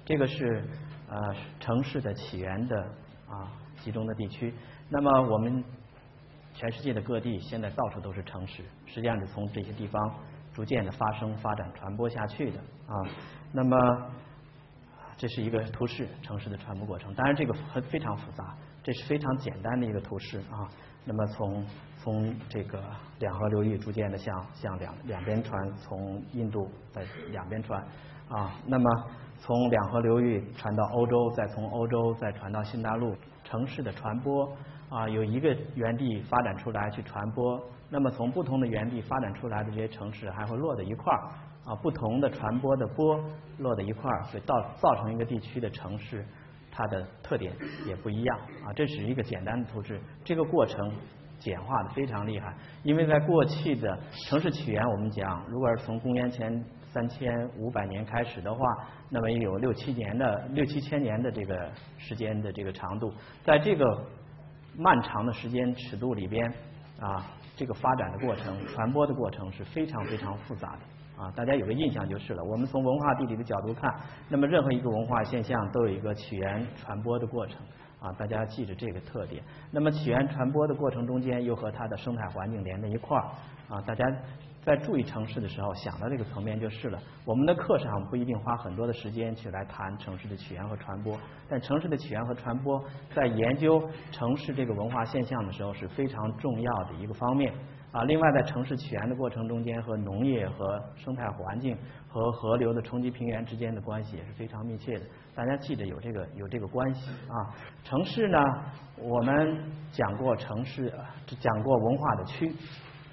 [0.05, 0.63] 这个是
[1.07, 1.17] 呃
[1.59, 2.81] 城市的起源的
[3.27, 3.51] 啊
[3.83, 4.53] 集中的地区。
[4.89, 5.63] 那么我们
[6.53, 10.15] 全世界的各地现在到处都是城市，实际上是从这些地方
[10.53, 12.95] 逐渐的发生、发展、传播下去的啊。
[13.51, 14.11] 那么
[15.17, 17.13] 这是一个图示，城市的传播过程。
[17.13, 18.55] 当然这个很非常复杂。
[18.81, 20.65] 这是非常简单的一个图示啊。
[21.03, 21.65] 那么从
[22.01, 22.81] 从这个
[23.19, 27.85] 两河流域逐渐的向向两两边传，从印度在两边传
[28.29, 28.55] 啊。
[28.65, 28.89] 那么
[29.37, 33.13] 从两河流域传到欧洲，再从欧洲再传到新大陆，
[33.49, 34.47] 城市的传播
[34.89, 37.59] 啊，有一个原地发展出来去传播。
[37.89, 41.19] 那么从不同的原地发展出来的这些城市还会落在一块儿
[41.65, 43.19] 啊，不同的传播的波
[43.57, 46.23] 落在一块儿，所以造造成一个地区的城市。
[46.71, 47.51] 它的特点
[47.87, 49.99] 也不一样啊，这是一个简单的图纸。
[50.23, 50.93] 这个过程
[51.39, 58.59] 简化的非常厉害，因为在过去的城市起源，我们讲，如果是从公元前三千五百年开始的话，
[59.09, 63.13] 那么也有六七年的六七千年的这个时间的这个长度，
[63.43, 63.85] 在这个
[64.75, 66.51] 漫长的时间尺度里边
[66.99, 67.25] 啊，
[67.55, 70.79] 这个发展的过程、传播的过程是非常非常复杂的。
[71.21, 72.41] 啊，大家有个印象就是了。
[72.43, 73.93] 我们从文化地理的角度看，
[74.29, 77.57] 那么任何一个文化现象都有一个起源传播的过程。
[77.99, 79.43] 啊，大家记着这个特点。
[79.71, 83.25] 那么起源传播的过程中间又和它的生态环境连在一块儿。
[83.67, 84.05] 啊，大家
[84.69, 86.99] 在注意城市的时候想到这个层面就是了。
[87.25, 91.17] 我们的课上不一定花很多的时间去来谈城市的起源和传播，
[91.49, 92.79] 但城市的起源和传播
[93.15, 93.81] 在研究
[94.11, 97.51] 城市这个文化现象的时候是非常重要的一个方面。
[97.91, 101.75] 啊，另外在城市起源的过程中间，和农业、和生态环境、
[102.07, 105.05] 和河流的冲击平原之间的关系也是非常密切的。
[105.33, 107.49] 大家记得有这个有这个关系啊。
[107.83, 108.37] 城市呢，
[108.99, 110.93] 我们讲过城市，
[111.39, 112.53] 讲过文化的区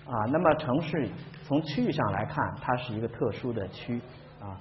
[0.05, 0.13] 啊。
[0.31, 1.09] 那么城市
[1.47, 4.01] 从区域上来看，它是一个特殊的区
[4.41, 4.59] 啊。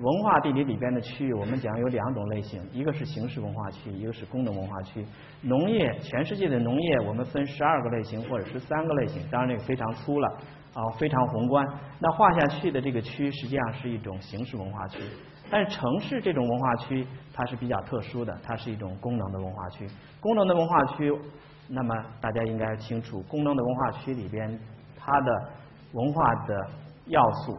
[0.00, 5.06] 文化地理里边的区域，我们讲有两种类型，一个是形式文化区，一个是功能文化区。
[5.42, 10.28] 农业，全世界的农业我们分十二个类型或者十三个类型，当然这个非常粗了
[10.72, 11.64] 啊，非常宏观。
[12.00, 14.98] 那画下去的这个区实际上是一种形式文化区，
[15.48, 19.86] 但是城市这种文化区它是比较特殊的，它是一种功能的文化区。
[20.18, 21.16] 功能的文化区，
[21.68, 24.58] 那么大家应该清楚，功能的文化区里边
[24.98, 25.50] 它的
[25.94, 26.70] 文化的
[27.06, 27.58] 要素。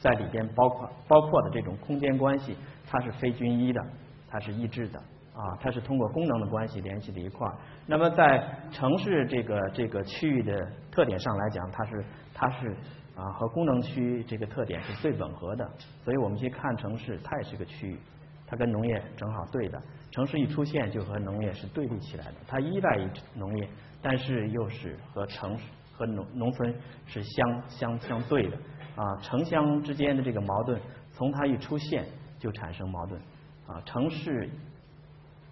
[0.00, 3.84] 在里边包括包括的这种空间关系，它是非均一的
[4.30, 4.98] 它是一致的
[5.34, 7.54] 啊，它是通过功能的关系联系在一块儿。
[7.84, 10.56] 那么在城市这个这个区域的
[10.92, 12.76] 特点上来讲，它是它是
[13.16, 15.68] 啊和功能区这个特点是最吻合的。
[16.04, 17.98] 所以我们去看城市，它也是个区域，
[18.46, 19.82] 它跟农业正好对的。
[20.12, 23.68] 城市一出现就和农业是对立起来的，它依赖于农业，
[24.00, 25.64] 但是又是和城市
[25.98, 26.72] 和农农村
[27.06, 28.56] 是相相相对的
[28.94, 29.16] 啊。
[29.20, 30.80] 城乡之间的这个矛盾，
[31.12, 32.06] 从它一出现
[32.38, 33.20] 就产生矛盾
[33.66, 33.80] 啊。
[33.84, 34.48] 城市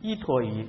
[0.01, 0.66] 依托于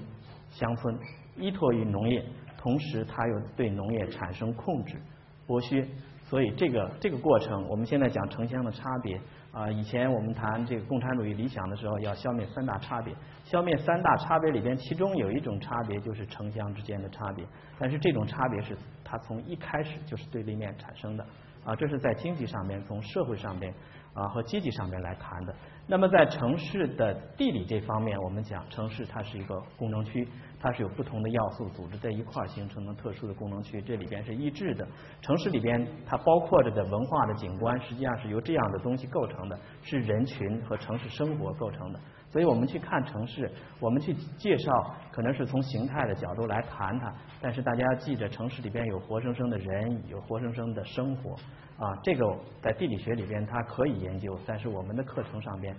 [0.49, 0.97] 乡村，
[1.35, 2.25] 依托于农业，
[2.57, 4.99] 同时它又对农业产生控制、
[5.47, 5.87] 剥削，
[6.23, 9.21] 所以这个这个过程，我们现在讲城乡的差别。
[9.57, 13.11] 啊，以前我们谈这个共产主义理想的时候，要消灭三大差别。
[13.43, 17.43] 消灭三大差别里边，其中有一种差别就是城乡之间的差别。
[17.79, 21.25] 但是这种差别是它从一开始就是对立面产生的。
[21.63, 23.73] 啊，这是在经济上面、从社会上面
[24.13, 25.55] 啊和阶级上面来谈的。
[25.87, 30.27] 那么在城市的地理这方面，我们讲城市它是一个功能区。
[30.59, 34.87] 它是有不同的要素组织在一块儿形成的特殊的功能区，这里边是一致的。
[35.21, 41.99] 城市里边它包括着的文化的景观，实际上是由这样的东西构成的，是人群和城市生活构成的。
[42.29, 47.13] 所以我们去看城市，我们去介绍，可能是从形态的角度来谈它。
[47.41, 51.31] 但是大家要记着，城市里边有活生生的人，有活生生的生活
[51.77, 51.95] 啊。
[52.03, 52.25] 这个
[52.61, 55.75] 在地理学里边它可以研究，但是我们的课程上边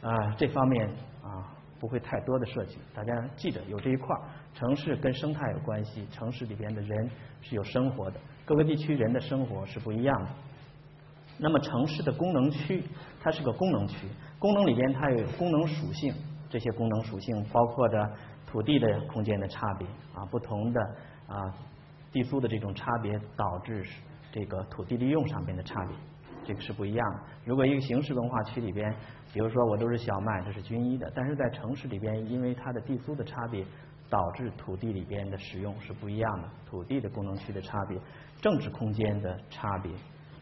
[0.00, 0.88] 啊这方面
[1.22, 1.52] 啊。
[1.78, 4.22] 不会太多的设计，大家记着有这一块儿，
[4.54, 7.10] 城市跟生态有关系，城市里边的人
[7.42, 10.30] 是有生活的，各个地区人的生活是不一样的。
[11.38, 12.82] 那么城市的功能区，
[13.22, 14.08] 它是个功能区，
[14.38, 16.14] 功能里边它有功能属性，
[16.48, 18.10] 这些功能属性包括着
[18.46, 20.80] 土地的空间的差别啊，不同的
[21.28, 21.36] 啊
[22.10, 23.84] 地租的这种差别导致
[24.32, 25.94] 这个土地利用上面的差别，
[26.42, 27.20] 这个是不一样的。
[27.44, 28.94] 如果一个形式文化区里边。
[29.32, 33.64] 比如说我都是小麦，这是均一的，但是在城市里边，因为它的地租的差别，
[34.08, 37.98] 导致土地里边的使用是不一样的，土地的功能区的差别，
[38.40, 39.92] 政治空间的差别，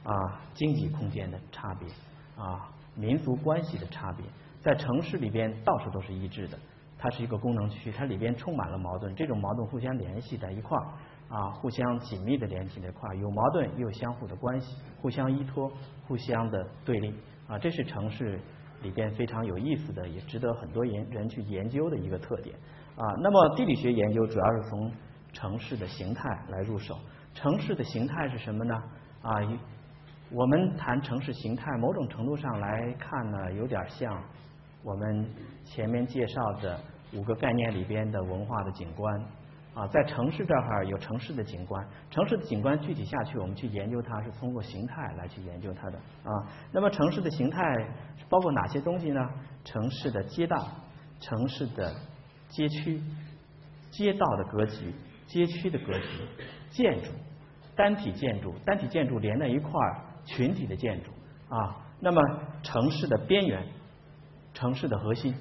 [0.05, 1.89] 啊，经济空间的差别，
[2.36, 4.24] 啊，民族关系的差别，
[4.61, 6.59] 在城市里边到处都是一致的，
[6.97, 10.86] 它是一个功能区，它里边充满了矛盾，这种矛盾互相联系在一块儿，
[11.35, 15.73] 啊，互相紧密的联系在一块儿，有矛盾也有相互的关系，互相依托，
[16.06, 17.12] 互相的对立，
[17.48, 18.39] 啊，这是城市。
[18.85, 22.55] 里边非常有意思的，也值得很多研人去研究的一个特点
[22.94, 23.02] 啊。
[23.20, 24.93] 那么地理学研究主要是从
[25.32, 26.97] 城市的形态来入手。
[27.35, 28.74] 城市的形态是什么呢？
[29.23, 29.32] 啊，
[30.31, 34.23] 我们谈城市形态，某种程度上来看呢，有点像
[34.85, 35.28] 我们
[35.65, 36.78] 前面介绍的
[37.12, 39.27] 五个概念里边的文化的景观。
[39.74, 46.46] 啊，在城市这儿有城市的景观，城市的景观具体下去，我们去研究它是通过形态来去研究它的啊。
[46.70, 47.60] 那么城市的形态
[48.28, 49.28] 包括哪些东西呢？
[49.64, 50.64] 城市的街道、
[51.20, 51.92] 城市的
[52.48, 53.02] 街区、
[53.90, 54.94] 街道的格局、
[55.26, 56.06] 街区的格局、
[56.70, 57.10] 建筑、
[57.74, 61.10] 单体建筑、单体建筑连在一块儿、群体的建筑
[61.48, 61.82] 啊。
[61.98, 62.22] 那么
[62.62, 63.66] 城市的边缘、
[64.52, 65.34] 城市的核心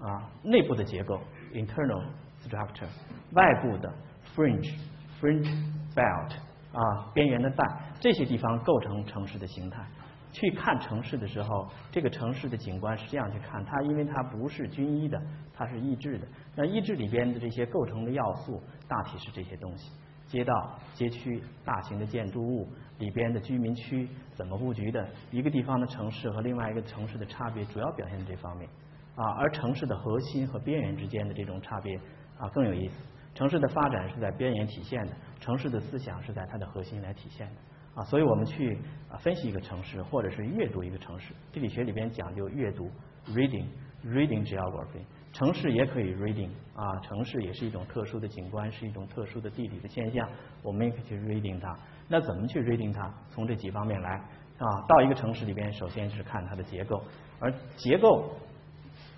[0.00, 1.20] 啊，内部的结构
[1.52, 2.04] （internal
[2.48, 2.88] structure）。
[3.32, 3.92] 外部的
[4.36, 4.74] fringe
[5.20, 5.50] fringe
[5.94, 6.30] belt
[6.72, 7.64] 啊，边缘的带，
[8.00, 9.84] 这些地方构成城市的形态。
[10.32, 15.16] 去看城市的时候，这个城市的景观是这样去看，它因为它不是均一的，
[15.52, 16.26] 它是异质的。
[16.56, 19.92] 那异质里边的这些构成的要素，大体是这些东西：
[20.26, 20.52] 街道、
[20.92, 22.68] 街区、大型的建筑物
[22.98, 25.08] 里边的居民区怎么布局的。
[25.30, 28.68] 一个地方的城市和另外一个城市的差别，主要表现在这方面
[29.14, 29.24] 啊。
[29.38, 31.96] 而城市的核心和边缘之间的这种差别
[32.38, 32.94] 啊，更有意思。
[33.34, 38.78] 城市的发展是在边缘体现的，城市的思想是在它的核心来体现的啊，所以我们去
[39.10, 42.88] 啊分析一个城市，或者是阅读一个城市，地理学里边讲究阅读
[43.28, 43.66] ，reading
[44.04, 45.02] reading geography，
[45.32, 50.28] 城市也可以 reading 啊，城市也是一种特殊的景观，是一种特殊的地理的现象，
[50.62, 51.76] 我们也可以去 reading 它。
[52.06, 53.12] 那怎么去 reading 它？
[53.30, 54.10] 从这几方面来
[54.58, 57.02] 啊，到一个城市里边，首先是看它的结构，
[57.40, 58.30] 而结构，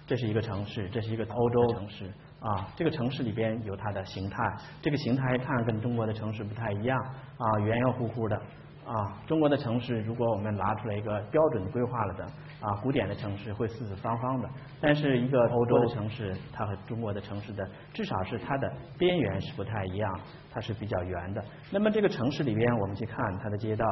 [0.06, 2.10] 这是一个城市，这是一个欧洲城市。
[2.38, 4.44] 啊，这个城市里边有它的形态，
[4.82, 6.98] 这个形态看跟中国的城市不太一样
[7.38, 8.36] 啊，圆圆乎乎的
[8.84, 9.18] 啊。
[9.26, 12.24] 中国的城市，如果我们拿出来一个标准规划了的
[12.60, 14.48] 啊，古典的城市会四四方方的，
[14.80, 20.20] 但是一个欧洲的城市，它和中国的城市的至少是它的边缘是不太一样，
[20.52, 21.42] 它是比较圆的。
[21.72, 23.86] 那么这个城市里边，我们去看它的街道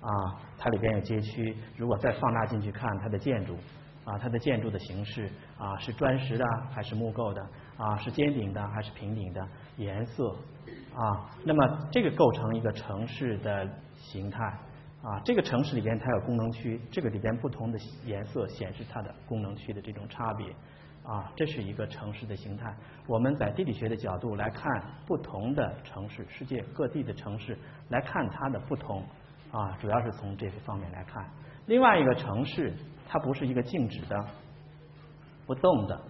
[0.00, 0.10] 啊，
[0.58, 3.54] 它里边有街区，如果再放大进去看它的建筑。
[4.10, 7.40] 啊，它的建筑的形式啊，是砖石的还是木构的？
[7.76, 9.40] 啊，是尖顶的还是平顶的？
[9.76, 10.34] 颜色
[10.94, 14.44] 啊，那么这个构成一个城市的形态
[15.00, 15.20] 啊。
[15.24, 20.48] 这个城市里边它有功能区，这个里边不同的颜色显示它的功能区的这种差别
[21.04, 21.30] 啊。
[21.36, 22.74] 这是一个城市的形态。
[23.06, 24.68] 我们在地理学的角度来看
[25.06, 27.56] 不同的城市，世界各地的城市
[27.90, 29.04] 来看它的不同
[29.52, 31.24] 啊，主要是从这个方面来看。
[31.66, 32.74] 另外一个城市，
[33.12, 34.24] 它不是一个静止的、
[35.44, 36.00] 不动的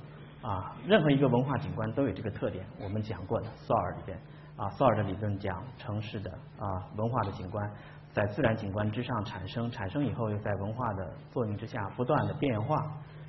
[0.42, 2.62] 啊，任何一个文化景观都有这个特点。
[2.78, 4.18] 我们讲过的索尔里边
[4.56, 6.66] 啊，索尔的理论讲城市的啊
[6.98, 7.72] 文化的景观
[8.12, 12.76] 在自然景观之上产生，产生以后又在文化的作用之下不断的变化。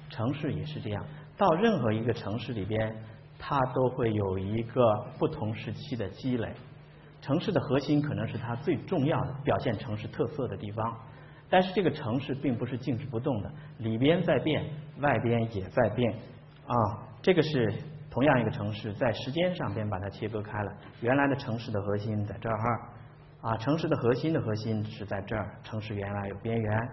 [0.09, 1.05] 城市也是这样，
[1.37, 2.93] 到任何一个城市里边，
[3.39, 4.83] 它都会有一个
[5.17, 6.53] 不同时期的积累。
[7.21, 10.97] 城市的核心可能是它最重要的表现城市特色的地方，
[11.51, 14.65] 但是这个城市并不是静止不动的，里边在变，
[15.01, 16.11] 外边也在变
[16.65, 16.73] 啊。
[17.21, 17.71] 这个是
[18.09, 20.73] 同样一个城市，在时间上边把它切割开了。
[21.01, 22.57] 原来的城市的核心在这儿
[23.41, 25.51] 啊，城市的核心的核心是在这儿。
[25.63, 26.89] 城市原来有边缘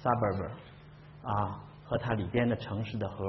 [0.00, 0.48] suburb
[1.24, 1.64] 啊。
[1.84, 3.26] 和它里边的城市的核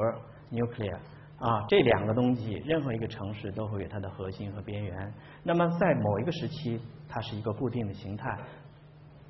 [0.49, 0.95] nuclear
[1.37, 5.13] 啊，这两个东西，任何一个城市都会有它的核心和边缘。
[5.43, 6.79] 那么在某一个时期，
[7.09, 8.29] 它是一个固定的形态；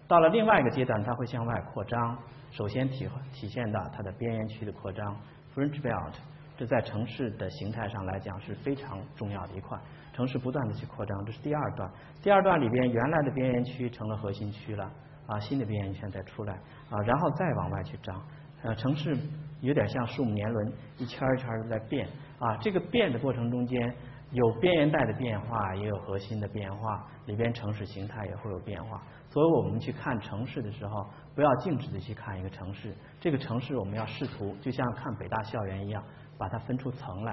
[0.08, 2.18] 到了另外一个阶段，它会向外扩张。
[2.52, 5.16] 首先体体现到它的边缘区的扩张
[5.56, 6.14] fringe belt，
[6.56, 9.78] 这在城市的形态上来讲是非常重要的一块。
[10.14, 11.90] 城市不断的去扩张，这是第二段。
[12.22, 14.92] 第二段里边原来的边缘区成了核心区了
[15.26, 16.54] 啊，新的边缘圈再出来
[16.90, 18.22] 啊，然后再往外去张。
[18.62, 19.18] 呃，城市
[19.62, 22.08] 有点像树木年轮，一圈一圈的在变
[22.38, 22.56] 啊。
[22.58, 23.96] 这个变的过程中间，
[24.34, 29.02] 有边缘带的变化，也有核心的变化，里边城市形态也会有变化。
[29.30, 32.94] 所以我们去看城市的时候，不要静止的去看一个城市。
[33.20, 36.04] 这个城市我们要试图，就像看北大校园一样，
[36.38, 37.32] 把它分出层来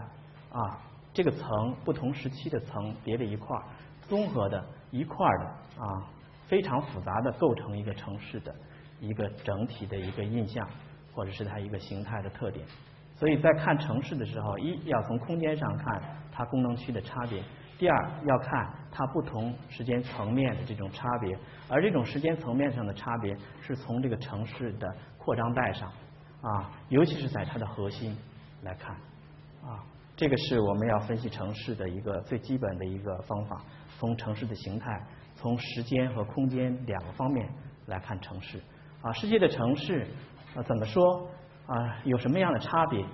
[0.53, 0.79] 啊。
[1.13, 3.65] 这个层不同时期的层叠在一块儿，
[4.03, 5.45] 综合的一块儿的
[5.83, 6.07] 啊，
[6.47, 8.55] 非常复杂的构成一个城市的
[9.01, 10.67] 一个整体的一个印象。
[11.13, 12.65] 或者是它一个形态的特点，
[13.17, 16.01] 所以在看城市的时候，一要从空间上看
[16.41, 17.43] 它功能区的差别；
[17.79, 21.37] 第二要看它不同时间层面的这种差别，
[21.69, 24.89] 而这种时间层面上的差别是从这个城市的
[25.19, 25.93] 扩张带上
[26.41, 28.17] 啊，尤其是在它的核心
[28.63, 28.97] 来看
[29.63, 29.85] 啊，
[30.17, 33.63] 这个是我们要分析城市的一个最基本的一个方法，
[33.99, 34.99] 从城市的形态、
[35.35, 37.47] 从时间和空间两个方面
[37.85, 38.59] 来看城市
[39.03, 40.07] 啊，世界的城市。
[40.53, 41.29] 啊，怎么说
[41.67, 42.01] 啊？
[42.03, 43.05] 有什么样的差别？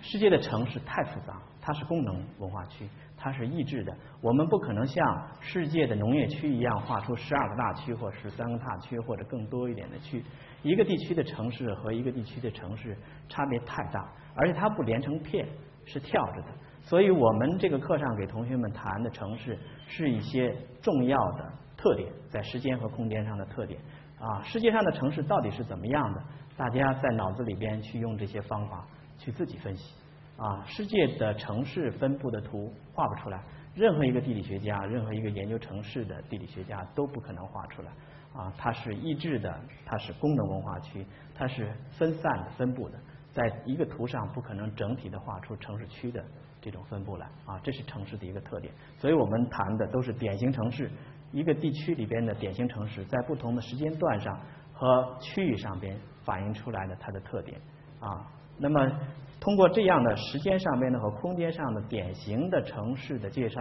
[0.00, 1.36] 世界的城市太复杂，
[1.68, 3.94] 它是功能文化区，它是意志的。
[4.22, 10.24] 我们不可能像世界的农业区一样画出十二个大区或十三个大区或者更多一点的区。
[10.62, 12.96] 一个地区的城市和一个地区的城市
[13.28, 15.46] 差别太大，而且它不连成片，
[15.84, 16.46] 是跳着的。
[16.80, 23.78] 所以我们这个课上给同学们谈的城市是一些重要的特点，在时间和空间上的特点
[24.18, 24.42] 啊。
[24.42, 26.24] 世界上的城市到底是怎么样的？
[26.56, 28.86] 大家在脑子里边去用这些方法
[29.18, 29.94] 去自己分析
[30.38, 33.42] 啊，世界的城市分布的图画不出来，
[33.74, 37.90] 任何一个地理学家，任何一个研究城市的地理学家都不可能画出来
[38.32, 38.52] 啊。
[38.56, 39.52] 它是异质的，
[39.84, 41.04] 它是功能文化区，
[41.34, 42.98] 它是分散的分布的，
[43.32, 46.24] 在一个图上不可能整体的画出城市区的
[46.60, 47.58] 这种分布来啊。
[47.64, 50.88] 这是城市的一个特点，所以我们谈的都是典型城市，
[51.32, 54.40] 一个地区里边的典型城市，在不同的时间段上
[54.72, 55.98] 和区域上边。
[56.24, 57.58] 反映出来的它的特点
[58.00, 58.26] 啊，
[58.58, 58.86] 那么
[59.40, 63.60] 通过这样的时间上面的和空间上的典型的城市的介绍，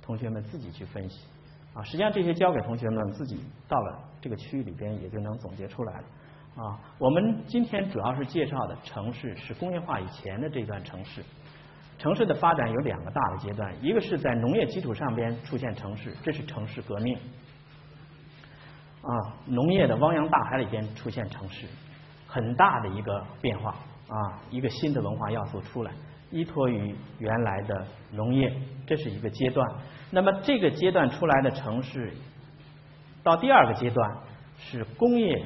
[0.00, 1.26] 同学们自己去分析
[1.74, 1.82] 啊。
[1.82, 3.38] 实际上这些交给同学们自己
[3.68, 6.04] 到了这个区域里边也就能总结出来了
[6.62, 6.80] 啊。
[6.98, 11.22] 我们今天主要是介绍的城市是工业化以前的这段城市，
[11.98, 17.16] 城市的发展有两个大的阶段，一个是在农业基础上边出现城市，这是城市革命
[19.02, 19.12] 啊，
[19.46, 21.66] 农业的汪洋大海里边出现城市。
[22.30, 23.74] 很大的一个变化
[24.08, 25.92] 啊，一个新的文化要素出来，
[26.30, 28.50] 依托于原来的农业，
[28.86, 29.68] 这是一个阶段。
[30.10, 32.12] 那么这个阶段出来的城市，
[33.22, 34.10] 到第二个阶段
[34.56, 35.44] 是工业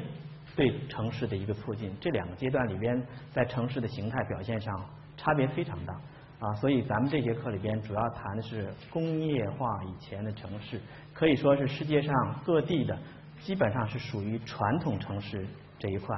[0.54, 1.92] 对城市的一个促进。
[2.00, 4.72] 这两个阶段里边，在城市的形态表现上
[5.16, 5.92] 差别非常大
[6.38, 6.54] 啊。
[6.60, 10.80] 所以咱们这节课里边主要谈的是工业化以前的城市，
[11.12, 12.14] 可以说是世界上
[12.44, 12.96] 各地的
[13.40, 15.44] 基本上是属于传统城市
[15.80, 16.16] 这一块。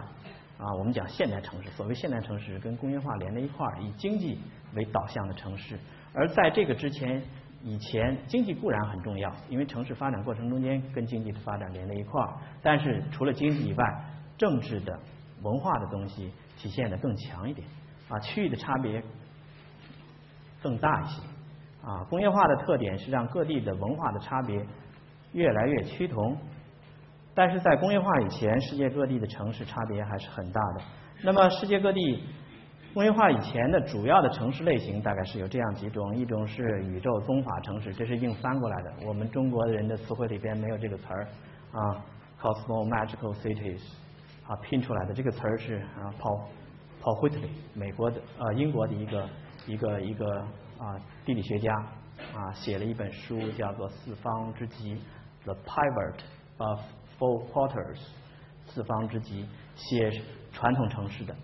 [0.56, 4.38] 啊，我们讲现代城市，所谓现代城市跟工业化连在一块儿，以经济
[4.74, 5.78] 为导向的城市。
[6.12, 7.20] 而在这个之前，
[7.62, 12.34] 以前经济固然很重要，因为城市发展过程中间跟经济的发展连在一块儿。
[12.62, 13.84] 但是除了经济以外，
[14.38, 14.96] 政治的、
[15.42, 17.66] 文化的东西体现的更强一点，
[18.08, 19.02] 啊，区域的差别
[20.62, 21.20] 更大一些。
[21.82, 24.64] 啊，工业化的特点是让各地的文化的差别
[25.32, 26.38] 越来越趋同。
[27.34, 30.82] 但是在工业化以前，世界各地的城市差别还是很大的。
[31.22, 32.22] 那么世界各地
[32.92, 41.26] 工业化以前的主要的城市类型大概是有这样几种，一种是宇宙宗法城市，这是硬翻过来的，我们中国人的词汇里边没有这个词儿
[41.72, 42.04] 啊
[42.40, 43.82] ，cosmo magical cities
[44.46, 46.42] 啊拼出来的这个词儿是啊 Paul
[47.02, 49.28] Paul Whitley 美国的呃英国的一个
[49.66, 50.38] 一个一个
[50.78, 51.74] 啊地理学家
[52.32, 55.00] 啊写了一本书叫做四方之极
[55.44, 56.20] The Pivot
[56.58, 56.80] of
[57.18, 58.00] Four Quarters
[58.66, 60.10] 四方之极写
[60.52, 61.34] 传统城市的。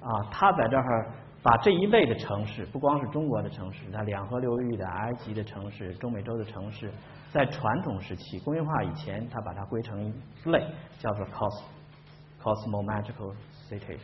[0.00, 1.12] 啊，他在这儿
[1.42, 6.90] 把这一类的城市，不光是中国的城市，那两河流域的、埃及的城市、中美洲的城市，
[7.30, 10.12] 在传统时期工业化以前，他把它归成一
[10.50, 10.66] 类，
[10.98, 11.62] 叫做 cos
[12.42, 13.34] cosmo magical
[13.68, 14.00] cities。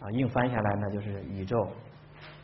[0.00, 1.68] 啊，硬翻下来呢，就是宇宙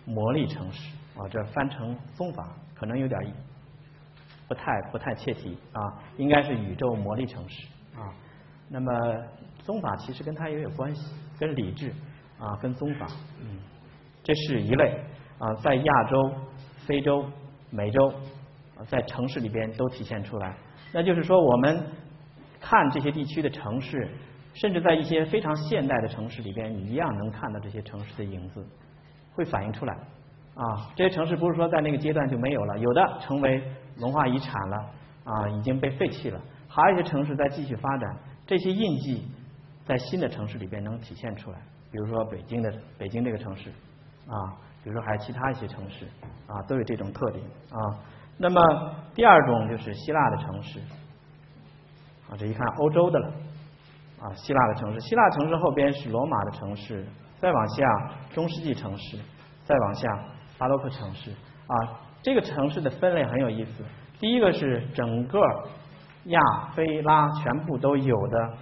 [0.05, 0.94] 魔力城市。
[1.16, 3.20] 啊，这翻成宗法可能有点
[4.47, 5.81] 不太不太切题啊，
[6.16, 7.66] 应该是宇宙魔力城市
[7.97, 8.12] 啊。
[8.69, 8.93] 那么
[9.65, 11.93] 宗法其实跟它也有关系，跟理智。
[12.43, 13.07] 啊，跟宗法，
[13.39, 13.59] 嗯，
[14.23, 14.99] 这是一类
[15.39, 16.33] 啊，在亚洲、
[16.87, 17.23] 非洲、
[17.69, 18.11] 美洲，
[18.87, 20.57] 在城市里边都体现出来。
[20.91, 21.85] 那就是说，我们
[22.59, 24.09] 看这些地区的城市，
[24.55, 28.67] 甚至在一些非常现代的城市里边，你一样能看到这些城市的影子，
[29.35, 29.93] 会反映出来。
[30.55, 33.62] 啊，这些城市不是说在那个阶段就没有了，有的成为
[33.99, 34.77] 文化遗产了，
[35.25, 36.41] 啊，已经被废弃了；
[36.73, 38.17] 还有一些城市在继续发展，
[38.47, 39.29] 这些印记
[39.85, 41.59] 在新的城市里边能体现出来。
[41.91, 43.71] 比如说北京的北京这个城市
[44.29, 46.07] 啊，比如说还有其他一些城市
[46.47, 47.99] 啊，都有这种特点啊。
[48.39, 48.63] 那么
[49.13, 50.79] 第二种就是希腊的城市
[52.31, 53.33] 啊，这一看欧洲的了
[54.21, 57.05] 啊，希腊的城市，希腊城市后边是罗马的城市，
[57.39, 57.85] 再往下
[58.33, 59.19] 中世纪城市，
[59.65, 60.09] 再往下
[60.57, 61.33] 巴洛克城市
[61.67, 62.01] 啊。
[62.23, 63.85] 这个城市的分类很有意思，
[64.21, 65.41] 第一个是整个
[66.25, 66.41] 亚
[66.75, 68.53] 非拉全部都有的，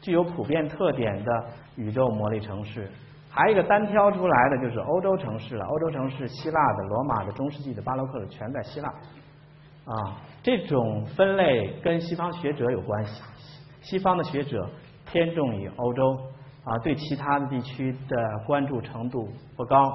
[0.00, 1.46] 具有普遍特点的。
[1.76, 2.90] 宇宙魔力城市，
[3.30, 5.64] 还有一个单挑出来的就是欧洲城市了。
[5.64, 8.88] 欧洲城市，希腊的、罗马的、中世纪的、巴洛克的，全在希腊。
[8.88, 13.22] 啊，这种分类跟西方学者有关系。
[13.80, 14.68] 西方的学者
[15.10, 16.18] 偏重于欧洲，
[16.64, 19.26] 啊，对其他的地区的关注程度
[19.56, 19.90] 不高。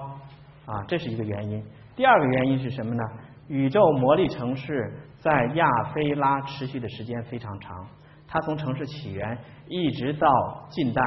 [0.66, 1.64] 啊，这是一个原因。
[1.96, 3.04] 第二个原因是什么呢？
[3.48, 7.88] 宇宙魔力城市在亚非拉持续的时间非常长，
[8.28, 10.30] 它从城市起源一直到
[10.70, 11.02] 近代。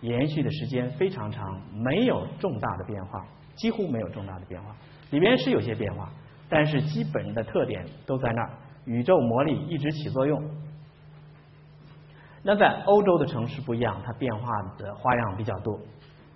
[0.00, 3.24] 延续的时间非常长，没有重大的变化，
[3.54, 4.76] 几乎没有重大的变化。
[5.08, 6.10] 里边是有些变化，
[6.46, 8.50] 但是基本的特点都在那儿。
[8.84, 10.42] 宇宙魔力一直起作用。
[12.42, 14.46] 那在欧洲的城市不一样，它变化
[14.76, 15.74] 的花样比较多。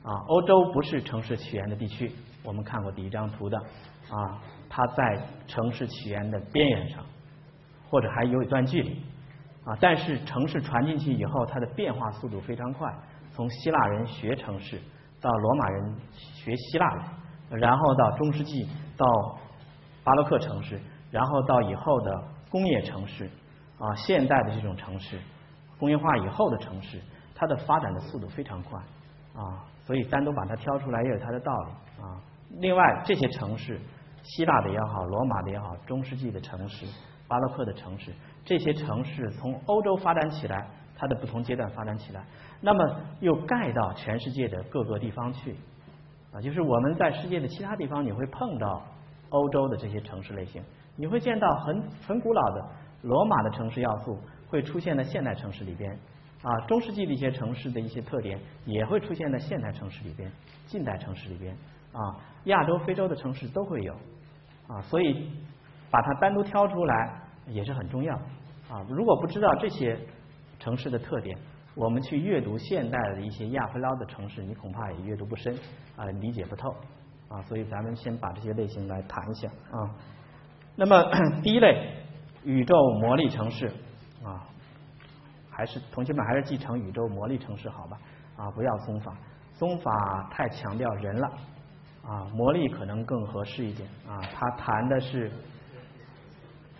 [0.02, 2.10] 啊，欧洲不是城市起源的地区，
[2.42, 7.04] 我们看过第一张图的啊，它在城市起源的边缘上，
[7.88, 9.02] 或者还有一段距离
[9.64, 9.76] 啊。
[9.80, 12.92] 但是城市传进去以后，它的变化速度非常快。
[13.32, 14.80] 从希腊人学城市，
[15.20, 16.86] 到罗马人学希腊
[17.50, 19.06] 人，然后到中世纪，到
[20.02, 20.80] 巴洛克城市，
[21.10, 23.30] 然后到以后的工业城市
[23.78, 25.18] 啊，现代的这种城市，
[25.78, 27.00] 工业化以后的城市，
[27.34, 28.78] 它的发展的速度非常快
[29.34, 32.18] 啊，所以单独把它挑出来也有它的道理啊。
[32.58, 33.80] 另外这些城市，
[34.28, 36.86] 希腊的也好，罗马的也好，中世纪的城市，
[37.26, 38.12] 巴洛克的城市，
[38.44, 42.22] 这些城市从欧洲发展起来，它的不同阶段发展起来。
[42.60, 45.56] 那么又盖到全世界的各个地方去
[46.32, 48.82] 啊，就是我们在世界的其他地方，你会碰到
[49.30, 50.62] 欧洲的这些城市类型，
[50.96, 52.68] 你会见到很很古老的
[53.02, 54.18] 罗马的城市要素
[54.48, 55.90] 会出现在现代城市里边
[56.42, 60.30] 啊，中世纪的一些城市的一些特点也会出现在现代城市里边、
[60.66, 61.56] 近代城市里边
[61.92, 63.94] 啊，亚洲、非洲的城市都会有
[64.68, 65.30] 啊，所以
[65.90, 68.14] 把它单独挑出来也是很重要
[68.70, 68.84] 啊。
[68.88, 69.98] 如果不知道这些
[70.58, 71.36] 城市的特点，
[71.74, 75.54] 我们去阅读现代的一些亚非拉的城市，你恐怕也阅读不深
[75.96, 76.68] 啊，理解不透
[77.28, 79.90] 啊，所以咱们先把这些类型来谈一下啊。
[80.76, 81.10] 那么
[81.42, 82.04] 第一类
[82.44, 83.68] 宇宙魔力城市
[84.22, 84.44] 啊，
[85.50, 87.98] 还是同学们还是继承宇宙魔力城市好吧
[88.36, 89.16] 啊，不要宗法，
[89.54, 91.30] 宗法太强调人了
[92.08, 95.30] 啊，魔力可能更合适一点啊，他谈的是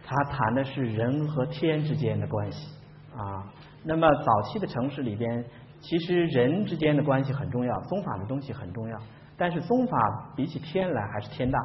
[0.03, 2.73] 他谈的是人和天之间的关系
[3.15, 3.45] 啊。
[3.85, 5.45] 那么早期的城市里边，
[5.81, 8.99] 其实人之间的关系很重要，宗法的东西很重要。
[9.37, 11.59] 但是宗法比起天来还是天大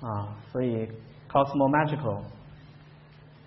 [0.00, 0.88] 啊，所以
[1.30, 2.22] cosmo magical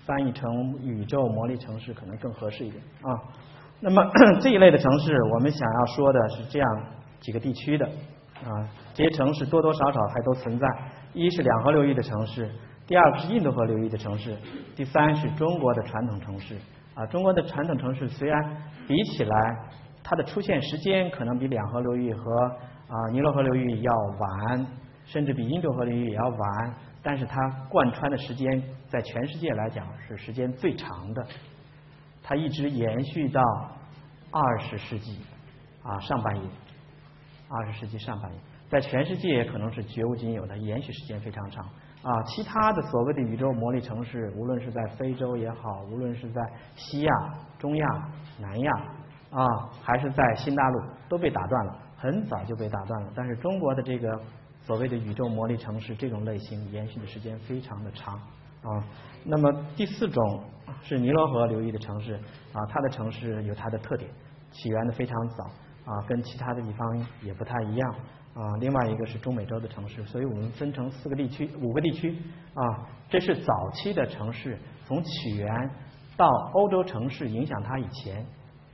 [0.06, 3.10] 翻译成宇宙魔力城市可能更合适一点啊。
[3.82, 4.02] 那么
[4.40, 6.68] 这一类的城市，我们想要说的是这样
[7.20, 7.90] 几个地区的
[8.44, 10.68] 啊，这些城市多多少少还都存在。
[11.14, 12.50] 一是两河流域的城市，
[12.86, 14.38] 第二个是印度河流域的城市，
[14.76, 16.56] 第三是中国的传统城市。
[16.94, 18.58] 啊，中国的传统城市虽然
[18.88, 19.56] 比起来
[20.04, 22.22] 它的出现时间可能比两河流域和
[22.88, 24.66] 啊尼罗河流域要晚，
[25.06, 26.74] 甚至比印度河流域也要晚，
[27.04, 27.38] 但是它
[27.70, 31.26] 贯穿的时间在全世界来讲是时间最长的，
[32.24, 33.42] 它一直延续到
[34.32, 35.20] 二十世纪
[35.84, 36.42] 啊上半叶，
[37.50, 41.66] 二十世纪上半叶，在全世界也可能是绝无仅有的，延续时间非常长
[42.02, 42.24] 啊。
[42.24, 46.42] 其他的所谓的宇宙魔力城市，无论是在非洲也好，无论是在
[46.76, 47.12] 西亚、
[47.58, 47.88] 中亚、
[48.40, 48.72] 南亚
[49.30, 49.46] 啊，
[49.82, 53.12] 还是在新大陆，都被打断了，很早就被打断了。
[53.16, 54.20] 但是中国的这个
[54.62, 58.84] 所谓的宇宙魔力城市这种类型，延续的时间非常的长啊。
[59.24, 60.44] 那么第四种
[60.82, 62.16] 是尼罗河流域的城市
[62.52, 64.10] 啊，它的城市有它的特点，
[64.52, 65.50] 起源的非常早
[65.88, 67.96] 啊，跟其他的地方也不太一样
[68.34, 68.44] 啊。
[68.60, 72.14] 另外一个是中美洲的城市，所以我们分成四个地区、五个地区
[72.54, 72.86] 啊。
[73.10, 75.48] 这是早期的城市从起源
[76.18, 78.26] 到欧洲城市影响它以前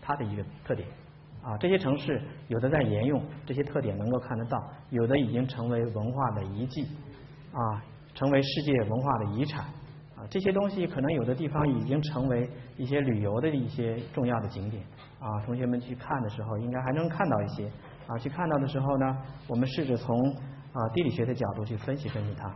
[0.02, 0.88] 它的一个特点
[1.44, 1.56] 啊。
[1.60, 4.58] 这些城市有的在沿用这些特点能够看得到，
[4.90, 6.88] 有的已经成为文化的遗迹
[7.52, 7.84] 啊，
[8.16, 9.66] 成为世界文化的遗产
[10.16, 10.26] 啊。
[10.32, 14.84] 这些东西可能有的地方已经成为一些旅游的一些重要的景点
[15.24, 17.72] 啊，同学们去看的时候应该还能看到一些
[18.08, 18.18] 啊。
[18.18, 19.18] 去看到的时候呢，
[19.48, 20.20] 我们试着从
[20.74, 22.50] 啊地理学的角度去分析分析它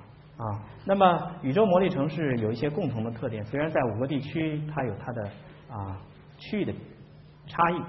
[0.43, 0.61] 啊。
[0.83, 5.23] 那么宇宙魔力城市有一些共同的特点，虽然在五个地区它有它的
[5.71, 5.97] 啊
[6.37, 6.73] 区域的
[7.47, 7.81] 差异，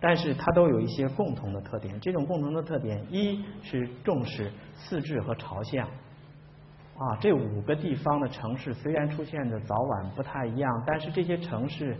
[0.00, 1.98] 但是它都有一些共同的特点。
[1.98, 5.88] 这种共同的特点，一是重视四至和朝向。
[5.88, 11.96] 啊，这五个地方的城市虽然出现的早晚不太一样，但是这些城市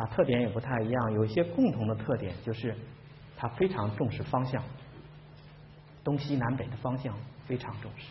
[0.00, 2.74] 啊特点也不太一样，有一些共同的特点，就是
[3.36, 4.62] 它非常重视方向，
[6.02, 7.14] 东西南北的方向
[7.46, 8.06] 非常重视。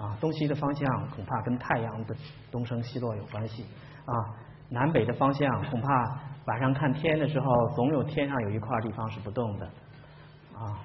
[0.00, 2.16] 啊，东西的方向恐怕跟太阳的
[2.50, 3.64] 东升西落有关系。
[4.06, 4.14] 啊，
[4.70, 9.66] 南北的方向恐怕晚上看天的时候，总有天上有一块地方是不动的。
[10.54, 10.80] 啊，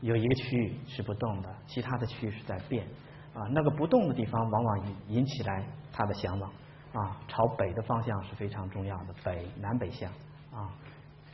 [0.00, 2.84] 有一个区域是不动的，其他的区域是在变。
[3.34, 6.50] 啊，那个不动的地方往往引引起来他的向往
[6.94, 10.08] 啊，朝北的方向是非常重要的，北南北向
[10.52, 10.70] 啊，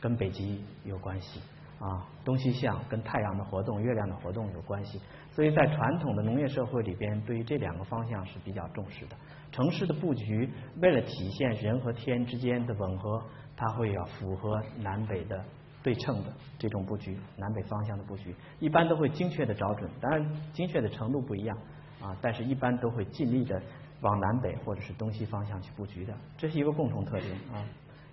[0.01, 1.39] 跟北极有关系
[1.77, 9.15] 啊，东西向跟太阳的活动、月亮的活动有关系，所以在传统的农业社会里边，对于这两个方向是比较重视的。
[9.51, 10.49] 城市的布局
[10.81, 13.23] 为了体现人和天之间的吻合，
[13.55, 15.45] 它会要符合南北的
[15.83, 21.55] 对称的这种布局，南北方向的布局一般都会精确的找准，当然精确的程度不一样。
[22.01, 23.61] 啊，但是一般都会尽力的
[24.01, 27.63] 往南北或者是东西方向去布局的，这是一个共同特点啊。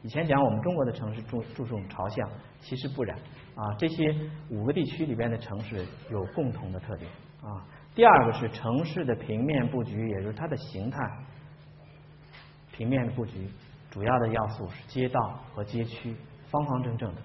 [0.02, 3.19] 以前讲我们中国的城市注注重朝向，其实不然
[3.55, 3.74] 啊。
[3.78, 4.15] 这些
[4.51, 7.10] 五个地区里边的城市有共同的特点
[7.43, 7.66] 啊。
[7.94, 10.98] 第二个是城市的平面布局，也就是它的形态，
[12.70, 13.51] 平面的布局
[13.90, 16.15] 主要的要素是街道和街区
[16.48, 17.20] 方方正正的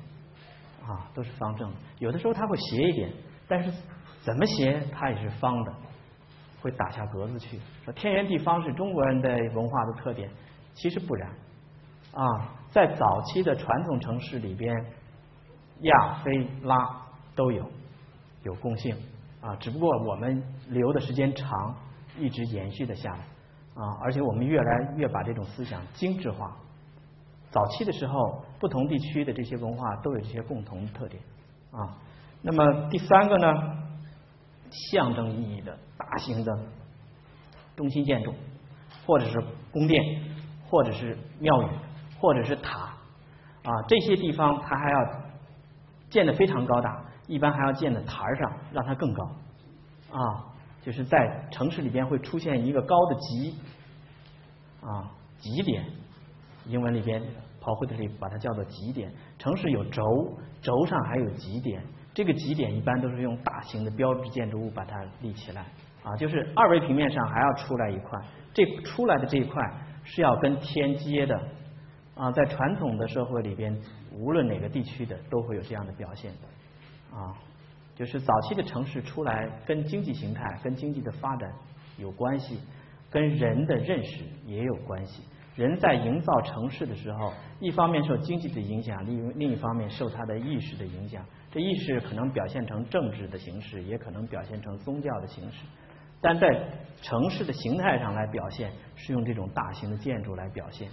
[0.81, 1.75] 啊，都是方正的。
[1.99, 3.13] 有的时候它会斜一点，
[3.47, 3.71] 但是
[4.23, 5.75] 怎么斜它也是方的。
[6.63, 10.29] 会打下格子去，说天圆地方是中国人的文化的特点，
[10.73, 11.29] 其实不然
[12.13, 12.23] 啊，
[12.71, 14.73] 在早期的传统城市里边，
[15.81, 17.01] 亚非拉
[17.35, 17.69] 都有
[18.43, 18.95] 有共性
[19.41, 21.75] 啊，只不过我们留的时间长，
[22.17, 23.19] 一直延续的下来
[23.75, 26.55] 啊，而且我们越来越把这种思想精致化。
[27.51, 31.21] 早期的时候，不同地区的这些文化都有这些共同特点
[31.71, 31.97] 啊。
[32.41, 33.53] 那么第三个呢，
[34.71, 35.77] 象征意义的。
[36.09, 36.51] 大型的
[37.75, 38.33] 中心建筑，
[39.05, 40.03] 或者是宫殿，
[40.69, 41.67] 或者是庙宇，
[42.19, 42.93] 或者是塔
[43.63, 44.97] 啊，这些地方它还要
[46.09, 49.23] 建的非常高大，一般还要建在台儿上，让它更高
[50.11, 50.45] 啊，
[50.81, 53.55] 就是在城市里边会出现一个高的极
[54.81, 55.85] 啊极点，
[56.65, 57.21] 英文里边
[57.59, 59.11] 跑会的里把它叫做极点。
[59.39, 60.03] 城市有轴，
[60.61, 65.65] 轴上还有极点，这个极点一般都是用大型的标志建筑物把它立起来。
[66.03, 68.19] 啊，就是二维平面上还要出来一块，
[68.53, 69.63] 这出来的这一块
[70.03, 71.35] 是要跟天接的
[72.15, 72.31] 啊。
[72.31, 73.75] 在传统的社会里边，
[74.11, 76.31] 无论哪个地区的都会有这样的表现
[77.11, 77.33] 啊。
[77.95, 81.53] 就是早期的城市出来，跟经济形态、跟经济的发展
[81.97, 82.59] 有关系，
[83.11, 85.23] 跟人的认识也有关系。
[85.55, 91.23] 人在营造城市的时候，一方面受经济的影响，另另一方面受他的意识的影响。
[91.51, 95.63] 这意识可能表现成政治的形式，也可能表现成宗教的形式。
[96.23, 96.47] 但在
[97.01, 100.89] 城市的形态上来表现，是用这种大型的建筑来表现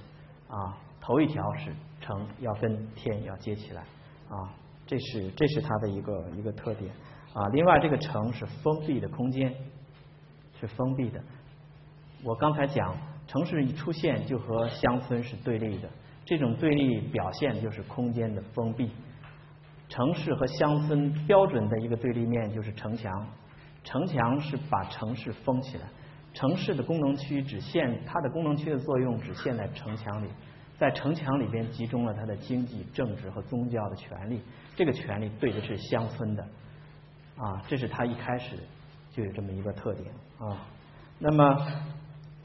[0.49, 0.77] 啊。
[1.01, 3.81] 头一条是城要跟天要接起来
[4.29, 4.53] 啊，
[4.87, 6.93] 这是这是它的一个一个特点
[7.33, 7.47] 啊。
[7.53, 9.55] 另外，这个城是封闭的空间，
[10.61, 11.19] 是封闭的。
[12.23, 12.95] 我刚才讲，
[13.27, 15.89] 城市一出现就和乡村是对立的，
[16.27, 18.91] 这种对立表现就是空间的封闭
[19.89, 23.27] 城市和乡村标准的一个对立面就是城墙，
[23.83, 25.85] 城墙是把城市封起来，
[26.35, 30.29] 城市的功能区只限它的功能区的作用只限在城墙里，
[30.79, 34.41] 在城墙里边集中了它的经济、政治和宗教的权利，
[34.77, 36.43] 这个权利对的是乡村的，
[37.37, 38.57] 啊，这是它一开始
[39.13, 40.67] 就有这么一个特点啊。
[41.19, 41.67] 那么，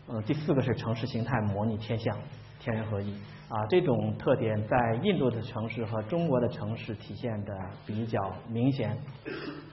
[0.08, 2.18] 呃，第四个是城市形态模拟天象，
[2.60, 3.14] 天人合一。
[3.48, 7.54] 啊，这种特点在印度的城市和中国的城市体现的
[7.86, 8.98] 比较明显。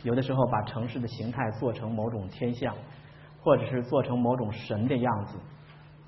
[0.02, 2.74] 有的时候把城市的形态做成某种天象，
[3.40, 5.38] 或者是做成某种神的样子。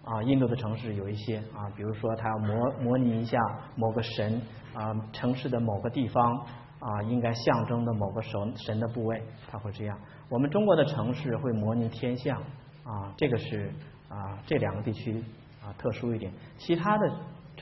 [0.05, 3.39] 啊，印度的城市有一些啊，比如说它要模模拟一下
[3.77, 4.43] 某个神
[4.75, 6.37] 啊，城市的某个地方
[6.81, 9.99] 啊，应该象征的某个神神的部位，它会这样。
[10.29, 12.37] 我们中国的城市会模拟天象
[12.85, 13.73] 啊，这个是
[14.11, 15.25] 啊这两个地区
[15.63, 17.11] 啊特殊一点，其他的。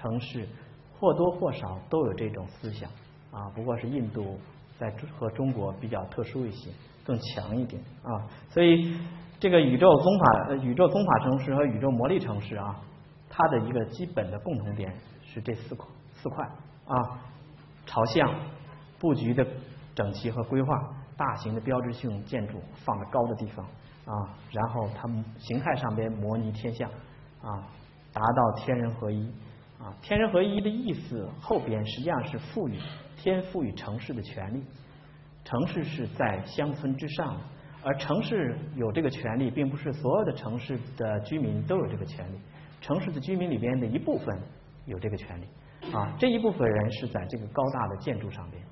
[0.03, 0.49] 城市
[0.99, 2.91] 或多或少都有这种思想
[3.31, 4.37] 啊，不过是印度
[4.77, 6.71] 在和中国比较特殊一些，
[7.07, 8.27] 更强一点啊。
[8.51, 8.99] 所以
[9.39, 12.77] 这个宇宙宗法、宇宙宗法城市和宇宙魔力城市啊，
[13.31, 14.93] 它的一个基本的共同点
[15.25, 16.45] 是这四块四块
[16.87, 17.21] 啊：
[17.87, 18.29] 朝向、
[18.99, 19.47] 布局的
[19.95, 20.75] 整齐和规划、
[21.17, 23.65] 大型的标志性建筑放在高的地方
[24.05, 26.91] 啊，然后它们形态上边模拟天象
[27.41, 27.67] 啊，
[28.13, 29.33] 达到天人合一。
[29.83, 32.79] 啊，天人合一的意思后边实际上是赋予
[33.17, 34.63] 天赋予城市的权利，
[35.45, 37.37] 城市是在乡村之上，
[37.83, 42.39] 而城市有这个权利，并不是所有的城市的居民都有这个权利，
[42.81, 44.41] 城市的居民里边的一部分
[44.87, 48.63] 有这个权利，啊，这一部分人是在这个高大的建筑上边，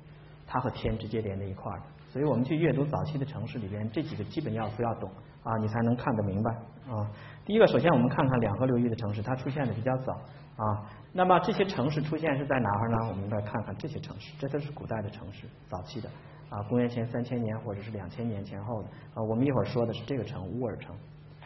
[0.47, 5.11] 它和天直接连在一块儿的，所以我们去阅读早期的城市里边这几个基本要素要懂
[5.43, 6.53] 啊，你才能看得明白。
[6.89, 7.11] 啊。
[7.45, 10.21] 第一个，首先我们看看两河流域的城市，它出现的比较早
[10.57, 10.91] 啊。
[11.13, 12.97] 那么这些城市出现是在哪儿呢？
[13.09, 16.09] 我们来看看这些城市，这都是古代的城市，早期的
[16.49, 19.23] 啊，公元前三千年或者是两千年前后的啊。
[19.29, 20.95] 我们一会儿说的是这个城乌尔城，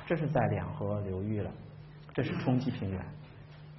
[0.07, 1.51] 这是在两河流域了，
[2.13, 3.01] 这是冲积平原，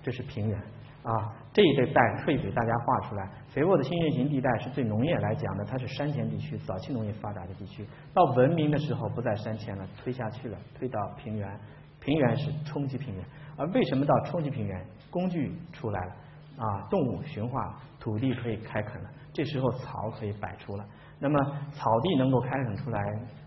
[0.02, 0.60] 这是平原
[1.04, 1.36] 啊。
[1.54, 7.86] 这一带特意给大家画出来，肥沃的新月形地带是对农业来讲的，它是山前地区，早期农业发达的地区。
[8.12, 11.48] 到文明的时候不在山前了，推下去了，推到平原，
[12.00, 13.24] 平原是冲积平原。
[13.56, 14.86] 而为什么到冲积平原？
[15.16, 16.12] 工具出来了
[16.58, 20.86] 啊，动物驯化，土地可以开垦了，这时候草可以摆出了。
[21.20, 21.40] 那么
[21.72, 23.00] 草地能够开垦出来，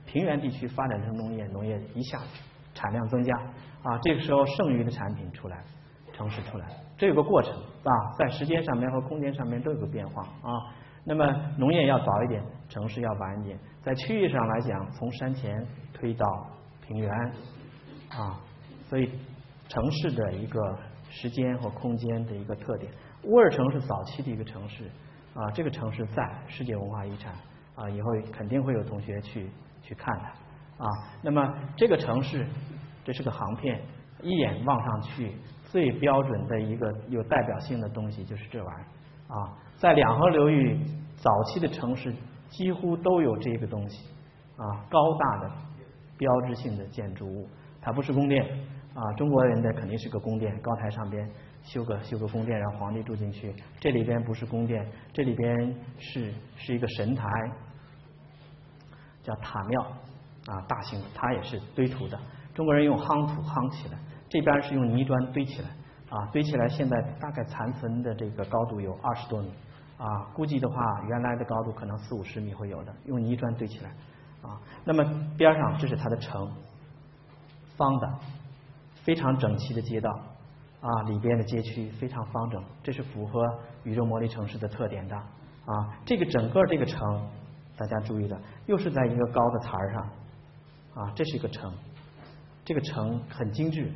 [0.06, 2.24] 平原地区发展成农业，农业一下子
[2.72, 3.34] 产量增加
[3.82, 5.62] 啊，这个时候剩余的产品出来，
[6.14, 6.66] 城市出来，
[6.96, 7.52] 这有个过程
[7.84, 10.72] 啊，在时间上面和空间上面都有个变化啊。
[11.04, 11.26] 那么
[11.58, 16.46] 农业要早一点，城市要晚一点，在区域上来讲，从山前推到
[16.86, 17.10] 平原
[18.08, 18.40] 啊，
[18.88, 19.12] 所以
[19.68, 20.78] 城市的一个。
[21.10, 22.92] 时间和空间的一个特点。
[23.24, 24.84] 乌尔城是早期的一个城市
[25.34, 27.34] 啊，这个城市在世界文化遗产
[27.74, 29.50] 啊，以后肯定会有同学去
[29.82, 30.88] 去看它啊。
[31.22, 32.46] 那么这个城市，
[33.04, 33.80] 这是个航片，
[34.22, 35.32] 一眼望上去
[35.64, 39.58] 最标准的一个有代表性的东西就是这玩意儿啊。
[39.76, 40.78] 在两河流域
[41.16, 42.14] 早期的城市
[42.48, 44.08] 几乎都有这个东西
[44.56, 45.50] 啊，高大的
[46.16, 47.48] 标志性的建筑物，
[47.80, 48.44] 它不是宫殿。
[48.98, 51.30] 啊，中国人的肯定是个宫殿，高台上边
[51.62, 53.54] 修个修个宫殿，让皇帝住进去。
[53.78, 57.24] 这里边不是宫殿，这里边是是一个神台，
[59.22, 59.82] 叫塔庙
[60.46, 62.18] 啊，大型，它也是堆土的。
[62.54, 63.96] 中国人用夯土夯起来，
[64.28, 65.68] 这边是用泥砖堆起来
[66.10, 69.48] 啊，堆起来现在大概残存的这个高度有二十多米
[69.96, 70.76] 啊，估计的话
[71.08, 73.90] 原来的高度可能四五十米会有的，用泥砖堆起来
[74.42, 74.58] 啊。
[74.84, 75.04] 那么
[75.36, 76.52] 边上这是它的城，
[77.76, 78.18] 方的。
[79.08, 80.10] 非常整齐的街道
[80.82, 83.42] 啊，里边的街区非常方整，这是符合
[83.82, 85.96] 宇宙魔力城市的特点的啊。
[86.04, 87.26] 这个整个这个城，
[87.78, 90.02] 大家注意的，又是在一个高的台上
[90.92, 91.72] 啊，这是一个城，
[92.66, 93.90] 这个城很精致，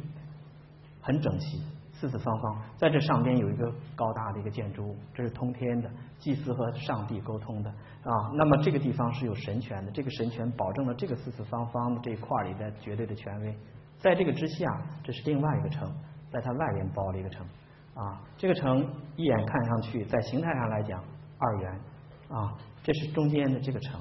[1.03, 1.63] 很整齐，
[1.93, 8.33] 四四方方，在这上边有一个高大的一个建筑物，这是通天的，祭司和上帝沟通的啊。
[8.33, 13.55] 那么这个地方是有神权的，这个神权保证了这个四四方方的这一块里的绝对的权威。
[14.03, 15.89] 在这个之下，这是另外一个城，
[16.31, 17.47] 在它外边包了一个城
[17.95, 18.21] 啊。
[18.37, 18.85] 这个城
[19.17, 21.03] 一眼看上去，在形态上来讲
[21.39, 21.81] 二元
[22.29, 22.53] 啊。
[22.83, 24.01] 这是中间的这个城，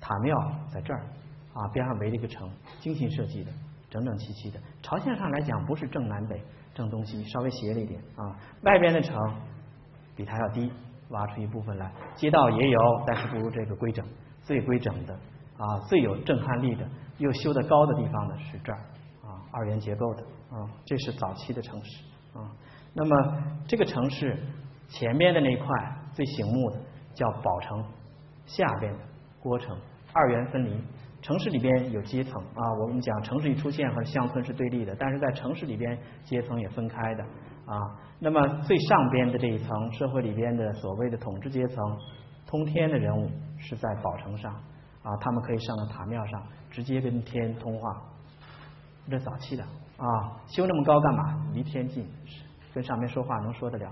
[0.00, 0.34] 塔庙
[0.72, 1.00] 在这儿
[1.52, 2.50] 啊，边上围了一个城，
[2.80, 3.52] 精心设计的，
[3.90, 4.58] 整整齐齐的。
[4.82, 6.42] 朝向上来讲，不是正南北、
[6.74, 8.34] 正东西，稍微斜了一点啊。
[8.62, 9.14] 外边的城
[10.16, 10.72] 比它要低，
[11.10, 11.92] 挖出一部分来。
[12.14, 14.02] 街道也有，但是不如这个规整。
[14.42, 15.12] 最规整的
[15.58, 16.88] 啊，最有震撼力的，
[17.18, 18.80] 又修得高的地方呢是这儿。
[19.56, 22.04] 二元结构的啊，这是早期的城市
[22.38, 22.52] 啊。
[22.92, 24.38] 那么这个城市
[24.88, 25.66] 前面的那一块
[26.12, 26.78] 最醒目的，
[27.14, 27.84] 叫宝城，
[28.44, 28.94] 下边
[29.40, 29.74] 郭城，
[30.12, 30.78] 二元分离。
[31.22, 37.24] 城市里边有阶层啊，我们讲城市一出现和乡村是对立的，但是在城市里边阶层也分开的
[37.64, 37.80] 啊。
[38.20, 41.98] 那么最上边的这一层社会里边的所谓的统治阶层，
[42.46, 43.28] 通天的人物
[43.58, 44.52] 是在宝城上
[45.02, 47.90] 啊，他们可以上到塔庙上，直接跟天通话。
[49.10, 49.62] 这早期的
[49.96, 51.46] 啊，修那么高干嘛？
[51.52, 52.06] 离天近，
[52.74, 53.86] 跟上面说话能说得了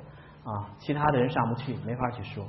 [0.44, 2.44] 啊，其他的人上不去，没法去说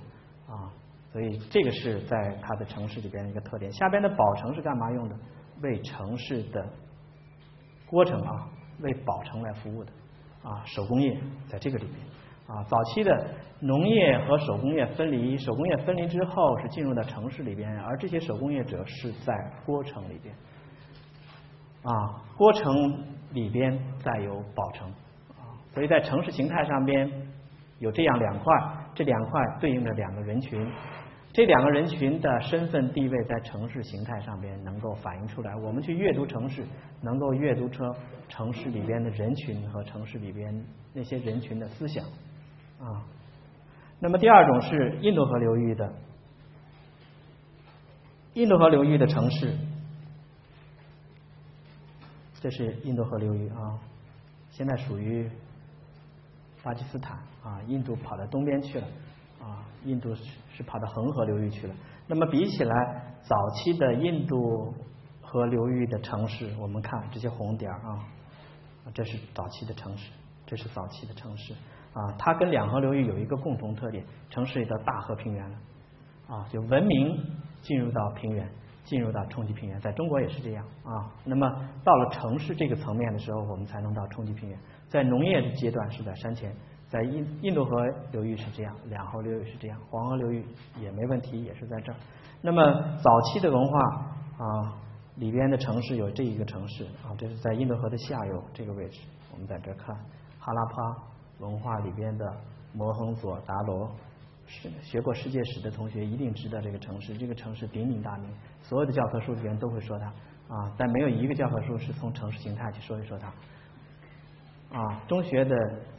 [0.47, 0.71] 啊。
[1.11, 3.71] 所以这个是在它的城市里边的一个特点。
[3.71, 5.15] 下边的宝城是干嘛用的？
[5.61, 6.67] 为城市的
[7.87, 8.49] 郭城啊，
[8.81, 9.91] 为宝城来服务的
[10.43, 10.61] 啊。
[10.65, 11.17] 手工业
[11.47, 11.95] 在这个里面
[12.47, 12.61] 啊。
[12.63, 13.27] 早期的
[13.61, 19.33] 农业和手工业分离，手工业分离之后是进入到城市里边，而这些手工业者是在
[19.65, 20.35] 郭城里边
[21.85, 22.21] 啊。
[22.35, 22.73] 郭城
[23.31, 24.89] 里边再有宝城
[25.29, 25.55] 啊。
[25.73, 27.09] 所以在城市形态上边
[27.79, 28.53] 有这样两块，
[28.93, 30.67] 这两块对应着两个人群。
[31.31, 35.53] 这两个人群的身份地位在城市形态上边能够反映出来。
[35.57, 36.63] 我们去阅读城市，
[37.01, 37.83] 能够阅读出
[38.29, 42.05] 城市里边的人群和城市里边那些人群的思想
[42.79, 43.03] 啊。
[43.99, 45.93] 那么第二种是印度河流域的，
[48.35, 49.57] 印度河流域的城市，
[52.41, 53.79] 这是印度河流域啊，
[54.51, 55.29] 现在属于
[56.63, 58.87] 巴基斯坦啊，印度跑到东边去了。
[59.37, 60.23] 啊，印度是
[60.55, 61.75] 是跑到恒河流域去了。
[62.07, 64.73] 那么比起来，早期的印度
[65.21, 67.99] 河流域的城市，我们看这些红点啊，
[68.93, 70.09] 这是早期的城市，
[70.47, 71.53] 这是早期的城市
[71.93, 72.11] 啊。
[72.17, 75.57] 它跟两河流域有一个共同特点，城市里的大河平原了
[76.27, 77.15] 啊，就文明
[77.61, 78.49] 进入到平原，
[78.85, 81.11] 进入到冲积平原，在中国也是这样啊。
[81.25, 81.45] 那么
[81.83, 84.57] 到了城市这个层面的时候，我们才能到冲积平原。
[84.87, 86.55] 在农业的阶段是在山前。
[86.87, 90.45] 在印印度河流域是这样，两河流域是这样，黄河流域
[90.79, 91.95] 也没问题，也是在这儿。
[92.41, 92.61] 那么
[93.01, 93.79] 早期的文化
[94.37, 94.77] 啊，
[95.15, 99.01] 里边的城市有这一个城市啊，这是在印度河的下游这个位置。
[99.33, 99.95] 我们在这看
[100.39, 100.95] 哈拉帕
[101.39, 102.33] 文化里边的
[102.71, 103.89] 摩亨佐达罗，
[104.47, 108.29] 是学过世界史的同学一定知道这个城市，这个城市鼎鼎大名，
[108.61, 110.05] 所有的教科书里边都会说它
[110.53, 113.27] 啊，但没有一个教科书是从城市形态去说一说它。
[114.77, 115.55] 啊，中学的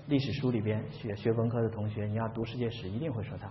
[0.06, 3.46] 历史书里边学学文科的同学，你要读世界史，一定会说它。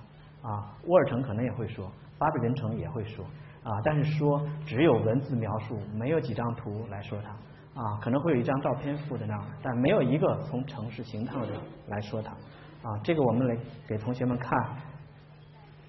[0.47, 3.25] 啊，沃尔城可能也会说，巴比伦城也会说。
[3.63, 7.29] 啊，但是说只有文字描述，没有几张图来说它。
[7.81, 12.35] 啊，可能会有一张照片附在那儿，但没有一个从城市形态的来说它。
[12.85, 13.57] 啊，这个我们来
[13.87, 14.55] 给同学们看，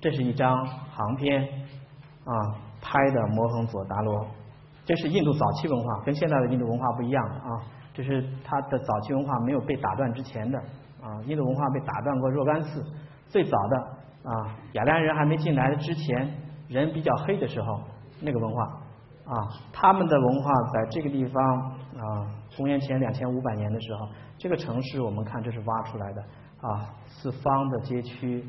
[0.01, 1.43] 这是一张航片
[2.24, 2.32] 啊
[2.81, 4.27] 拍的摩亨佐达罗，
[4.86, 7.60] 这是印度早期文化，跟现在的印度文化不一样啊。
[7.93, 10.59] 这是它的早期文化没有被打断之前的
[11.02, 12.82] 啊，印度文化被打断过若干次。
[13.28, 13.77] 最早的
[14.23, 16.35] 啊，雅利安人还没进来之前，
[16.68, 17.81] 人比较黑的时候，
[18.23, 18.62] 那个文化
[19.27, 21.59] 啊，他们的文化在这个地方
[21.98, 22.24] 啊，
[22.56, 24.09] 公元前两千五百年的时候，
[24.39, 26.24] 这个城市我们看这是挖出来的
[26.68, 28.44] 啊，四方的街区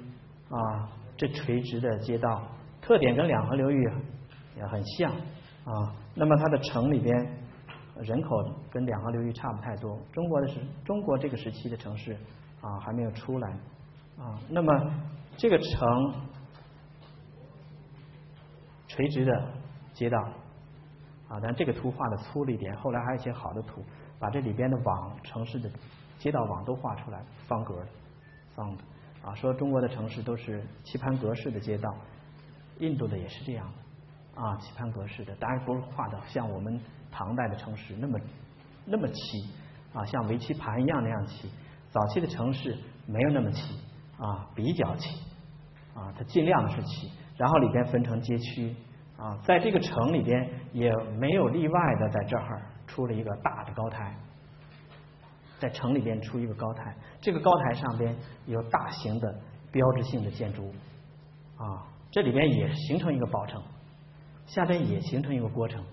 [0.49, 2.41] 啊，这垂直的街道，
[2.81, 3.83] 特点跟两河流域
[4.55, 5.95] 也很像啊。
[6.15, 7.37] 那么它的城里边。
[8.03, 8.29] 人口
[8.69, 9.97] 跟两河流域差不太多。
[10.13, 12.15] 中国的是中国这个时期的城市
[12.61, 13.49] 啊还没有出来
[14.19, 14.37] 啊。
[14.47, 14.71] 那么
[15.35, 16.13] 这个城
[18.87, 19.51] 垂直的
[19.93, 20.19] 街道
[21.27, 22.71] 啊，但这个图画的粗了一点。
[22.77, 23.83] 后来还有一些好的图，
[24.19, 25.67] 把这里边的网城市的
[26.19, 27.83] 街道网都画出来，方格
[28.57, 28.83] 方的
[29.23, 29.33] 啊。
[29.33, 31.89] 说中国的城市都是棋盘格式的街道，
[32.79, 36.77] 印度的也是这样的啊，棋盘格式的，当然不是画的像我们。
[37.09, 38.19] 唐代的城市那么
[38.85, 39.49] 那么齐
[39.91, 41.49] 啊，像围棋盘一样那样齐。
[41.89, 42.77] 早期的城市
[43.07, 43.79] 没有那么齐
[44.19, 45.09] 啊，比较齐
[45.95, 47.09] 啊，它尽量是齐。
[47.37, 48.75] 然后里边分成街区
[49.17, 54.15] 啊，在这个城里边也没有例外的，在这儿出了一个大的高台，
[55.59, 58.15] 在城里边出一个高台，这个高台上边
[58.45, 59.35] 有大型的
[59.71, 60.73] 标志性的建筑物
[61.57, 63.61] 啊，这里边也形成一个宝城，
[64.45, 65.83] 下边也形成一个郭城。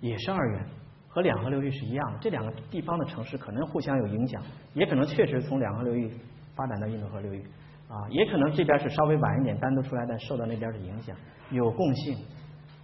[0.00, 0.66] 也是二元，
[1.08, 2.18] 和两河流域是一样的。
[2.20, 4.42] 这两个地方的城市可能互相有影响，
[4.74, 6.10] 也可能确实从两河流域
[6.54, 7.42] 发展到印度河流域
[7.88, 11.16] 啊，也可能这边是稍微晚一点单独出来，但受到那边的影响，
[11.50, 12.18] 有共性，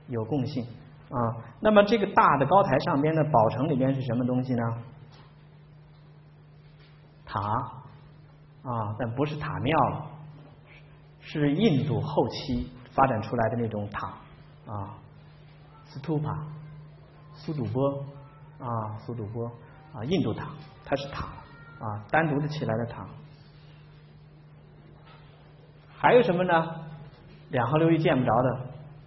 [0.09, 0.65] 有共性
[1.11, 1.37] 啊。
[1.61, 4.63] 那么这个大的高台上边的宝城里边是什么东西呢？
[7.33, 7.41] 塔
[8.63, 10.07] 啊，但不是塔庙了，
[11.21, 14.09] 是印度后期发展出来的那种塔
[14.67, 14.95] 啊，
[15.87, 16.47] 斯图帕。
[17.35, 18.05] 苏主波
[18.59, 19.51] 啊，苏主波
[19.95, 20.49] 啊，印度塔，
[20.85, 21.25] 它是塔
[21.81, 23.07] 啊，单独的起来的塔。
[25.97, 26.53] 还有什么呢？
[27.49, 28.61] 两河流域见不着的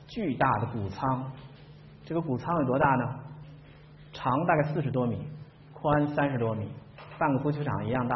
[0.08, 1.32] 巨大的谷仓。
[2.04, 3.20] 这个谷仓有多大呢？
[4.12, 5.28] 长大概四十多米，
[5.74, 6.72] 宽三十多米，
[7.18, 8.16] 半个足球场一样大。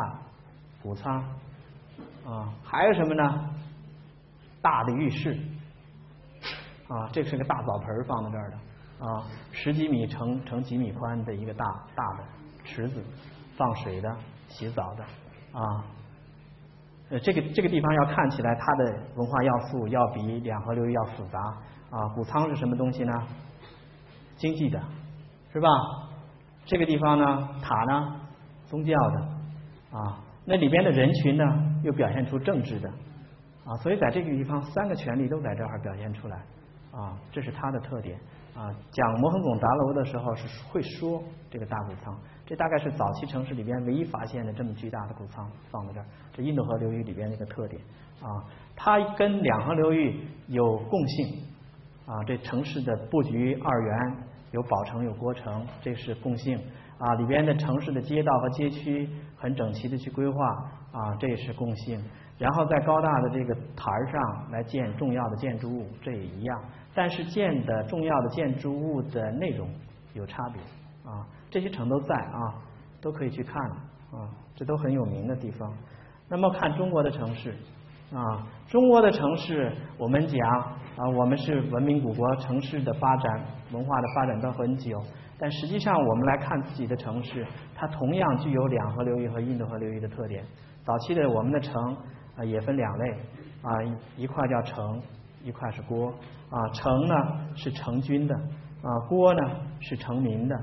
[0.82, 1.22] 谷仓
[2.26, 3.50] 啊，还有什么呢？
[4.62, 5.38] 大的浴室
[6.88, 8.58] 啊，这是个大澡盆放在这儿的
[9.06, 11.66] 啊，十几米乘乘几米宽的一个大
[11.96, 12.24] 大的
[12.64, 13.04] 池子，
[13.58, 14.18] 放水的、
[14.48, 15.04] 洗澡的
[15.58, 15.84] 啊。
[17.10, 21.40] 呃，这个这个地方要看起来它的文化要素要比两河流域要复杂
[21.90, 22.08] 啊。
[22.16, 23.14] 谷仓是什么东西呢？
[24.38, 24.82] 经济的，
[25.52, 25.70] 是吧？
[26.66, 28.19] 这个地方呢，塔呢，
[28.70, 30.24] 宗教的啊。
[30.46, 31.44] 那里边的人群呢，
[31.84, 32.90] 又表现出政治的
[33.66, 33.76] 啊。
[33.78, 36.38] 所以在这个地方，三个权利都在这儿表现出来
[36.92, 38.18] 啊，这是它的特点
[38.56, 38.74] 啊。
[38.92, 41.22] 讲摩亨拱达楼的时候是会说
[41.52, 42.18] 这个大谷仓。
[42.46, 47.80] 这大概是早期城市里边唯一发现的这么巨大的谷仓放在这儿，这印度河流域里边的一个特点
[48.24, 48.44] 啊，
[48.76, 51.44] 它跟两河流域有共性
[52.08, 54.18] 啊，这城市的布局二元，
[54.50, 56.60] 有宝城有郭城，这是共性
[57.00, 60.46] 啊，里边的城市的街道和街区很整齐的去规划
[60.92, 61.98] 啊，这也是共性，
[62.38, 66.62] 然后在高大的这个台上来建重要的建筑物，这也一样，
[66.94, 69.70] 但是建的重要的建筑物的内容
[70.14, 70.62] 有差别
[71.10, 71.26] 啊。
[71.50, 72.54] 这些城都在啊，
[73.00, 73.56] 都可以去看
[74.12, 75.72] 啊，这都很有名的地方。
[76.28, 77.56] 那么看中国的城市
[78.14, 80.50] 啊，中国的城市，我们讲
[80.98, 85.02] 啊，我们是文明古国，城市的发展、文化的发展都很久。
[85.40, 90.44] 但实际上，我们来看自己的城市，它同样具有两河流域和印度河流域的特点。
[90.84, 91.96] 早期的我们的城
[92.36, 93.12] 啊，也分两类
[93.62, 93.72] 啊，
[94.18, 95.02] 一块叫城，
[95.44, 96.10] 一块是郭
[96.50, 96.68] 啊。
[96.74, 97.16] 城呢
[97.56, 99.42] 是成军的啊，郭呢
[99.80, 100.56] 是成民的。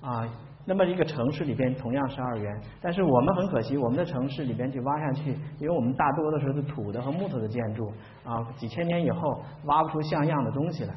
[0.00, 0.28] 啊，
[0.66, 7.92] 那么一个城市里边同样是二元，但是我们很可惜，我们的城市里边去挖下去，因为我们大多的时候是土的和木头的建筑
[8.24, 10.94] 啊，几千年以后挖不出像样的东西来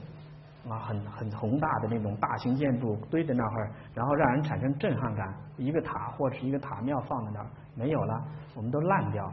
[0.69, 8.23] 啊，很很宏大的那种大型建筑堆在那儿，然后让人产生震撼感，一个塔或者是一个塔庙放在那儿没有了，
[8.55, 9.25] 我们都烂掉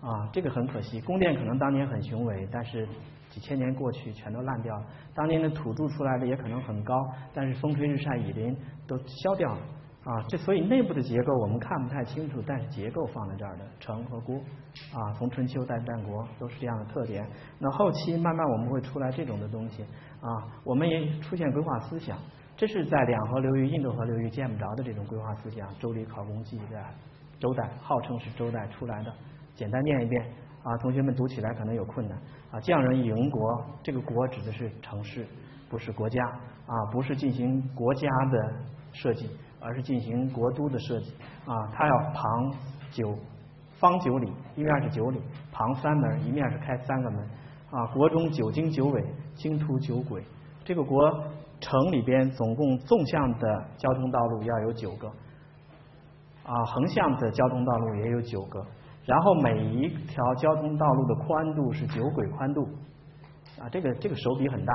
[0.00, 1.00] 啊，这个很可惜。
[1.00, 2.88] 宫殿可能当年很雄伟，但是。
[3.30, 4.86] 几千年过去，全都烂掉了。
[5.14, 6.94] 当年的土筑出来的也可能很高，
[7.34, 8.56] 但是风吹日晒雨淋
[8.86, 9.60] 都消掉了
[10.02, 10.24] 啊。
[10.28, 14.36] 这所以内部的结构我们看不太清楚，但是结构放在这儿的城和郭
[14.94, 17.24] 啊，从春秋到战国都是这样的特点。
[17.58, 19.84] 那后期慢慢我们会出来这种的东西
[20.20, 22.18] 啊，我们也出现规划思想，
[22.56, 25.68] 这是在两河流域、印度河流域见不着的这种规划思想。
[25.78, 26.84] 周礼考工记的
[27.38, 29.12] 周代，号称是周代出来的。
[29.54, 30.24] 简单念一遍
[30.62, 32.18] 啊，同学们读起来可能有困难。
[32.50, 35.26] 啊，匠人营国，这个国指的是城市，
[35.68, 36.24] 不是国家
[36.66, 38.54] 啊，不是进行国家的
[38.92, 39.28] 设计，
[39.60, 41.12] 而是进行国都的设计
[41.44, 41.54] 啊。
[41.72, 42.52] 它要旁
[42.90, 43.14] 九
[43.78, 45.20] 方九里，一面是九里，
[45.52, 47.20] 旁三门，一面是开三个门
[47.70, 47.86] 啊。
[47.94, 49.04] 国中九经九纬，
[49.38, 50.22] 经途九轨。
[50.64, 51.10] 这个国
[51.60, 55.08] 城里边总共纵向的交通道路要有九个
[56.44, 58.62] 啊，横向的交通道路也有九个。
[59.06, 62.68] 然后每一条交通道路的宽度是九轨宽度
[63.58, 64.74] 啊，这个这个手笔很大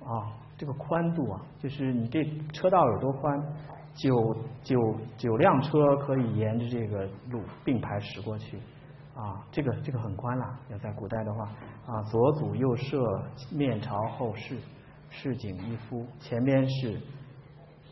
[0.00, 3.38] 啊，这个宽度啊，就是你这车道有多宽，
[3.94, 4.16] 九
[4.62, 4.78] 九
[5.18, 8.58] 九辆车可以沿着这个路并排驶过去
[9.14, 10.58] 啊，这个这个很宽了。
[10.70, 11.44] 要在古代的话
[11.86, 14.56] 啊，左祖右社，面朝后市，
[15.10, 17.00] 市井一夫，前边是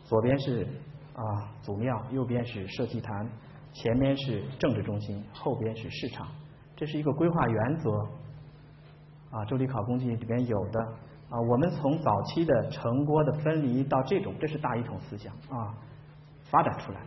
[0.05, 0.67] 左边是
[1.13, 3.29] 啊祖庙，右边是社稷坛。
[3.73, 6.27] 前面是政治中心，后边是市场，
[6.75, 7.89] 这是一个规划原则
[9.29, 9.45] 啊。
[9.45, 10.81] 周礼考工记里边有的
[11.29, 11.39] 啊。
[11.49, 15.73] 我们从早期的城郭的分离到这种，这是大一统思想啊
[16.49, 16.99] 发展出来。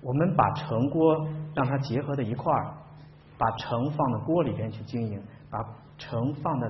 [0.00, 2.74] 我们把城郭让它结合在一块儿，
[3.38, 5.58] 把城放到锅里边去经营，把
[5.96, 6.68] 城放到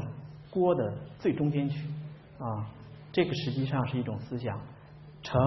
[0.51, 1.89] 锅的最中间去
[2.39, 2.66] 啊。
[3.11, 4.61] 这个实际上是一种思想，
[5.23, 5.40] 城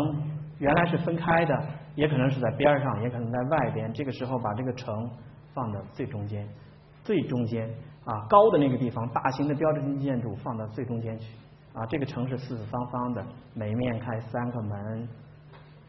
[0.58, 1.68] 原来是分开的。
[1.94, 3.92] 也可能是在边上，也可能在外边。
[3.92, 5.12] 这个时候把这个城
[5.54, 6.48] 放到最中间，
[7.04, 7.70] 最中间
[8.06, 11.36] 啊，高的那个地方，大型的标志性建筑放到最中间去
[11.74, 11.86] 啊。
[11.88, 15.10] 这个城是四四方方的，每面开三个门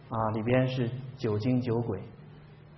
[0.09, 2.01] 啊，里边是九经九轨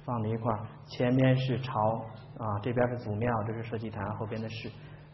[0.05, 2.05] 放在一块儿，前面是朝
[2.39, 4.71] 啊，这边是祖庙，这是社稷坛，后边的是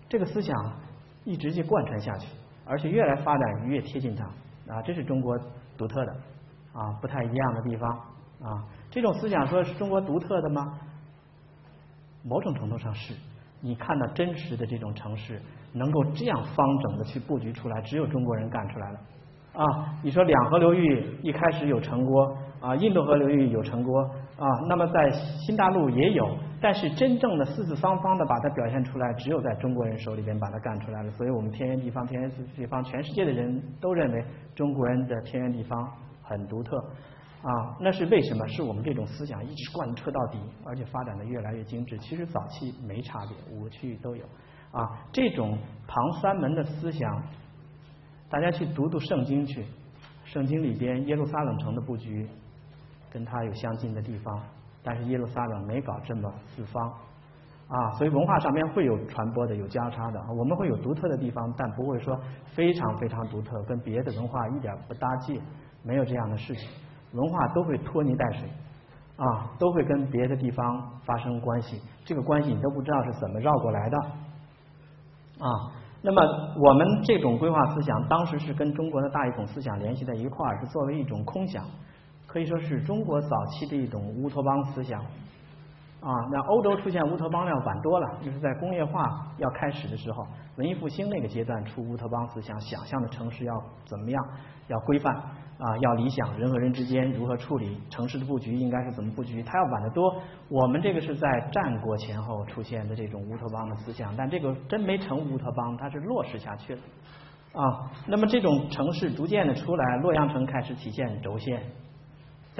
[0.09, 0.73] 这个思想
[1.25, 2.29] 一直就贯穿下去，
[2.65, 4.25] 而且越来发展越贴近它
[4.73, 5.39] 啊，这是中国
[5.77, 6.17] 独特的。
[6.73, 7.91] 啊，不太一样的地方
[8.41, 10.79] 啊，这种思想说是中国独特的吗？
[12.23, 13.13] 某种程度上是。
[13.61, 15.43] 你看到真实的这种城市
[15.73, 19.01] 能够这样方整的去布局出来，只有中国人干出来了
[19.53, 19.95] 啊。
[20.01, 24.01] 你说两河流域一开始有城郭啊，印度河流域有城郭
[24.39, 31.11] 啊，那么在新大陆也有，但是真正的四四方方的把它表现出来，只有在中国人手里边把它干出来了。
[31.13, 34.23] 所以我们天圆地方，天圆地方，全世界的人都认为
[34.55, 35.91] 中国人的天圆地方
[36.23, 36.77] 很独特
[37.43, 37.77] 啊。
[37.81, 38.47] 那是为什么？
[38.49, 41.97] 是我们这种思想一直贯彻到底，而且发展的越来越精致。
[41.99, 44.25] 其实早期没差别，五个区域都有
[44.71, 44.87] 啊。
[45.13, 45.57] 这种
[45.87, 47.23] 旁三门的思想，
[48.29, 49.65] 大家去读读圣经去，
[50.25, 52.29] 圣经里边耶路撒冷城的布局
[53.11, 54.43] 跟它有相近的地方。
[54.83, 56.93] 但是耶路撒冷没搞这么四方
[57.69, 60.21] 啊，所以文化上面会有传播的，有交叉的。
[60.37, 62.19] 我们会有独特的地方，但不会说
[62.55, 65.41] 非常非常独特，跟别的文化一点不搭界，
[65.85, 66.69] 没有这样的事情。
[67.13, 68.49] 文化都会拖泥带水
[69.17, 73.99] 啊，都会跟别的地方发生关系，这个关系你都不知道是怎么绕过来的
[75.39, 75.73] 啊。
[76.03, 76.23] 那么
[76.57, 81.65] 我们这种规划思想，当时是跟中国的大一统思想联系在一块儿，是作为一种空想。
[82.33, 86.15] 可以说是中国早期的一种乌托邦思想啊。
[86.31, 89.03] 那欧洲出现乌托邦要晚多了，就是在工业化
[89.39, 90.25] 要开始的时候，
[90.57, 93.53] 文艺复兴那个阶段出乌托邦思想，想象的城市要
[93.85, 94.25] 怎么样，
[94.69, 100.15] 要规范啊，要理想，人和人之间如何处理，城市的布局应该是怎么布局，它要晚得多。
[100.49, 106.81] 我们这个是在战国前后出现的这种乌托邦的思想，但这个真没成乌托邦，它是落实下去了
[107.55, 107.91] 啊。
[108.07, 111.61] 那么这种城市逐渐的出来，洛阳城开始体现轴线。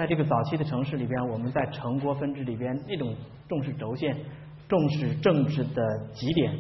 [0.01, 3.15] 在这个早期的城市里边，我们在城国分治里边，那种
[3.47, 4.17] 重视轴线、
[4.67, 5.83] 重视政治的
[6.15, 6.57] 极点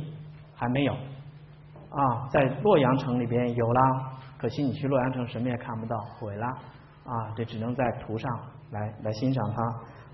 [0.54, 2.28] 还没有啊。
[2.30, 3.80] 在洛阳城里边有了，
[4.36, 6.46] 可惜你去洛阳城什么也看不到，毁了
[7.06, 7.32] 啊。
[7.34, 8.30] 这只能在图上
[8.72, 9.62] 来来欣赏它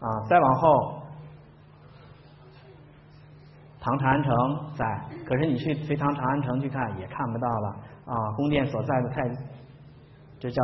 [0.07, 0.09] 啊。
[0.29, 1.03] 再往后，
[3.81, 4.33] 唐长安城
[4.77, 4.85] 在，
[5.27, 7.69] 可是你去隋唐长安城去看也看不到了
[8.05, 8.15] 啊。
[8.37, 9.29] 宫殿所在的太，
[10.39, 10.63] 这叫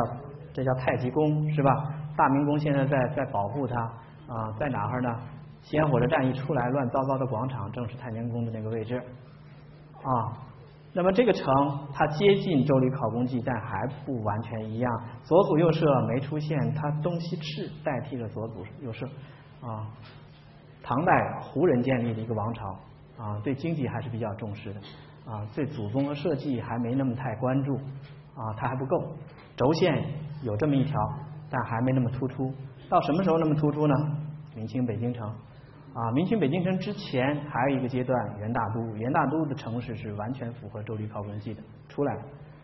[0.53, 1.99] 这叫太极宫是吧？
[2.15, 3.81] 大明宫现在在在保护它
[4.27, 5.19] 啊，在哪儿呢？
[5.61, 10.37] 西安火车站一出来，乱糟糟的广场，正是太宁宫的那个位置啊。
[10.91, 11.45] 那么这个城
[11.93, 15.03] 它接近周礼考工记，但还不完全一样。
[15.23, 19.07] 左祖右社没出现，它东西赤代替了左祖右社
[19.61, 19.87] 啊。
[20.83, 22.67] 唐代胡人建立的一个王朝
[23.17, 24.81] 啊，对经济还是比较重视的
[25.25, 27.75] 啊，对祖宗的社稷还没那么太关注
[28.35, 29.15] 啊，它还不够。
[29.55, 30.03] 轴线
[30.43, 30.99] 有这么一条。
[31.53, 32.51] 但还没那么突出，
[32.89, 33.93] 到什么时候那么突出呢？
[34.55, 35.29] 明清北京城。
[35.93, 42.21] 啊，明清北京城之前还有一个阶段，元大都，元大都的城市是完全符合周礼考文记的出来了。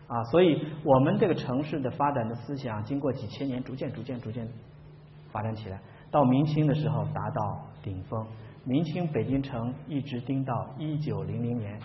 [0.08, 4.44] 啊，所以我们这个城市的发展的思想，经过几千年，逐渐逐渐逐渐
[5.30, 5.80] 发展起来，
[6.10, 8.26] 到明清的时候达到顶峰，
[8.64, 11.78] 明清北京城一直盯到一九零零年，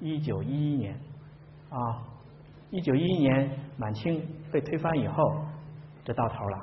[0.00, 0.98] 一九一一年。
[1.68, 1.76] 啊，
[2.70, 5.22] 一九一一年满清被推翻以后。
[6.06, 6.58] 这到头了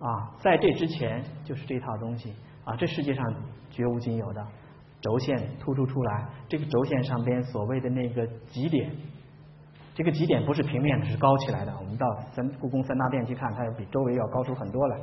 [0.00, 0.30] 啊！
[0.38, 3.24] 在这之前就是这套东西啊，这世界上
[3.70, 4.46] 绝无仅有的
[5.00, 6.28] 轴线突出出来。
[6.46, 8.92] 这个轴线上边所谓的那个极点，
[9.94, 11.74] 这个极点不是平面的，是高起来的。
[11.78, 14.98] 我们到三故宫三大殿去看，它要比周围要高出很多来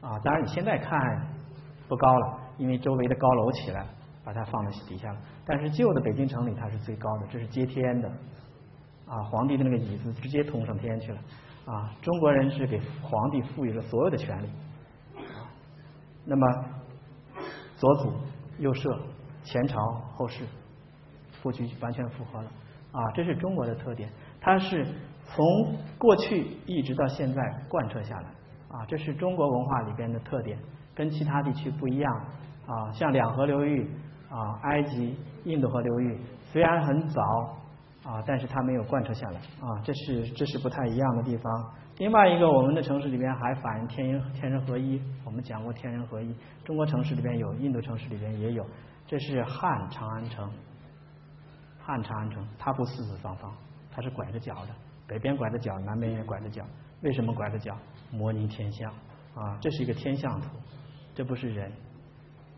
[0.00, 0.18] 啊。
[0.24, 0.98] 当然你现在看
[1.86, 3.84] 不高了，因为周围的高楼起来，
[4.24, 5.20] 把它放在底下了。
[5.44, 8.08] 但是旧的北京城里它是最高的，这是接天的
[9.06, 9.20] 啊！
[9.24, 11.20] 皇帝的那个椅子直接通上天去了。
[11.70, 14.48] 啊，中国人是给皇帝赋予了所有的权利，
[16.24, 16.44] 那么
[17.76, 18.12] 左祖
[18.58, 18.98] 右社
[19.44, 19.78] 前朝
[20.16, 20.44] 后世
[21.40, 22.50] 布局完全符合了。
[22.90, 24.10] 啊，这是中国的特点，
[24.40, 24.84] 它是
[25.24, 25.46] 从
[25.96, 28.26] 过去一直到现在贯彻下来。
[28.68, 30.58] 啊，这是中国文化里边的特点，
[30.92, 32.12] 跟其他地区不一样。
[32.66, 33.88] 啊，像两河流域
[34.28, 36.18] 啊，埃及、印度河流域
[36.50, 37.59] 虽然很早。
[38.10, 41.72] 啊，但是它没有贯彻下来啊，这是这是不太一样的地方。
[41.98, 45.00] 另外一个，我们的城市里边还反映天人天人合一。
[45.24, 46.34] 我们讲过天人合一，
[46.64, 48.66] 中国城市里边有，印度城市里边也有。
[49.06, 50.50] 这是汉长安城，
[51.78, 53.54] 汉长安城它不四四方方，
[53.92, 54.70] 它是拐着角的，
[55.06, 56.64] 北边拐着角，南边也拐着角。
[57.02, 57.76] 为什么拐着角？
[58.10, 58.90] 模拟天象
[59.36, 60.48] 啊，这是一个天象图，
[61.14, 61.70] 这不是人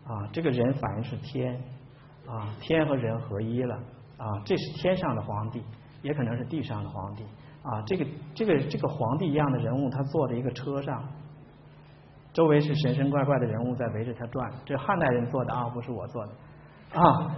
[0.03, 1.61] 啊，这个人反映是天
[2.25, 3.77] 啊，天和人合一了。
[4.23, 5.61] 啊，这是天上的皇帝，
[6.01, 7.23] 也可能是地上的皇帝
[7.61, 7.81] 啊。
[7.85, 11.03] 这个这个这个皇帝一样的人物，他坐在一个车上，
[12.31, 14.49] 周围是神神怪怪的人物在围着他转。
[14.63, 16.31] 这汉代人做的啊，不是我做的
[17.01, 17.35] 啊。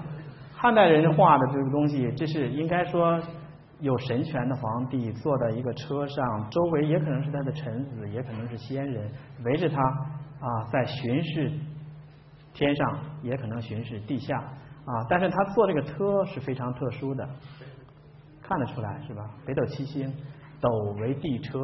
[0.54, 3.20] 汉代人画的这个东西，这是应该说
[3.80, 9.12] 有神权的皇帝坐在一个车上，周围也可能是他的臣子，也可能是仙人
[9.44, 11.52] 围着他啊，在巡视
[12.54, 14.44] 天上，也可能巡视地下。
[14.86, 17.28] 啊，但是他坐这个车是非常特殊的，
[18.42, 19.28] 看得出来是吧？
[19.46, 20.14] 北斗七星，
[20.62, 21.60] 斗为地车，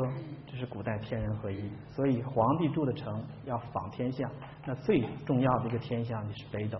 [0.48, 1.69] 这是古代天人合一。
[1.89, 4.30] 所以皇帝住的城要仿天象，
[4.65, 6.80] 那最重要的一个天象就是北斗。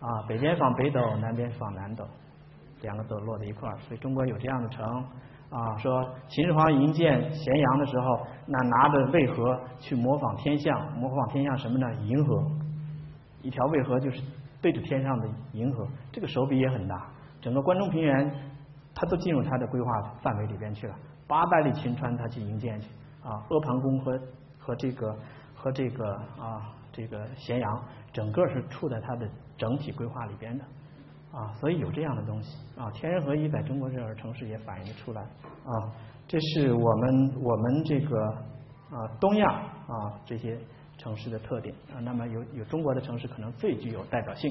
[0.00, 2.04] 啊，北边仿北斗，南边仿南斗，
[2.82, 4.84] 两个斗落在一块儿，所以中国有这样的城
[5.50, 5.76] 啊。
[5.78, 11.86] 说秦始皇营建咸阳的时候，那拿着渭河去模仿天象，模仿天象什么呢？
[12.02, 12.50] 银河，
[13.42, 14.22] 一条渭河就是
[14.60, 17.08] 对着天上的银河，这个手笔也很大。
[17.40, 18.30] 整个关中平原，
[18.94, 19.90] 它都进入它的规划
[20.22, 20.94] 范围里边去了。
[21.26, 22.88] 八百里秦川，他去营建去
[23.22, 24.20] 啊，阿房宫和
[24.58, 25.16] 和这个
[25.54, 30.64] 和这个啊这个咸阳，整个是处在它的整体规划里边的
[31.32, 35.72] 啊，所以有这样的东西啊，天人合一在中国这儿城市也反映出来啊，
[36.26, 38.26] 这是我们我们这个
[38.90, 39.48] 啊东亚
[39.86, 40.58] 啊这些
[41.02, 41.74] 城市的特点。
[41.92, 44.50] 啊，那么有有中国的城市可能最具有代表性。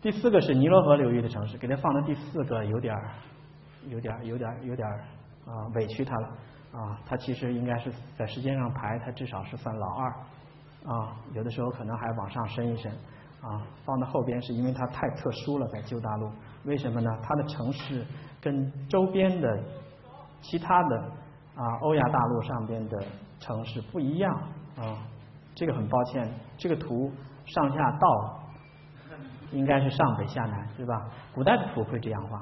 [0.00, 3.10] 第四个是尼罗河流域的城市，给它放到第四个有点儿
[3.88, 5.04] 有点儿有点儿有点儿
[5.46, 6.28] 啊委屈它了。
[6.72, 10.10] 啊，它其实应该是在时间上排，它至少是算老二。
[10.84, 12.90] 啊，有的时候可能还往上升一升
[13.40, 16.30] 啊，放到后边是因为它太特殊了，在旧大陆，
[16.64, 17.10] 为什么呢？
[17.22, 18.04] 它的城市
[18.40, 19.62] 跟周边的
[20.40, 20.98] 其他的
[21.54, 23.04] 啊欧亚大陆上边的
[23.38, 24.34] 城市不一样。
[24.76, 25.06] 啊，
[25.54, 27.12] 这个很抱歉，这个图
[27.46, 28.38] 上下倒。
[29.52, 30.94] 应该是上北下南，对吧？
[31.34, 32.38] 古代的图会这样画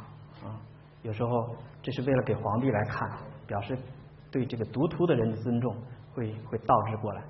[0.49, 0.55] 啊，
[1.03, 3.11] 有时候这是为了给皇帝来看，
[3.49, 3.77] 表示
[4.31, 5.75] 对这个读图的人的尊重，
[6.15, 7.23] 会会倒置过来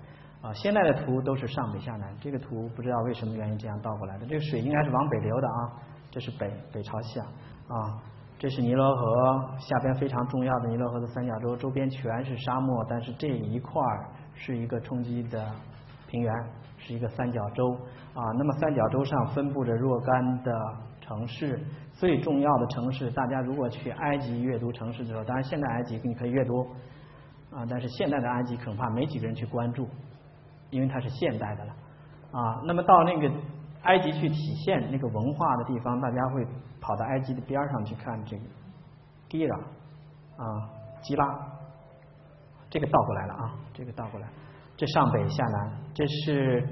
[0.42, 0.52] 啊。
[0.52, 4.26] 现在的图都是上北下南，这个图不知道为什么原因这样倒过来的。
[4.26, 5.72] 这个水应该是往北流的啊，
[6.10, 7.22] 这是北北朝下
[7.68, 7.96] 啊，
[8.38, 15.50] 这是尼罗河下边非常重要的尼罗河的三角洲，周边全是沙漠，但是这一块儿是一个冲积的
[16.10, 16.34] 平原，
[16.76, 17.72] 是一个三角洲。
[18.12, 20.52] 啊，那么三角洲上分布着若干的
[21.00, 21.60] 城市，
[21.92, 26.66] 最重要的城市，大家如果去埃及阅读城市的时候，当然现在埃及你可以阅读
[27.54, 29.88] 啊，但是现代的埃及恐怕没几个人去关注，
[30.70, 31.72] 因为它是现代的了
[32.32, 32.60] 啊。
[32.64, 33.32] 那么到那个
[33.82, 36.44] 埃及去体现那个文化的地方，大家会
[36.80, 38.42] 跑到埃及的边上去看这个
[39.28, 39.56] 基拉
[40.36, 40.68] 啊，
[41.00, 41.38] 基拉，
[42.68, 44.26] 这个倒过来了啊，这个倒过来，
[44.80, 46.66] 这上北下南，这是。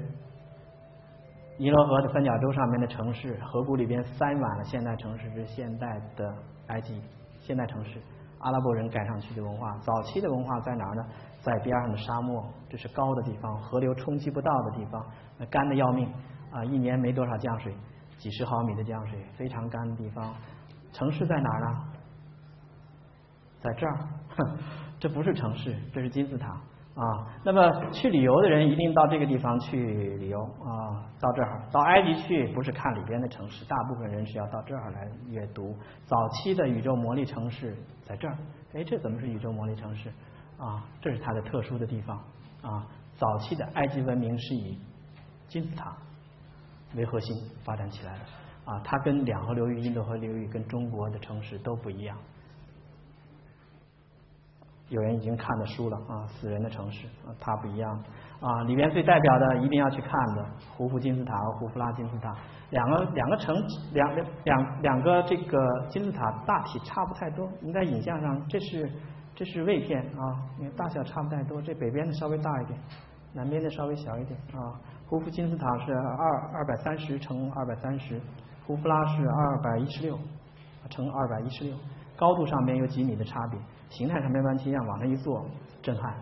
[1.59, 6.33] 尼罗河的三角洲上面的城市，河谷里边塞满了现代城市，是现代的
[6.69, 6.99] 埃及
[7.39, 8.01] 现代城市，
[8.39, 9.77] 阿拉伯人盖上去的文化。
[9.83, 11.05] 早期的文化在哪儿呢？
[11.41, 15.05] 在边上的沙漠，这是高的地方，河流冲击不到的地方，
[15.37, 16.11] 那干的要命
[16.49, 16.65] 啊！
[16.65, 17.75] 一年没多少降水，
[18.17, 20.33] 几十毫米的降水，非常干的地方。
[20.93, 21.83] 城市在哪儿呢？
[23.59, 24.07] 在这儿，
[24.97, 26.59] 这不是城市，这是金字塔。
[26.99, 29.77] 啊，那么去旅游的人一定到这个地方去
[30.17, 35.73] 旅游啊，到这儿，到埃及去不是看里边的城市，大部分人是要到这儿来阅读
[36.05, 37.73] 早期的宇宙魔力城市
[38.03, 38.37] 在这儿。
[38.73, 40.09] 哎，这怎么是宇宙魔力城市？
[40.57, 42.17] 啊，这是它的特殊的地方
[42.61, 42.85] 啊。
[43.15, 44.77] 早期的埃及文明是以
[45.47, 45.95] 金字塔
[46.95, 48.19] 为核心发展起来的
[48.65, 52.17] 啊，它跟两河流域、印度河流域跟中国的城市都不一样。
[54.89, 58.03] 有人已经看的书了啊，死人的城市啊，它不一样
[58.41, 58.63] 啊。
[58.63, 60.45] 里边最代表的一定要去看的，
[60.75, 62.35] 胡夫金字塔和胡夫拉金字塔，
[62.71, 63.55] 两个两个城
[63.93, 65.57] 两两两个这个
[65.89, 67.47] 金字塔大体差不太多。
[67.61, 68.91] 你在影像上，这是
[69.35, 70.23] 这是位片啊，
[70.57, 72.79] 你看大小差不太多，这北边的稍微大一点，
[73.33, 74.73] 南边的稍微小一点啊。
[75.07, 78.19] 胡夫金字塔是二二百三十乘二百三十，
[78.65, 80.17] 胡夫拉是二百一十六
[80.89, 81.75] 乘二百一十六，
[82.15, 83.59] 高度上面有几米的差别。
[83.89, 85.45] 形态上面完全一样，往上一坐，
[85.81, 86.15] 震撼，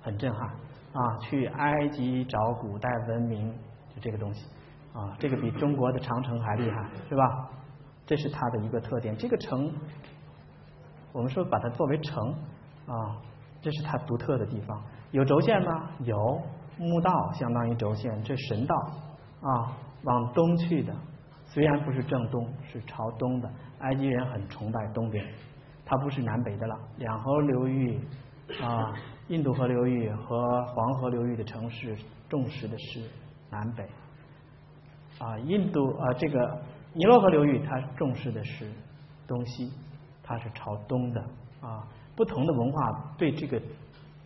[0.00, 0.48] 很震撼
[0.92, 1.18] 啊！
[1.20, 3.52] 去埃及找古代文明，
[3.94, 4.46] 就这个东西
[4.92, 7.50] 啊，这个比中国的长城还厉害，是吧？
[8.06, 9.16] 这是它的一个特点。
[9.16, 9.72] 这个城，
[11.12, 12.32] 我们说把它作为城
[12.86, 13.16] 啊，
[13.62, 14.82] 这是它独特的地方。
[15.12, 15.90] 有轴线吗？
[16.00, 16.42] 有，
[16.76, 18.76] 墓道相当于轴线，这神道
[19.40, 19.72] 啊，
[20.02, 20.94] 往东去的，
[21.46, 23.50] 虽然不是正东，是朝东的。
[23.78, 25.24] 埃及人很崇拜东边。
[25.86, 28.00] 它不是南北的了，两河流域
[28.62, 28.94] 啊，
[29.28, 31.96] 印度河流域和黄河流域的城市
[32.28, 33.02] 重视的是
[33.50, 33.84] 南北。
[35.18, 36.62] 啊，印度啊这个
[36.94, 38.72] 尼罗河流域它重视的是
[39.26, 39.70] 东西，
[40.22, 41.20] 它是朝东的。
[41.60, 41.86] 啊，
[42.16, 43.60] 不同的文化对这个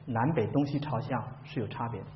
[0.06, 2.06] 南北东西朝向是有差别的。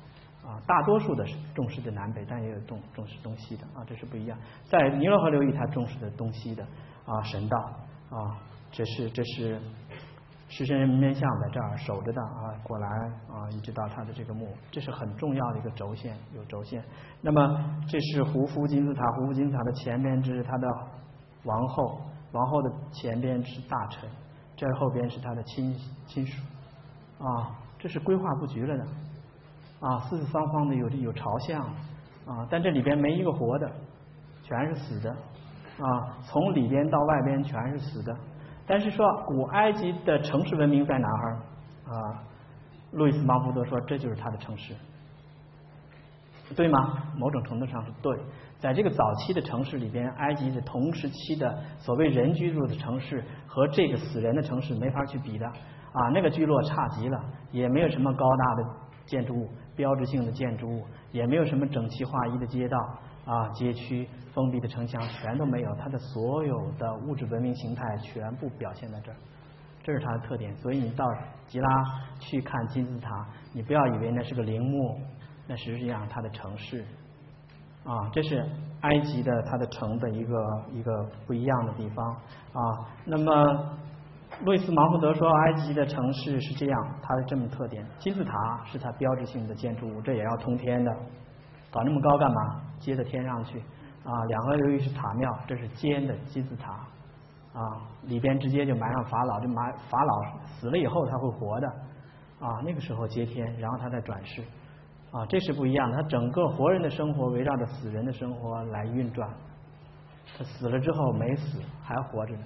[0.47, 3.63] 啊，大多数的是重视的南北，但也有重重视东西的。
[3.75, 4.37] 啊，这是不一样。
[4.65, 6.65] 在尼罗河流域，它重视的东西的
[7.05, 7.57] 啊神道。
[8.09, 8.39] 啊。
[8.75, 9.61] 这是这是
[10.49, 12.87] 狮身人面像在这儿守着的啊，过来
[13.29, 16.83] 啊，一直到他的这个墓，这是很重要的一个轴线，有轴线。
[17.21, 17.39] 那么
[17.87, 20.67] 这是胡夫金字塔，胡夫金字塔的前边这是他的
[21.43, 22.01] 王后，
[22.31, 24.09] 王后的前边是大臣，
[24.55, 25.75] 这后边是他的亲
[26.07, 26.41] 亲属
[27.19, 28.83] 啊，这是规划布局了的
[29.87, 31.61] 啊，四四方方的有有朝向
[32.25, 33.71] 啊，但这里边没一个活的
[34.41, 38.17] 全是死的啊，从里边到外边全是死的。
[38.65, 41.35] 但是说古埃及的城市文明在哪儿
[41.85, 42.23] 啊？
[42.91, 44.73] 路易斯芒福德说这就是他的城市，
[46.55, 47.03] 对吗？
[47.17, 48.15] 某种程度上是对。
[48.59, 57.19] 在这个早期的城市里边，埃及的同时期的所谓人居住的城市和这个死人的城市没法去比的啊，那个聚落差极了，
[57.51, 58.63] 也没有什么高大的
[59.05, 62.77] 建筑物、标志性的建筑物，也没有什么整齐划一的街道
[63.25, 65.75] 啊、街区、封闭的城墙，全都没有。
[65.75, 69.15] 它的所有的物质文明形态全部表现在这儿，
[69.83, 70.55] 这是它的特点。
[70.57, 71.05] 所以你到
[71.47, 71.69] 吉拉
[72.19, 74.99] 去看金字塔，你不要以为那是个陵墓，
[75.47, 76.83] 那实际上它的城市。
[77.85, 78.45] 啊，这是
[78.81, 82.11] 埃及的它的城的一个一个不一样的地方
[82.53, 82.87] 啊。
[83.05, 83.77] 那么，
[84.45, 90.91] 路易斯芒福德说，埃及的城市是这样，它的这么特点，金字塔是它标志性的建筑物，这也要通天的，
[91.71, 92.61] 搞那么高干嘛？
[92.83, 93.59] 接到天上去
[94.03, 94.11] 啊。
[94.27, 96.73] 两个由于是塔庙，这是尖的金字塔
[97.53, 101.67] 啊，里边直接就埋上法老，这埋法老死了以后他会活的
[102.39, 104.43] 啊，那个时候接天，然后他再转世。
[105.11, 105.95] 啊，这是不一样的。
[105.95, 109.29] 他整个活人的生活围绕着死人的生活来运转，
[110.35, 112.43] 他死了之后没死，还活着呢。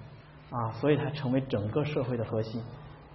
[0.50, 2.62] 啊，所以他成为整个社会的核心。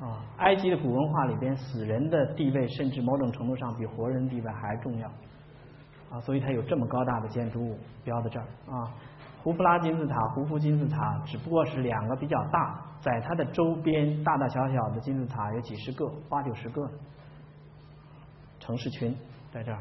[0.01, 5.09] 啊，埃及的古文化里边，死人的地位甚至某种程度上比活人地位还重要。
[6.13, 8.47] 啊，所以它有这么高大的建筑物标在这儿。
[8.71, 8.93] 啊，
[9.43, 16.89] 胡夫拉金字塔、胡夫金字塔只不过是两个比较大，在它的周边大大小小的金字塔有几十个、八九十个
[18.61, 19.17] 城市群。
[19.53, 19.79] 在这儿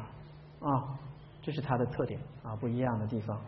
[0.59, 0.99] 啊，
[1.41, 3.39] 这是它的特点啊，不一样的地方。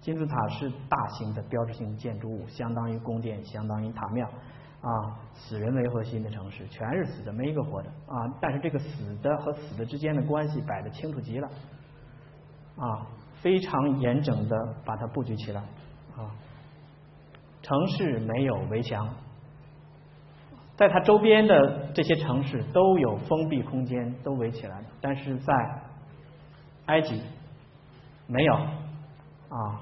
[0.00, 4.28] 金字塔是大型的标志性建筑物，相当于宫殿，相当于塔庙
[4.80, 5.18] 啊。
[5.34, 8.14] 死人为核心的城市，全是死的，没一个活的啊。
[8.40, 11.48] 但是这个死的和死的之间的关系摆的清楚极了
[12.78, 13.06] 啊，
[13.40, 15.60] 非常严整的把它布局起来
[16.16, 16.30] 啊。
[17.62, 19.08] 城市没有围墙。
[20.76, 24.84] 在它周边的这些城市都有封闭空间，都围起来。
[25.00, 25.52] 但是在
[26.86, 27.22] 埃及
[28.26, 29.80] 没有啊。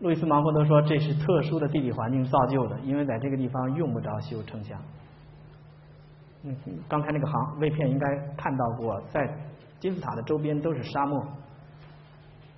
[0.00, 4.78] 路易斯芒福德说这是特殊的地理环境造就的，因为在这个地方用不着修城墙。
[6.42, 6.54] 嗯，
[6.88, 8.06] 刚才那个航卫片应该
[8.36, 9.20] 看到过，在
[9.78, 11.24] 金字塔的周边都是沙漠，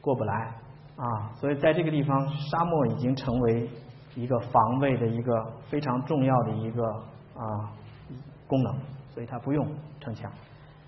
[0.06, 0.54] 过不来
[0.96, 1.34] 啊。
[1.34, 3.68] 所以在这个地方，沙漠已经成为
[4.14, 6.82] 一个防卫的一个非常重要的一个。
[7.36, 7.68] 啊，
[8.46, 8.74] 功能，
[9.12, 9.68] 所以它不用
[10.00, 10.32] 城墙，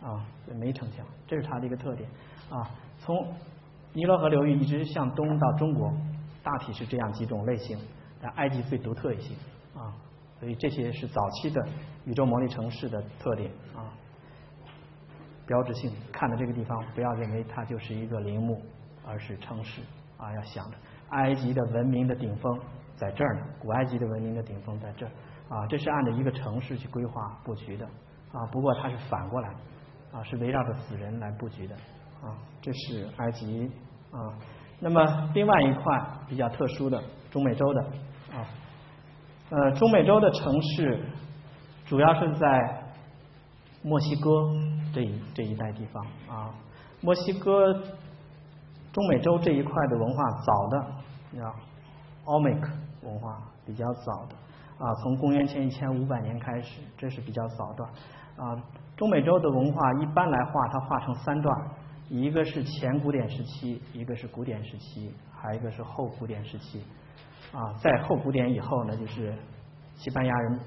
[0.00, 0.24] 啊，
[0.58, 2.08] 没城墙，这是它的一个特点
[2.48, 2.70] 啊。
[2.98, 3.14] 从
[3.92, 5.92] 尼罗河流域一直向东到中国，
[6.42, 7.78] 大体是这样几种类型，
[8.22, 9.34] 但埃及最独特一些
[9.74, 9.92] 啊。
[10.40, 11.62] 所以这些是早期的
[12.06, 13.92] 宇宙模拟城市的特点啊，
[15.46, 15.92] 标志性。
[16.10, 18.58] 看到这个地方，不要认为它就是一个陵墓，
[19.08, 19.80] 而是城市
[20.18, 20.32] 啊。
[20.34, 20.76] 要想着
[21.10, 22.60] 埃及的文明的顶峰
[22.94, 25.10] 在这儿呢，古埃及的文明的顶峰在这儿。
[25.48, 27.86] 啊，这是按照一个城市去规划布局的
[28.32, 29.48] 啊，不过它是反过来
[30.12, 31.74] 啊，是围绕着死人来布局的
[32.22, 32.36] 啊。
[32.60, 33.70] 这是埃及
[34.10, 34.20] 啊，
[34.78, 37.82] 那么另外一块比较特殊的中美洲的
[38.34, 38.44] 啊，
[39.48, 41.02] 呃，中美洲的城市
[41.86, 42.82] 主要是在
[43.82, 44.30] 墨西哥
[44.92, 46.54] 这一这一带地方啊，
[47.00, 47.72] 墨西哥
[48.98, 50.78] 中美洲这一块的文化早的
[51.40, 51.54] 啊，
[52.24, 52.68] 奥美克
[53.02, 54.34] 文化比较早的。
[54.84, 57.88] 啊，从公元前一千五百年开始，这是比较早段。
[58.36, 58.60] 啊，
[58.96, 61.56] 中美洲的文化一般来画，它画成三段，
[62.08, 66.84] 一个是前古典时期，一个是古典时期，还有一个是后古典时期。
[67.52, 69.32] 啊，在后古典以后呢，就是
[69.94, 70.60] 西班牙人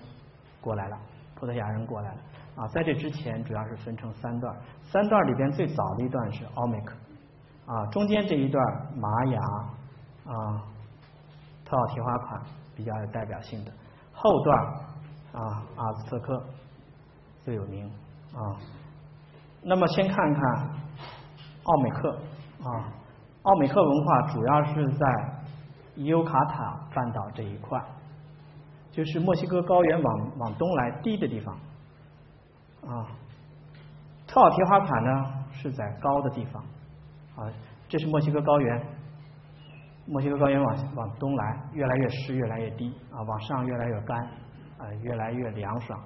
[0.61, 0.97] 过来了，
[1.35, 2.17] 葡萄牙人过来了。
[2.55, 6.95] 啊，在这之前主要是分成三段，三段里边最早的一段是奥美克，
[7.71, 8.61] 啊，中间这一段
[8.97, 9.39] 玛雅，
[10.25, 10.61] 啊，
[11.63, 12.41] 特奥提花款
[12.75, 13.71] 比较有代表性的。
[14.11, 14.59] 后段
[15.31, 16.43] 啊，阿兹特克
[17.39, 17.89] 最有名
[18.33, 18.59] 啊。
[19.63, 20.69] 那么先看看
[21.63, 22.19] 奥美克
[22.61, 22.91] 啊，
[23.43, 25.05] 奥美克文化主要是在
[25.95, 27.81] 伊尤卡塔半岛这一块，
[28.91, 31.55] 就是墨西哥高原往往东来低的地方
[32.85, 33.07] 啊。
[34.27, 36.61] 特奥提花卡呢是在高的地方
[37.41, 37.49] 啊，
[37.89, 38.81] 这是墨西哥高原。
[40.07, 44.19] 墨西哥高原往往东来，越来越湿，越来越低啊，往上越来越干，
[44.77, 45.99] 啊，越来越凉爽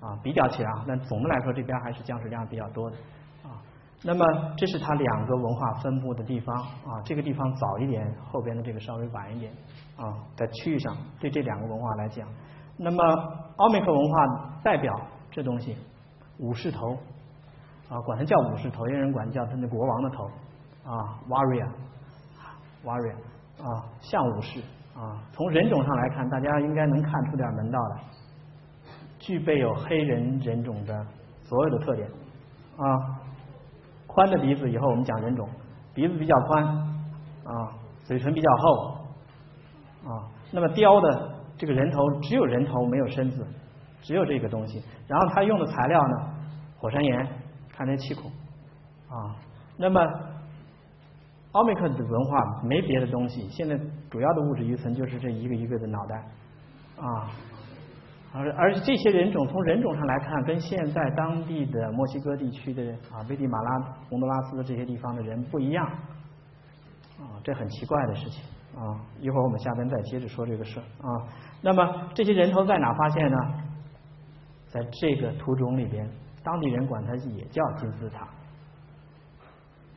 [0.00, 0.16] 啊。
[0.22, 2.96] 比较起来啊，但总的来说，这边还是降水量比较多的
[3.42, 3.60] 啊。
[4.04, 4.24] 那么，
[4.56, 7.02] 这是它两个文化分布的地方啊。
[7.04, 9.52] 这个地方早一点，后边的这个稍微晚一点
[9.96, 10.14] 啊。
[10.36, 12.28] 在区域上，对这两个文化来讲，
[12.76, 13.02] 那么
[13.56, 14.94] 奥美克文化代表
[15.30, 15.76] 这东西，
[16.38, 16.94] 武士头
[17.88, 20.30] 啊，管它叫武士头，有人管叫他那国王的头
[20.88, 23.16] 啊，warrior，warrior。
[23.58, 24.60] 啊，像武士
[24.96, 25.20] 啊。
[25.32, 28.00] 从人种上来看，大家应该能看出点门道来，
[29.18, 31.06] 具备有黑人人种的
[31.42, 32.08] 所有的特点
[32.76, 33.20] 啊。
[34.06, 35.48] 宽的鼻子，以后我们讲人种，
[35.92, 37.74] 鼻子比较宽啊，
[38.04, 38.94] 嘴唇比较厚
[40.10, 40.24] 啊。
[40.50, 43.46] 那么雕的这个人头只有人头没有身子，
[44.00, 44.82] 只有这个东西。
[45.06, 46.30] 然后他用的材料呢，
[46.78, 47.28] 火山岩，
[47.70, 48.30] 看这气孔
[49.08, 49.36] 啊。
[49.76, 50.00] 那么
[51.58, 53.76] 奥美克的文化没别的东西，现在
[54.08, 56.24] 主要的物质遗存就是这一个一个的脑袋
[56.96, 57.26] 啊。
[58.32, 65.84] 而而这些人种从人种上来看，跟现在当地的墨西哥地区的啊危地马拉、洪都拉斯的这些地方的人不一样
[67.18, 68.44] 啊，这很奇怪的事情
[68.80, 69.02] 啊。
[69.18, 71.26] 一会儿我们下边再接着说这个事啊。
[71.60, 73.36] 那么这些人头在哪发现呢？
[74.68, 76.08] 在这个土种里边，
[76.44, 78.28] 当地人管它也叫金字塔。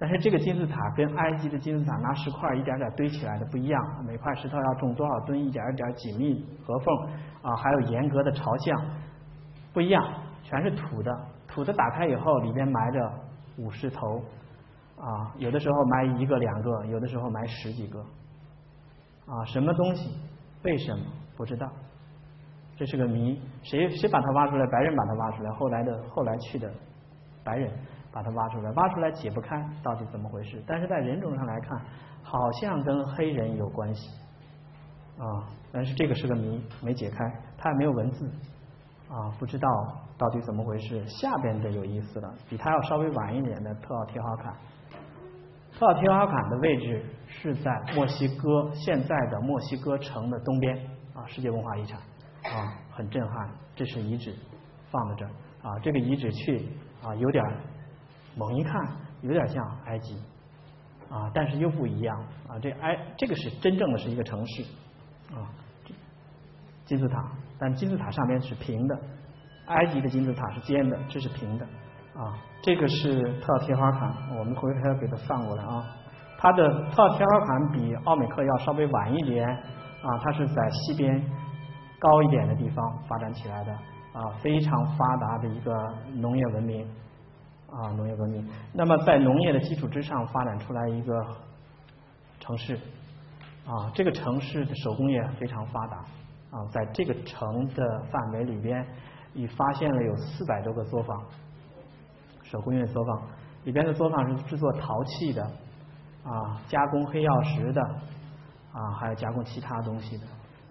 [0.02, 6.96] 但是这个金字塔跟埃及的金字塔拿石块一点点堆起来的不一样，每块石头要重多少吨，一点一点紧密合缝
[7.44, 8.84] 啊，还有严格的朝向，
[9.72, 10.04] 不一样，
[10.42, 11.16] 全是土的。
[11.48, 13.12] 土的打开以后，里边埋着
[13.60, 14.24] 武士头
[14.98, 18.00] 啊，有的时候埋一个两个，有的时候埋十几个
[19.28, 20.18] 啊，什么东西？
[20.64, 21.06] 为什么？
[21.38, 21.72] 不知道，
[22.76, 23.40] 这是个谜。
[23.62, 24.66] 谁谁把它挖出来？
[24.66, 26.68] 白人把它挖出来，后来的后来去的
[27.44, 27.72] 白人。
[28.12, 30.62] 把它挖出来，挖出来解不开，到底怎么回事？
[30.68, 31.80] 但是在人种上来看，
[32.22, 34.10] 好像跟黑人有关系
[35.18, 37.18] 啊，但是这个是个谜，没解开，
[37.58, 38.30] 它也没有文字
[39.10, 39.68] 啊，不知道
[40.18, 41.06] 到底怎么回事。
[41.08, 44.54] 下边的有意思了，比它要稍微晚一点的特奥提华坎，
[45.78, 50.76] 特奥提华坎的位置是在墨西哥现在的墨西哥城的东边
[51.14, 51.98] 啊，世界文化遗产
[52.44, 53.50] 啊，很震撼。
[53.74, 54.36] 这是遗址
[54.90, 55.32] 放在这儿
[55.64, 56.68] 啊，这个遗址去
[57.02, 57.44] 啊，有点。
[58.36, 58.82] 猛一看，
[59.22, 60.16] 有点像埃及
[61.10, 62.18] 啊，但是又不一样
[62.48, 62.58] 啊。
[62.62, 64.64] 这埃这个是真正的是一个城市
[65.34, 65.52] 啊，
[66.86, 69.00] 金字塔，但金字塔上面是平的，
[69.68, 71.66] 埃及的金字塔是尖的，这是平的
[72.16, 72.38] 啊。
[72.62, 75.84] 这个是特奥提华坎，我们回头要给它放过来啊。
[76.38, 81.22] 它的特奥提华坎比奥美克要稍微晚一点啊，它是在西边
[82.00, 85.74] 高一点的地方发展起来的啊，非常发达的一个
[86.16, 86.88] 农业文明。
[87.72, 88.46] 啊，农业革命。
[88.74, 91.26] 那么在农业的基础之上发展出来一个
[92.40, 92.76] 城市，
[93.66, 95.98] 啊，这个城市的手工业非常发达，
[96.52, 98.86] 啊，在这个城的范围里边，
[99.34, 101.24] 已发现了有四百多个作坊，
[102.44, 103.22] 手工业作坊
[103.64, 105.42] 里边的作坊是制作陶器的，
[106.24, 107.82] 啊，加工黑曜石的，
[108.74, 110.24] 啊，还有加工其他东西的。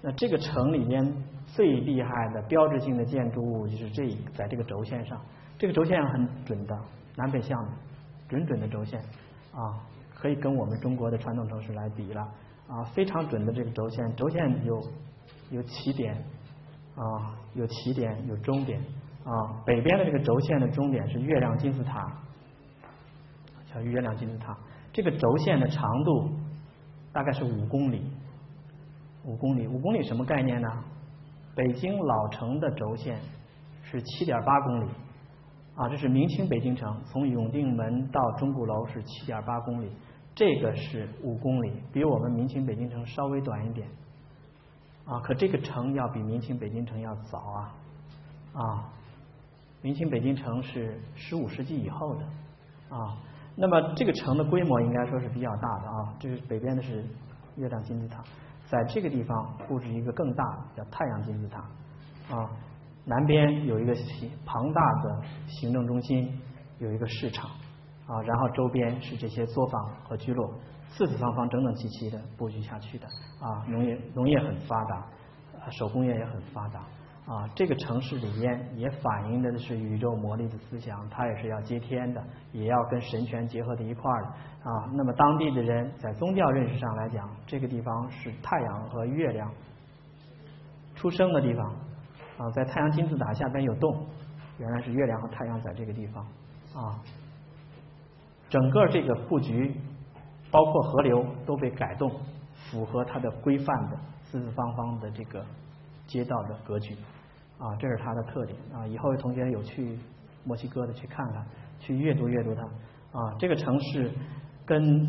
[0.03, 1.15] 那这个城里边
[1.47, 5.19] 最厉害的标志性的建筑物就是这在这个轴线上。
[5.61, 6.75] 这个轴线很准的，
[7.17, 7.71] 南北向的，
[8.31, 8.99] 准准的轴线
[9.53, 9.77] 啊，
[10.15, 12.23] 可以跟我们中国的传统城市来比了
[12.67, 14.83] 啊，非常准的这个轴线，轴线有
[15.51, 16.15] 有起点
[16.95, 18.81] 啊，有起点有终点
[19.23, 22.11] 啊，北边的这个轴线的终点是月亮金字塔，
[23.71, 24.57] 叫月亮金字塔，
[24.95, 26.31] 这个轴线的长度
[27.13, 28.11] 大概是五公里，
[29.27, 30.69] 五公里，五公里什么概念呢？
[31.55, 33.21] 北京老城的轴线
[33.83, 34.89] 是七点八公里。
[35.77, 39.91] 啊，这是明清北京城，从永定门到钟鼓楼是七点八公里，
[40.35, 43.89] 这个是五公里，比我们明清北京城稍微短一点。
[45.07, 47.75] 啊，可这个城要比明清北京城要早啊！
[48.53, 48.93] 啊，
[49.81, 52.25] 明清北京城是十五世纪以后的
[52.95, 53.17] 啊。
[53.57, 56.15] 那么这个城的规模应该说是比较大的啊。
[56.21, 57.05] 这是北边的是
[57.57, 58.23] 月亮金字塔，
[58.69, 61.59] 在这个地方布置一个更大的叫太阳金字塔
[62.37, 62.51] 啊。
[63.07, 63.95] 南边有一个
[64.45, 66.39] 庞大的行政中心，
[66.79, 67.51] 有一个市场
[68.07, 70.53] 啊，然后周边是这些作坊和聚落，
[70.89, 73.07] 四四方方、整整齐齐的布局下去的
[73.41, 73.65] 啊。
[73.67, 75.07] 农业农业很发达，
[75.71, 76.81] 手工业也很发达
[77.33, 77.49] 啊。
[77.55, 82.23] 这个城市里边也反映的是宇宙魔力的思想，它也是要接天的，
[82.53, 84.29] 也要跟神权结合在一块儿的
[84.71, 84.91] 啊。
[84.93, 89.51] 那么当地的人在宗教认识上来讲，这个地方是太阳和月亮
[90.95, 91.75] 出生的地方。
[92.41, 94.07] 啊，在太阳金字塔下边有洞，
[94.57, 96.25] 原来是月亮和太阳在这个地方
[96.75, 96.99] 啊。
[98.49, 99.77] 整个这个布局，
[100.51, 102.11] 包括河流都被改动，
[102.55, 105.45] 符合它的规范的四四方方的这个
[106.07, 106.95] 街道的格局
[107.59, 108.87] 啊，这是它的特点啊。
[108.87, 109.99] 以后同学有去
[110.45, 111.47] 墨西哥的去看看，
[111.79, 112.63] 去阅读阅读它
[113.21, 113.37] 啊。
[113.39, 114.11] 这个城市
[114.65, 115.07] 跟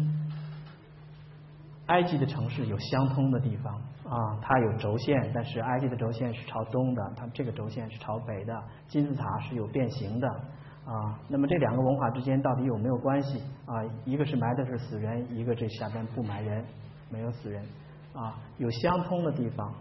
[1.86, 3.82] 埃及的城市有相通的地方。
[4.12, 8.54] 啊，它有轴线，但是埃及的轴线是朝东的，它这个轴线是朝北的。
[8.90, 10.28] 金字塔是有变形的
[10.86, 11.18] 啊。
[11.30, 13.80] 那么这两个文化之间到底有没有关系啊？
[14.04, 16.66] 一个是埋的是死人，一个这下边不埋人
[17.10, 17.64] 没有死人
[18.14, 19.74] 啊，有相通的地方，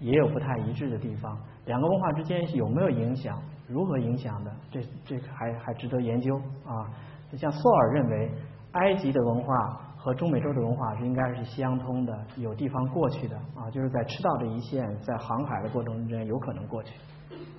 [0.00, 1.38] 也有不太一致的地方。
[1.66, 3.40] 两个文化之间有没有影响？
[3.68, 4.50] 如何影响的？
[4.72, 6.36] 这这还还值得研究
[6.66, 6.90] 啊。
[7.36, 8.32] 像索尔认为，
[8.72, 9.54] 埃及的文化
[9.98, 16.94] 和中美洲的文化是应该是相通的，有地方过去的啊，就是在赤道这一线，在航海的过程中间有可能过去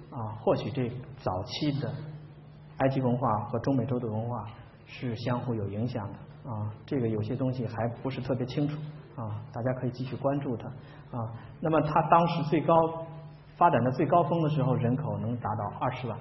[0.10, 0.34] 啊。
[0.40, 0.90] 或许这
[1.22, 1.94] 早期的
[2.78, 4.46] 埃及文化和中美洲的文化
[4.86, 6.72] 是相互有影响的啊。
[6.86, 8.78] 这个有些东西还不是特别清楚
[9.16, 10.68] 啊，大家可以继续关注它
[11.18, 11.34] 啊。
[11.60, 12.74] 那么它当时最高
[13.58, 16.18] 发展的最高峰的时候，人口能达到二十万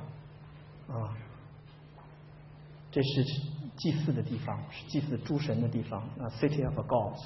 [0.88, 1.14] 啊。
[2.90, 3.22] 这是
[3.78, 6.00] 祭祀的地方，是祭祀诸神的地方。
[6.00, 7.18] 啊，City of Gods，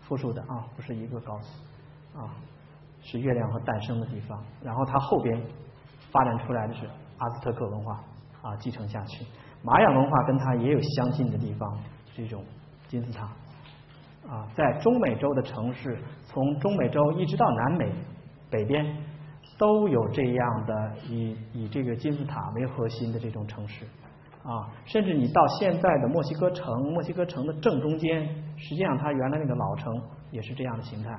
[0.00, 1.48] 复数的啊，不是一个 Gods，
[2.16, 2.34] 啊，
[3.02, 4.42] 是月亮和诞生的地方。
[4.62, 5.42] 然后它后边
[6.10, 6.88] 发展出来的是
[7.18, 8.02] 阿兹特克文化
[8.42, 9.26] 啊，继承下去。
[9.62, 11.78] 玛雅文化跟它也有相近的地方，
[12.14, 12.44] 这种
[12.86, 13.24] 金字塔
[14.28, 17.92] 啊，在中美洲的城市，从中美洲一直到南美
[18.48, 18.96] 北边，
[19.58, 23.84] 都有这样的以以这个金字塔为核心的这种城市。
[24.44, 29.92] 啊，甚至你到现在的墨西哥城，墨西哥城的正中间，实际上它原来那个老城
[30.30, 31.10] 也是这样的形态，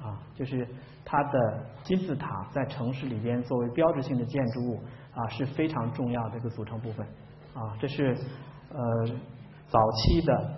[0.00, 0.68] 啊，就是
[1.04, 4.80] 它的金字塔在城市里边作为标志性的建筑物
[5.14, 7.04] 啊是非常重要的一个组成部分，
[7.54, 8.16] 啊，这是
[8.70, 9.06] 呃
[9.68, 10.54] 早期的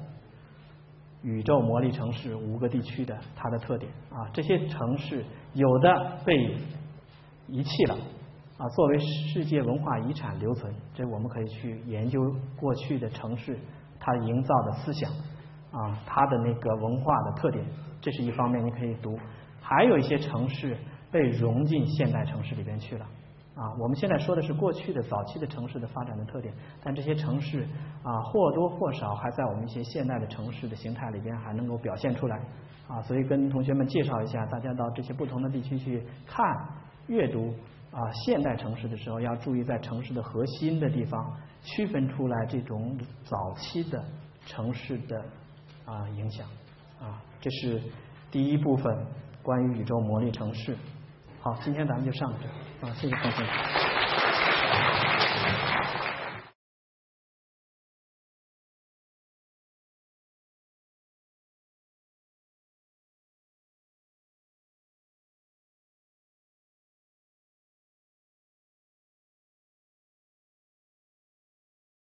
[1.23, 6.57] 宇宙魔力城市五个地区的它的特点啊，这些城市有的被
[7.47, 7.97] 遗弃了。
[8.57, 12.21] 啊，作为世界文化遗产留存，这我们可以去研究
[12.57, 13.59] 过去的城市，
[13.99, 15.11] 它营造的思想
[15.73, 17.65] 啊，它的那个文化的特点，
[18.01, 19.19] 这是一方面你可以读。
[19.61, 20.77] 还有一些城市
[21.11, 23.05] 被融进现代城市里边去了
[23.57, 23.75] 啊。
[23.81, 27.67] 我们现在说的是过去的早期的城市的发展的特点，但这些城市
[28.05, 32.41] 啊或多或少还在我们一些现代的城市的形态里边还能够表现出来
[32.87, 33.03] 啊。
[33.03, 36.47] 所以跟同学们介绍一下，大家到这些不同的地区去看
[37.09, 37.53] 阅读。
[37.95, 44.05] 啊，现代城市的时候要注意在城市的核心的地方区分出来这种早期的
[44.45, 45.25] 城市的
[45.85, 46.45] 啊影响
[47.01, 47.81] 啊，这是
[48.33, 49.07] 第一部分
[49.43, 50.77] 关于宇宙魔力城市。
[51.41, 53.45] 好，今天咱们就上这啊，谢谢同学。